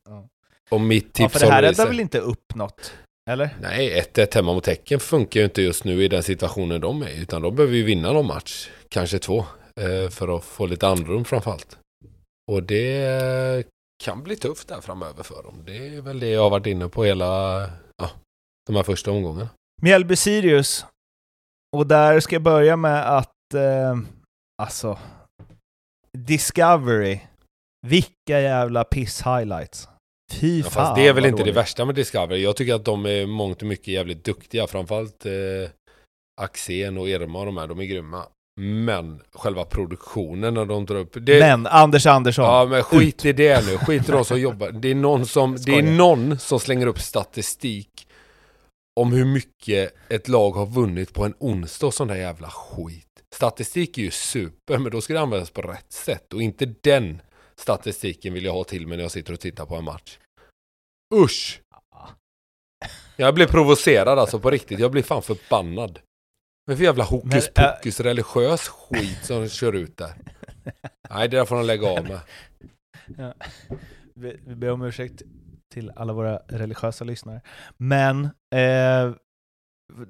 [0.09, 0.29] Ja.
[0.71, 2.93] Och mitt Ja, tips för det här räddar väl inte upp något?
[3.31, 3.57] Eller?
[3.61, 7.21] Nej, 1-1 hemma mot Häcken funkar ju inte just nu i den situationen de är
[7.23, 9.45] Utan de behöver ju vinna någon match, kanske två,
[10.11, 11.79] för att få lite andrum framförallt.
[12.53, 13.67] Och det
[14.05, 15.63] kan bli tufft där framöver för dem.
[15.67, 17.61] Det är väl det jag har varit inne på hela
[17.97, 18.11] ja,
[18.67, 19.49] de här första omgångarna.
[19.83, 20.87] Mjällby Sirius.
[21.77, 23.99] Och där ska jag börja med att, eh,
[24.63, 24.99] alltså,
[26.19, 27.21] Discovery.
[27.87, 29.89] Vilka jävla piss-highlights.
[30.33, 31.57] Fy Ja, fan det är väl inte det dåligt.
[31.57, 32.43] värsta med Discovery.
[32.43, 34.67] Jag tycker att de är mångt och mycket jävligt duktiga.
[34.67, 35.33] Framförallt eh,
[36.41, 38.27] Axén och Irma och de här, de är grymma.
[38.57, 41.17] Men själva produktionen när de drar upp...
[41.21, 42.45] Det, Men Anders Andersson.
[42.45, 44.71] Ja men skit i det nu, skit i de som jobbar.
[44.71, 48.09] Det är någon som, det är någon som slänger upp statistik
[49.01, 53.07] om hur mycket ett lag har vunnit på en onsdag och sån där jävla skit.
[53.35, 57.23] Statistik är ju super, men då ska det användas på rätt sätt och inte den
[57.57, 60.19] statistiken vill jag ha till mig när jag sitter och tittar på en match.
[61.15, 61.61] Usch!
[63.17, 65.99] Jag blir provocerad alltså på riktigt, jag blir fan förbannad.
[66.67, 70.13] Men för jävla hokus Men, äh- pokus religiös skit som de kör ut där.
[71.11, 72.21] Nej, det där får de lägga av med.
[73.19, 73.35] Ja.
[74.15, 75.23] Vi, vi ber om ursäkt
[75.75, 77.41] till alla våra religiösa lyssnare.
[77.77, 79.11] Men eh,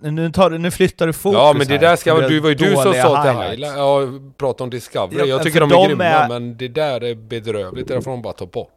[0.00, 2.48] nu, tar, nu flyttar du fokus Ja men det här där ska vara, du var
[2.48, 3.32] ju du som sa till.
[3.42, 4.00] Highlight, ja
[4.36, 5.18] prata om Discovery.
[5.18, 8.10] Ja, jag tycker de är grymma är- men det där är bedrövligt, det där får
[8.10, 8.72] de bara ta bort.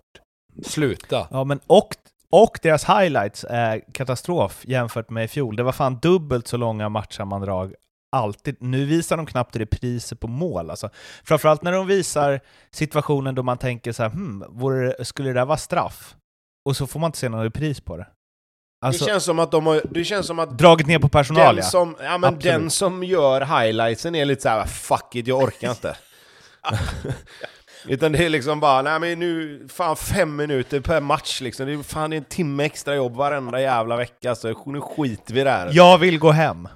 [0.64, 1.28] Sluta.
[1.32, 1.90] Ja, men och,
[2.32, 5.56] och deras highlights är katastrof jämfört med i fjol.
[5.56, 7.74] Det var fan dubbelt så långa matchsammandrag
[8.12, 8.56] alltid.
[8.60, 10.70] Nu visar de knappt repriser på mål.
[10.70, 10.90] Alltså.
[11.24, 12.40] Framförallt när de visar
[12.72, 14.44] situationen då man tänker så här, hmm,
[14.98, 16.16] det- skulle det där vara straff?
[16.66, 18.08] Och så får man inte se någon repris på det.
[18.86, 21.56] Alltså, det känns som att de har, det känns som att dragit ner på personal,
[21.56, 21.70] den ja.
[21.70, 22.44] som, ja, men Absolut.
[22.44, 25.98] den som gör highlightsen är lite så här: fuck it, jag orkar inte.
[27.88, 31.66] Utan det är liksom bara, nej men nu, fan fem minuter per match liksom.
[31.66, 35.70] Det är fan en timme extra jobb varenda jävla vecka, så nu skiter vi där.
[35.74, 36.68] Jag vill gå hem.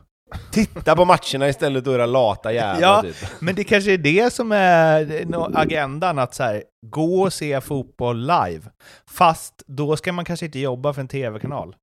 [0.52, 3.02] Titta på matcherna istället då era lata jävlar Ja.
[3.02, 3.16] typ.
[3.40, 5.26] Men det kanske är det som är
[5.56, 8.62] agendan, att så här, gå och se fotboll live.
[9.12, 11.76] Fast då ska man kanske inte jobba för en tv-kanal.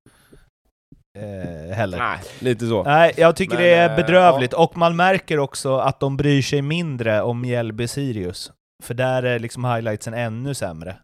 [1.19, 1.97] eh, heller.
[1.97, 2.83] Nej, lite så.
[2.83, 4.53] Nej, jag tycker Men, det är eh, bedrövligt.
[4.53, 8.51] Och man märker också att de bryr sig mindre om Mjällby Sirius.
[8.83, 10.97] För där är liksom highlightsen ännu sämre.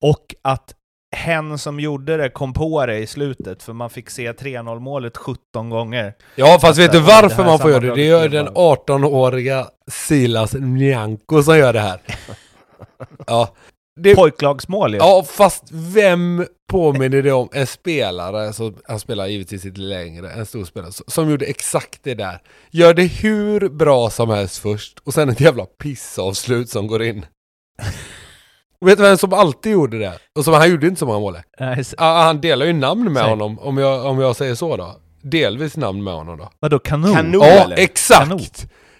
[0.00, 0.74] Och att
[1.16, 5.16] hen som gjorde det kom på det i slutet, för man fick se 3-0 målet
[5.16, 6.14] 17 gånger.
[6.34, 7.94] Ja, fast vet du det varför man får göra det?
[7.94, 12.00] Det gör den 18-åriga Silas Nyanko som gör det här.
[13.26, 13.54] Ja,
[13.96, 14.98] det, Pojklagsmål ju.
[14.98, 20.46] ja, fast vem påminner det om en spelare, så han spelar givetvis lite längre, en
[20.46, 22.38] stor spelare, som gjorde exakt det där.
[22.70, 27.26] Gör det hur bra som helst först, och sen ett jävla pissavslut som går in.
[28.80, 30.12] Vet du vem som alltid gjorde det?
[30.38, 31.36] Och som han gjorde inte så många mål.
[31.96, 33.30] Han delar ju namn med Säg.
[33.30, 34.96] honom, om jag, om jag säger så då.
[35.22, 36.50] Delvis namn med honom då.
[36.60, 37.14] Vadå, kanon?
[37.14, 37.32] Kanon.
[37.32, 37.76] Ja, eller?
[37.78, 38.20] exakt!
[38.28, 38.40] Kanon.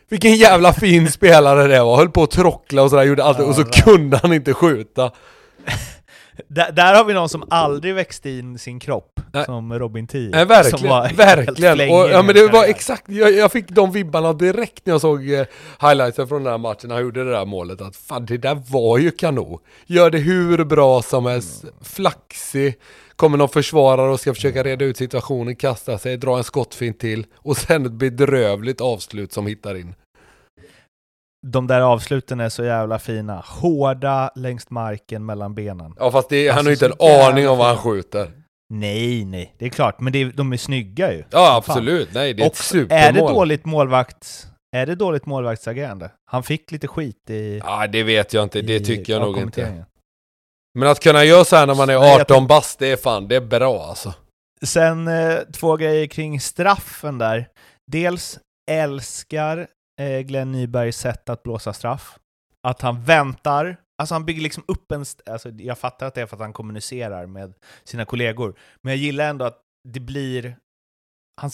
[0.09, 3.55] Vilken jävla fin spelare det var, höll på att trockla och sådär, gjorde allt, och
[3.55, 5.11] så kunde han inte skjuta.
[6.49, 9.45] Där, där har vi någon som aldrig växte in sin kropp, Nej.
[9.45, 10.29] som Robin Tii.
[10.29, 11.91] Nej, som verkligen, verkligen.
[11.91, 15.31] Och, ja men det var exakt, jag, jag fick de vibbarna direkt när jag såg
[15.31, 15.47] eh,
[15.81, 18.99] highlightsen från den här matchen, han gjorde det där målet, att fan det där var
[18.99, 19.59] ju kanon.
[19.87, 22.75] Gör det hur bra som helst, flaxig,
[23.17, 27.27] kommer någon försvarare och ska försöka reda ut situationen, kasta sig, dra en skottfint till,
[27.37, 29.95] och sen ett bedrövligt avslut som hittar in.
[31.47, 33.43] De där avsluten är så jävla fina.
[33.47, 35.95] Hårda längs marken mellan benen.
[35.99, 38.31] Ja fast det, han Alltså, har ju inte en aning om vad han skjuter.
[38.75, 40.01] Nej, nej, det är klart.
[40.01, 41.25] Men det, de är snygga ju.
[41.31, 41.57] Ja Fan.
[41.57, 42.99] absolut, nej det är ett Och supermål.
[43.05, 44.47] är det dåligt målvakt...
[44.77, 46.11] Är det dåligt målvaktsagerande?
[46.31, 47.59] Han fick lite skit i...
[47.65, 49.85] Ja det vet jag inte, det tycker jag nog inte.
[50.77, 53.29] Men att kunna göra så här när man är jag 18 bast, det är fan,
[53.29, 54.15] det är bra alltså.
[54.65, 57.49] Sen eh, två grejer kring straffen där.
[57.87, 58.39] Dels
[58.71, 59.69] älskar
[60.01, 62.19] eh, Glenn Nybergs sätt att blåsa straff.
[62.69, 63.77] Att han väntar.
[63.99, 65.05] Alltså han bygger liksom upp en...
[65.27, 67.55] Alltså jag fattar att det är för att han kommunicerar med
[67.85, 68.59] sina kollegor.
[68.83, 70.57] Men jag gillar ändå att det blir...
[71.41, 71.51] Han,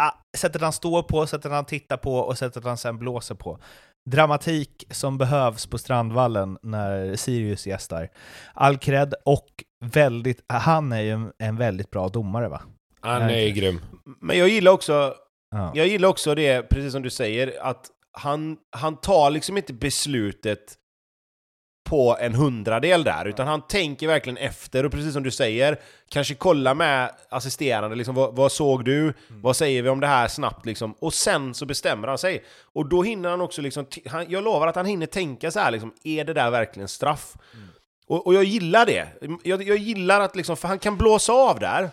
[0.00, 3.58] ah, sättet han står på, sättet han tittar på och sättet han sen blåser på.
[4.06, 8.08] Dramatik som behövs på Strandvallen när Sirius gästar.
[8.54, 10.44] All cred och väldigt...
[10.48, 12.62] Han är ju en, väldigt bra domare va?
[13.00, 13.80] Han är grym.
[14.20, 15.14] Men jag gillar också,
[15.50, 15.72] Ja.
[15.74, 20.74] jag gillar också det, precis som du säger, att han, han tar liksom inte beslutet
[21.86, 26.34] på en hundradel där, utan han tänker verkligen efter och precis som du säger, kanske
[26.34, 29.14] kolla med assisterande, liksom, vad, vad såg du?
[29.28, 30.94] Vad säger vi om det här snabbt liksom?
[30.98, 32.44] Och sen så bestämmer han sig.
[32.72, 35.70] Och då hinner han också liksom, han, jag lovar att han hinner tänka så här
[35.70, 37.34] liksom, är det där verkligen straff?
[38.08, 39.06] Och, och jag gillar det.
[39.42, 41.90] Jag, jag gillar att liksom, för han kan blåsa av där,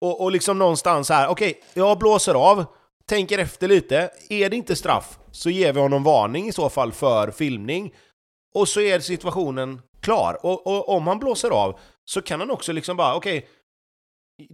[0.00, 2.64] och, och liksom någonstans här, okej, jag blåser av,
[3.06, 6.92] tänker efter lite, är det inte straff så ger vi honom varning i så fall
[6.92, 7.94] för filmning,
[8.54, 10.46] och så är situationen klar.
[10.46, 11.78] Och, och om han blåser av
[12.10, 13.48] så kan han också liksom bara, okej,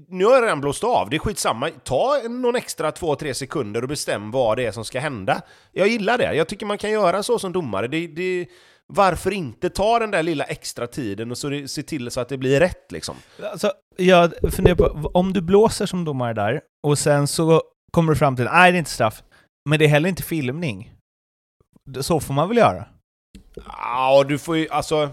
[0.08, 3.88] nu har jag redan blåst av, det är skitsamma, ta någon extra 2-3 sekunder och
[3.88, 5.42] bestäm vad det är som ska hända.
[5.72, 7.88] Jag gillar det, jag tycker man kan göra så som domare.
[7.88, 8.46] Det, det,
[8.86, 12.28] varför inte ta den där lilla extra tiden och så det, se till så att
[12.28, 13.16] det blir rätt liksom?
[13.42, 17.62] Alltså, jag funderar på, om du blåser som domare där, och sen så
[17.92, 19.22] kommer du fram till nej det är inte straff,
[19.68, 20.92] men det är heller inte filmning.
[22.00, 22.86] Så får man väl göra?
[23.66, 25.08] Ja, du får ju alltså...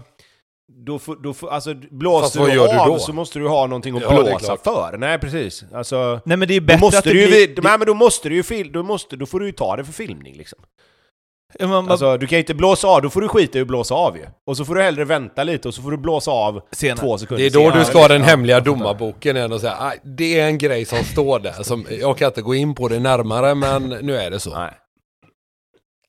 [0.86, 2.98] Då får, då får, alltså, blåser vad du gör du av då?
[2.98, 4.96] så måste du ha någonting att Ja, blåsa för.
[4.98, 5.64] Nej, precis.
[5.74, 7.62] Alltså, Nej men det är då bättre måste att det du ju, blir...
[7.62, 9.84] nej, men då måste du ju fil, då, måste, då får du ju ta det
[9.84, 10.58] för filmning liksom.
[11.58, 13.66] Ja, man, Alltså, du kan ju inte blåsa av, då får du skita i att
[13.66, 14.24] blåsa av ju.
[14.46, 16.98] Och så får du hellre vänta lite och så får du blåsa av senare.
[16.98, 17.78] två sekunder Det är då senare.
[17.78, 20.98] du ska ha den hemliga domarboken igen och säga "Aj, det är en grej som
[21.04, 21.62] står där.
[21.62, 24.50] Som, jag kan inte gå in på det närmare men nu är det så.
[24.58, 24.70] Nej.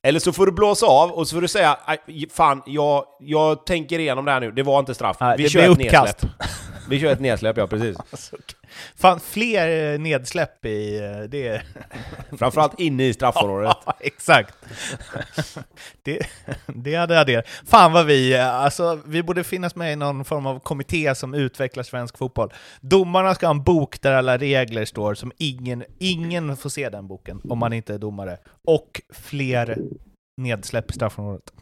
[0.06, 1.98] Eller så får du blåsa av och så får du säga "Aj,
[2.34, 5.18] fan, jag, jag tänker igenom det här nu, det var inte straff.
[5.20, 6.22] Nej, Vi det kör ett uppkast.
[6.24, 6.32] nedsläpp.
[6.90, 7.98] Vi kör ett nedsläpp, ja precis.
[8.96, 11.62] Fan, fler eh, nedsläpp i eh, det.
[12.38, 13.78] Framförallt inne i straffområdet.
[13.86, 14.56] Ja, exakt.
[16.04, 16.20] Det,
[16.68, 17.48] det hade adderat.
[17.66, 21.34] Fan vad vi, eh, alltså vi borde finnas med i någon form av kommitté som
[21.34, 22.54] utvecklar svensk fotboll.
[22.82, 27.08] Domarna ska ha en bok där alla regler står, som ingen, ingen får se den
[27.08, 28.38] boken om man inte är domare.
[28.68, 29.78] Och fler
[30.42, 31.54] nedsläpp i straffområdet.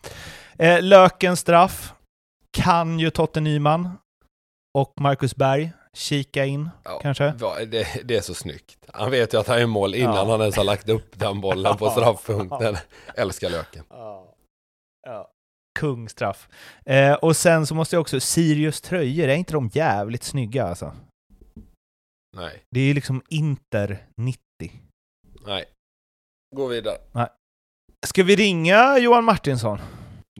[0.59, 1.93] Eh, Lökens straff
[2.51, 3.89] kan ju Totte Nyman
[4.77, 7.23] och Marcus Berg kika in, Ja, kanske.
[7.65, 8.77] Det, det är så snyggt.
[8.93, 10.31] Han vet ju att han är mål innan Ja.
[10.31, 12.77] han ens har lagt upp den bollen på straffpunkten.
[13.15, 13.83] Älskar löken.
[13.89, 14.35] Ja.
[15.07, 15.29] Ja.
[15.79, 16.47] Kungstraff.
[16.85, 20.93] Eh, och sen så måste jag också, Sirius tröjor, är inte de jävligt snygga alltså?
[22.37, 24.39] Nej, Det är ju liksom Inter 90.
[25.45, 25.65] nej.
[26.55, 26.97] Gå vidare.
[28.05, 29.79] Ska vi ringa Johan Martinsson?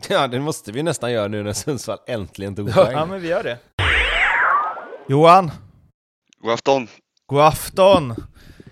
[0.10, 2.92] Ja, det måste vi nästan göra nu när Sundsvall äntligen tog poäng.
[2.92, 3.58] Ja, men vi gör det.
[5.08, 5.52] Johan,
[6.42, 6.88] God afton.
[7.28, 8.16] God afton!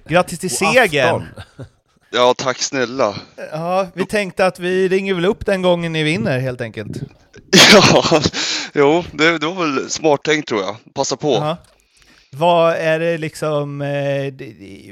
[0.05, 1.25] Grattis till segern!
[2.13, 3.15] Ja, tack snälla.
[3.51, 6.97] Ja, vi tänkte att vi ringer väl upp den gången ni vinner helt enkelt.
[7.73, 8.21] Ja,
[8.73, 10.75] jo, det, det var väl smart tänkt tror jag.
[10.93, 11.31] Passa på.
[11.31, 11.57] Ja.
[12.31, 14.33] Vad är det liksom, eh,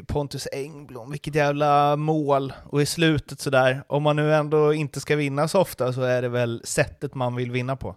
[0.08, 2.54] Pontus Engblom, vilket jävla mål!
[2.66, 6.22] Och i slutet sådär, om man nu ändå inte ska vinna så ofta så är
[6.22, 7.96] det väl sättet man vill vinna på.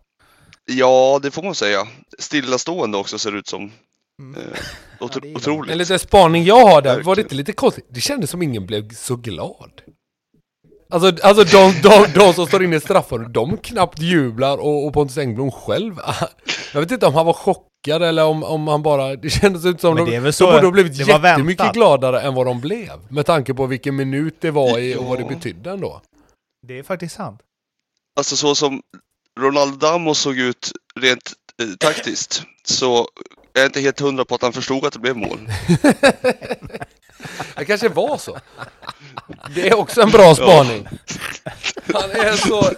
[0.70, 1.88] Ja, det får man säga.
[2.18, 3.72] Stillastående också ser det ut som.
[4.22, 4.40] Mm.
[4.40, 4.46] Eh,
[5.00, 5.72] Ja, otro- det är- otroligt.
[5.72, 7.86] En liten spaning jag har där, var det inte lite konstigt?
[7.88, 9.80] Det kändes som ingen blev så glad.
[10.90, 14.92] Alltså, alltså de, de, de som står inne i straffområdet, de knappt jublar och, och
[14.92, 15.94] Pontus Engblom själv,
[16.72, 19.80] jag vet inte om han var chockad eller om, om han bara, det kändes ut
[19.80, 21.74] som de, de så- borde ha blivit jättemycket väntat.
[21.74, 22.90] gladare än vad de blev.
[23.10, 25.28] Med tanke på vilken minut det var i och vad det Ja.
[25.28, 26.00] betydde ändå.
[26.66, 27.40] Det är faktiskt sant.
[28.18, 28.82] Alltså så som
[29.40, 31.32] Ronaldo Damo såg ut rent
[31.62, 33.08] eh, taktiskt så
[33.54, 35.38] är jag inte helt hundra på att han förstod att det blev mål.
[37.56, 38.38] Det kanske var så.
[39.54, 40.88] Det är också en bra spaning.
[41.92, 42.70] Han är så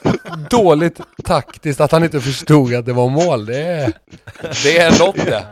[0.51, 3.47] dåligt taktiskt att han inte förstod att det var mål.
[3.47, 3.93] Det är,
[4.63, 5.47] det är något det.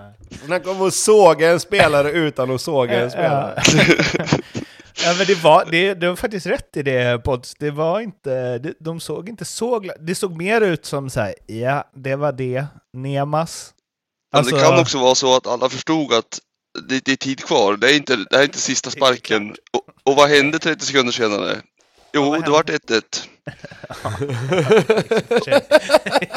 [0.48, 3.62] Han kommer att såga en spelare utan att såga en spelare.
[4.18, 4.24] ja,
[5.18, 7.54] men det var, det, det var faktiskt rätt i det Pods.
[7.58, 11.20] Det var inte, det, de såg inte så gla- Det såg mer ut som så
[11.20, 13.74] här, ja, det var det, Nemas.
[14.32, 16.38] Men Alltså- det kan också vara så att alla förstod att
[16.88, 17.76] det, det är tid kvar.
[17.76, 19.50] Det är inte, det här är inte sista sparken.
[19.72, 21.60] Och, och vad hände 30 sekunder senare?
[22.14, 23.02] Jo, det vart 1-1.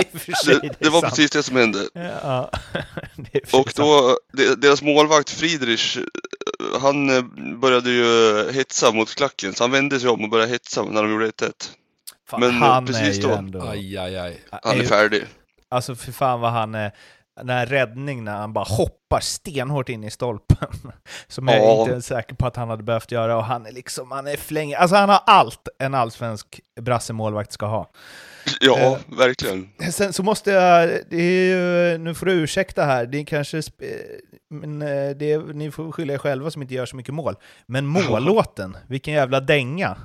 [0.02, 1.80] I och för sig, Det, det var precis det som hände.
[1.94, 2.52] Ja,
[3.15, 5.98] det Och då, de- deras målvakt Friedrich,
[6.80, 7.23] han eh,
[7.57, 11.11] började ju hetsa mot klacken, så han vände sig om och började hetsa när de
[11.11, 11.52] gjorde 1-1.
[12.30, 13.35] Fan, men, han precis är då.
[13.35, 13.61] ändå...
[13.61, 14.39] Aj, aj, aj.
[14.64, 15.23] Han är färdig.
[15.69, 16.91] Alltså för fan vad han är...
[17.38, 20.68] Den här räddningen när han bara hoppar stenhårt in i stolpen.
[21.27, 21.81] Som jag Ja.
[21.81, 23.38] inte är säker på att han hade behövt göra.
[23.38, 24.73] Och han är liksom, han är fläng...
[24.73, 27.91] Alltså han har allt en allsvensk brassemålvakt ska ha.
[28.60, 29.18] Ja, Eh.
[29.18, 29.69] verkligen.
[29.91, 31.45] Sen så måste jag, det är
[31.91, 33.61] ju, nu får du ursäkta här, det är kanske,
[34.50, 37.36] men eh, det ni får skylla er själva som inte gör så mycket mål.
[37.68, 39.98] Men mållåten, vilken jävla dänga!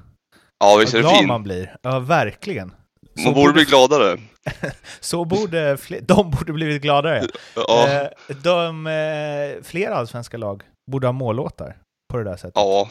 [0.59, 1.29] Ja, visst är det fin.
[1.29, 1.77] man blir.
[1.83, 2.75] Ja, verkligen.
[3.17, 4.19] Så Man borde bli gladare.
[5.01, 7.27] Så borde fler, de borde blivit gladare.
[7.57, 11.77] Ja, Eh, de, eh, flera allsvenska lag borde ha mållåtar
[12.13, 12.53] på det där sättet.
[12.55, 12.91] ja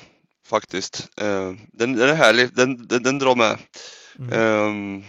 [0.50, 1.08] faktiskt.
[1.16, 3.58] Den, den är härlig, den, den, den drar med.
[4.20, 4.34] Mm.
[4.34, 5.04] Ehm,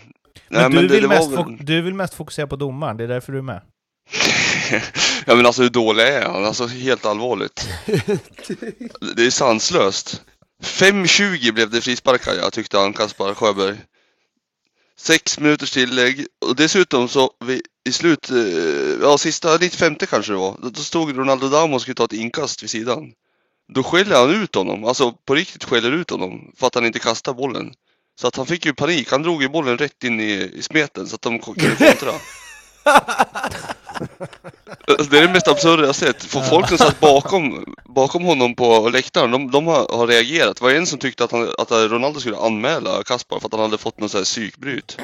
[0.49, 2.97] men nej, du, men det, vill det mest var du vill mest fokusera på domaren,
[2.97, 3.61] det är därför du är med.
[5.27, 6.45] ja men alltså hur dålig är han?
[6.45, 7.69] Alltså helt allvarligt.
[9.17, 10.23] det är sanslöst.
[10.63, 13.77] 5.20 blev det frisparkar jag tyckte han Kaspar Sjöberg.
[14.99, 18.37] Sex minuters tillägg och dessutom så vi, i slut, eh,
[19.03, 22.13] ja sista 95 kanske det var, då, då stod Ronaldo Damo och skulle ta ett
[22.13, 23.13] inkast vid sidan.
[23.75, 26.99] Då skäller han ut honom, alltså på riktigt skäller ut honom för att han inte
[26.99, 27.73] kastar bollen.
[28.21, 31.07] Så att han fick ju panik, han drog ju bollen rätt in i, i smeten
[31.07, 32.13] så att de kunde kontra.
[34.89, 36.25] Alltså, det är det mest absurda jag sett.
[36.25, 40.57] För folk som satt bakom, bakom honom på läktaren, de, de har, har reagerat.
[40.57, 43.63] Det var en som tyckte att, han, att Ronaldo skulle anmäla Kaspar för att han
[43.63, 44.99] hade fått något här psykbryt.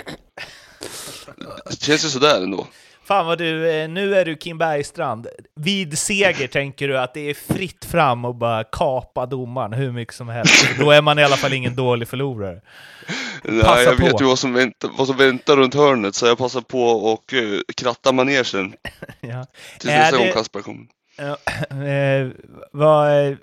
[1.71, 2.67] Det känns ju sådär ändå.
[3.07, 5.27] Fan vad du, eh, nu är du Kim Bergstrand.
[5.55, 10.15] Vid seger tänker du att det är fritt fram och bara kapa domaren hur mycket
[10.15, 10.69] som helst.
[10.79, 12.61] Då är man i alla fall ingen dålig förlorare.
[13.45, 14.19] Nej, Passa jag vet på.
[14.21, 17.61] ju vad som, väntar, vad som väntar runt hörnet så jag passar på och uh,
[17.77, 18.45] kratta manegen
[19.21, 19.47] Ja.
[19.79, 20.87] tills Är nästa det- gång Kaspar kommer.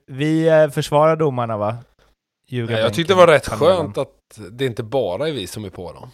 [0.05, 1.77] Vi eh, försvarar domarna va?
[2.45, 5.69] Ja, jag tyckte det var rätt skönt att det inte bara är vi som är
[5.69, 6.09] på dem.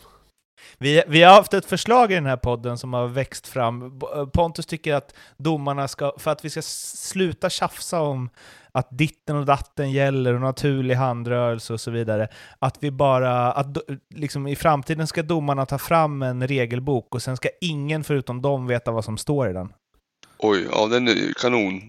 [0.78, 4.02] Vi, vi har haft ett förslag i den här podden som har växt fram.
[4.16, 8.30] Eh, Pontus tycker att domarna ska, för att vi ska sluta tjafsa om
[8.72, 12.28] att ditten och datten gäller och naturlig handrörelse och så vidare,
[12.60, 17.22] att vi bara, att do- liksom i framtiden ska domarna ta fram en regelbok och
[17.22, 19.74] sen ska ingen förutom dem veta vad som står i den.
[20.38, 21.82] Oj, ja den är ju kanon.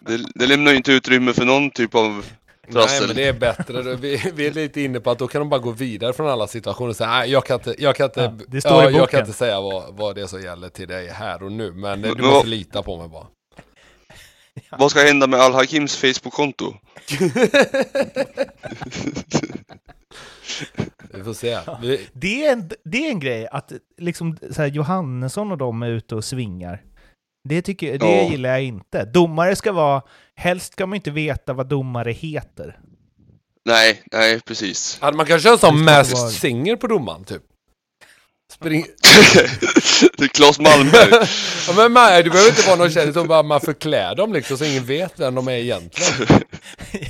[0.00, 2.24] Det, det lämnar ju inte utrymme för någon typ av
[2.68, 3.96] Nej, men det är bättre.
[3.96, 6.46] Vi, vi är lite inne på att då kan de bara gå vidare från alla
[6.46, 8.92] situationer och säga nej, jag kan inte, jag kan inte, Ja, det står i jag
[8.92, 11.72] boken." kan inte säga vad, vad det är som gäller till dig här och nu,
[11.72, 13.26] men du Men måste vad- lita på mig bara.
[14.78, 16.74] Vad ska hända med Al-Hakims Facebook-konto?
[21.14, 21.58] Vi får se.
[21.82, 25.82] Vi, Det är en, det är en grej, att liksom så här, Johannesson och de
[25.82, 26.82] är ute och svingar.
[27.44, 28.30] Det, tycker, det Ja.
[28.30, 29.04] gillar jag inte.
[29.04, 30.02] Domare ska vara,
[30.34, 32.78] helst ska man inte veta vad domare heter.
[33.64, 34.98] Nej, nej precis.
[35.00, 37.42] hade man kanske en sån masked singer på domaren typ?
[38.54, 38.86] Spring...
[40.16, 41.10] det är Claes Malmberg.
[41.68, 44.58] Ja, men nej, det behöver inte vara någon kändis, utan bara man förklär dem liksom
[44.58, 46.40] så ingen vet vem de är egentligen.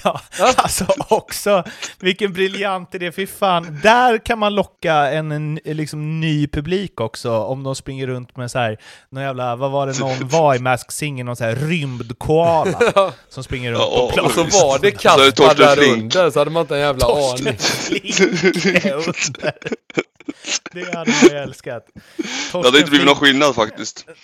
[0.05, 0.21] Ja,
[0.57, 1.65] alltså också,
[2.01, 3.81] vilken briljant idé, fy fan.
[3.83, 8.51] Där kan man locka en, en liksom, ny publik också, om de springer runt med
[8.51, 8.79] så här,
[9.11, 12.79] någon jävla, vad var det någon var i Mask Singer, någon så här rymdkoala
[13.29, 14.63] som springer runt Ja, på och- Och så plats.
[14.63, 17.59] var det Kaspar där under, så hade man inte en jävla Torsten aning.
[17.59, 18.17] Flink.
[20.73, 21.87] Det hade man ju älskat.
[22.53, 24.07] Det hade inte blivit någon skillnad faktiskt.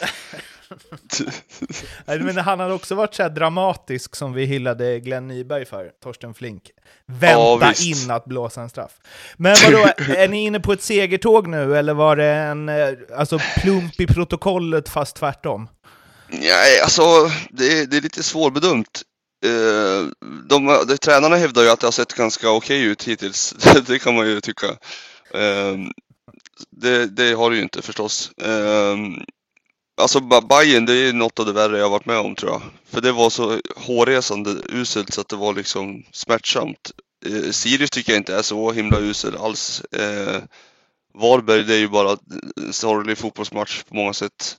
[2.06, 6.34] Men han hade också varit så här dramatisk som vi hyllade Glenn Nyberg för, Torsten
[6.34, 6.62] Flink.
[7.06, 8.92] Vänta Ja, in att blåsa en straff.
[9.36, 9.78] Men vadå,
[10.16, 14.06] är ni inne på ett segertåg nu, eller var det en eh, alltså, plump i
[14.06, 15.68] protokollet fast tvärtom?
[16.28, 17.02] Nej, alltså
[17.50, 19.02] det är, det är lite svårbedömt.
[19.44, 20.06] Eh,
[20.48, 23.54] de, de, tränarna hävdar ju att det har sett ganska okej ut hittills.
[23.86, 24.66] det kan man ju tycka.
[25.34, 25.76] Eh,
[26.70, 28.30] det, det har det ju inte förstås.
[28.42, 28.96] Eh,
[30.00, 32.62] alltså Ba- Bayern, det är något av det värre jag varit med om tror jag.
[32.90, 36.90] För det var så hårresande uselt så att det var liksom smärtsamt.
[37.26, 39.80] Eh, Sirius tycker jag inte är så himla usel alls.
[39.92, 40.42] Eh,
[41.14, 42.16] Varberg, det är ju bara
[42.56, 44.56] en sorglig fotbollsmatch på många sätt.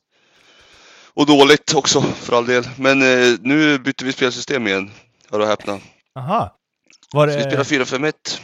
[1.14, 2.70] Och dåligt också för all del.
[2.78, 4.92] Men eh, nu bytte vi spelsystem igen.
[5.32, 5.80] Hör och häpna.
[6.16, 6.58] Aha.
[7.12, 7.66] Var Så vi det...
[7.66, 8.40] spelar 4-5-1.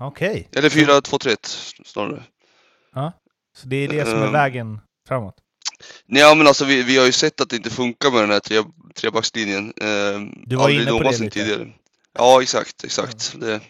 [0.00, 0.48] Okej.
[0.52, 1.36] Eller 4-2-3-1
[1.84, 2.22] snarare.
[3.56, 4.32] Så det är det som är Ehm.
[4.32, 5.34] vägen framåt?
[6.06, 8.40] Nej men alltså vi, vi har ju sett att det inte funkar med den här
[8.40, 8.62] tre,
[8.94, 9.72] trebackslinjen.
[9.80, 11.30] Eh, Du var aldrig inne på det lite.
[11.30, 11.68] tidigare.
[12.18, 13.34] Ja exakt, exakt.
[13.40, 13.60] Det,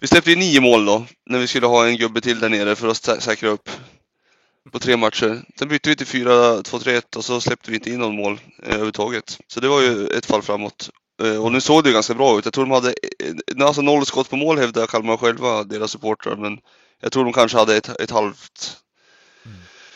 [0.00, 2.76] vi släppte ju nio mål då, när vi skulle ha en gubbe till där nere
[2.76, 3.70] för att sä- säkra upp
[4.72, 5.42] på tre matcher.
[5.58, 8.32] Sen bytte vi till 4-2-3-1 och så släppte vi inte in någon mål
[8.62, 9.38] eh, överhuvudtaget.
[9.46, 10.90] Så det var ju ett fall framåt.
[11.22, 12.44] Eh, och nu såg det ju ganska bra ut.
[12.44, 16.36] Jag tror de hade, eh, alltså noll skott på mål hävdar Kalmar själva, deras supportrar.
[16.36, 16.58] Men
[17.00, 18.78] jag tror de kanske hade ett, ett halvt.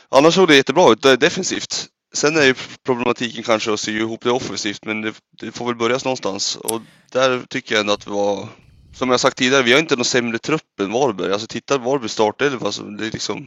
[0.08, 1.86] Annars såg det jättebra ut, det defensivt.
[2.14, 2.54] Sen är ju
[2.84, 6.56] problematiken kanske att sy ihop det offensivt, men det, det får väl börjas någonstans.
[6.56, 6.80] Och
[7.12, 8.48] där tycker jag ändå att vi var,
[8.94, 11.32] som jag sagt tidigare, vi har inte någon sämre trupp än Varberg.
[11.32, 13.46] Alltså titta Varberg startelva, alltså, det är liksom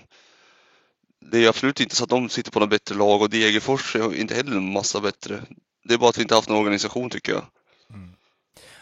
[1.32, 4.16] det är absolut inte så att de sitter på något bättre lag och Degerfors är
[4.16, 5.42] inte heller en massa bättre.
[5.84, 7.44] Det är bara att vi inte haft någon organisation tycker jag.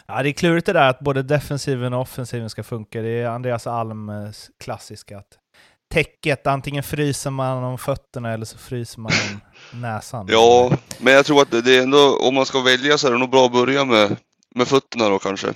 [0.07, 3.01] Ja, det är klurigt det där att både defensiven och offensiven ska funka.
[3.01, 5.37] Det är Andreas Alms klassiska att
[5.93, 9.41] täcket, antingen fryser man om fötterna eller så fryser man om
[9.81, 10.27] näsan.
[10.29, 13.17] Ja, men jag tror att det är ändå, om man ska välja så är det
[13.17, 14.15] nog bra att börja med,
[14.55, 15.53] med fötterna då kanske.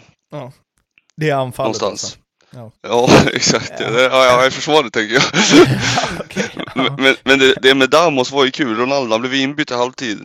[1.15, 2.03] Det är anfallet Någonstans.
[2.03, 2.17] alltså.
[2.53, 2.71] Ja.
[2.81, 3.73] Ja, exakt.
[3.79, 5.23] Ja, ja, jag är försvaret tänker jag.
[6.75, 6.95] Ja.
[6.97, 8.77] Men, men, det, det med Damos var ju kul.
[8.77, 10.19] Ronaldo blev inbytt i halvtid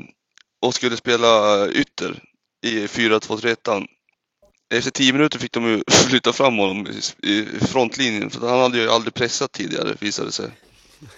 [0.62, 1.28] och skulle spela
[1.68, 2.22] ytter
[2.66, 3.86] i 4-2-3-1.
[4.74, 6.86] Efter 10 minuter fick de ju flytta fram honom
[7.22, 10.50] i, frontlinjen för han hade ju aldrig pressat tidigare visade det sig.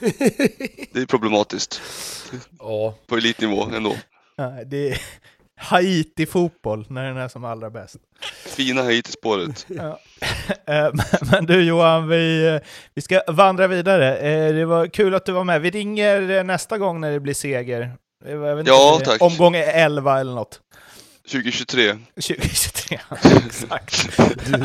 [0.92, 1.80] Det är problematiskt
[2.58, 3.96] Ja, på elitnivå ändå.
[4.66, 5.00] Det är
[5.60, 7.96] Haiti-fotboll när den är som allra bäst.
[8.46, 9.66] Fina Haiti-spåret.
[9.68, 10.00] Ja.
[10.66, 10.88] Eh,
[11.32, 12.60] men- du Johan, vi, eh,
[12.94, 14.16] vi ska vandra vidare.
[14.18, 15.60] Eh, Det var kul att du var med.
[15.62, 17.92] Vi ringer nästa gång när det blir seger.
[18.26, 19.22] Inte, Ja, eh, tack.
[19.22, 20.60] Omgång 11 eller något.
[21.28, 21.96] 2023.
[22.14, 22.98] 2023.
[23.46, 24.08] Exakt.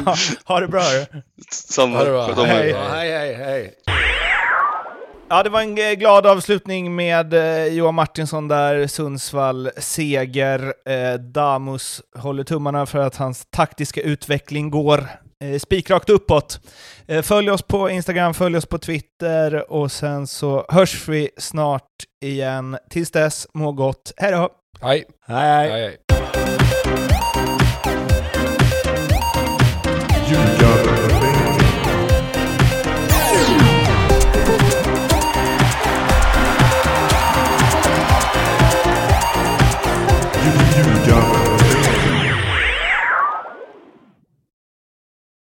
[0.05, 0.15] Ja,
[0.45, 0.81] ha det bra.
[0.81, 1.05] hörru.
[1.51, 1.97] Samma.
[1.97, 2.25] ha det bra.
[2.25, 2.53] Om er.
[2.53, 2.69] Hej.
[2.69, 3.73] Ja, hej, hej, hej.
[5.29, 10.73] Ja, det var en eh, glad avslutning med eh, Johan Martinsson där, Sundsvall, seger.
[10.89, 15.07] Eh, Damus håller tummarna för att hans taktiska utveckling går
[15.43, 16.59] eh, spikrakt uppåt.
[17.07, 21.89] Eh, följ oss på Instagram, följ oss på Twitter och sen så hörs vi snart
[22.23, 22.77] igen.
[22.89, 24.13] Tills dess, må gott.
[24.17, 24.49] Hej då!
[24.81, 25.69] Hej, Hej, hej.
[25.71, 25.97] hej, hej.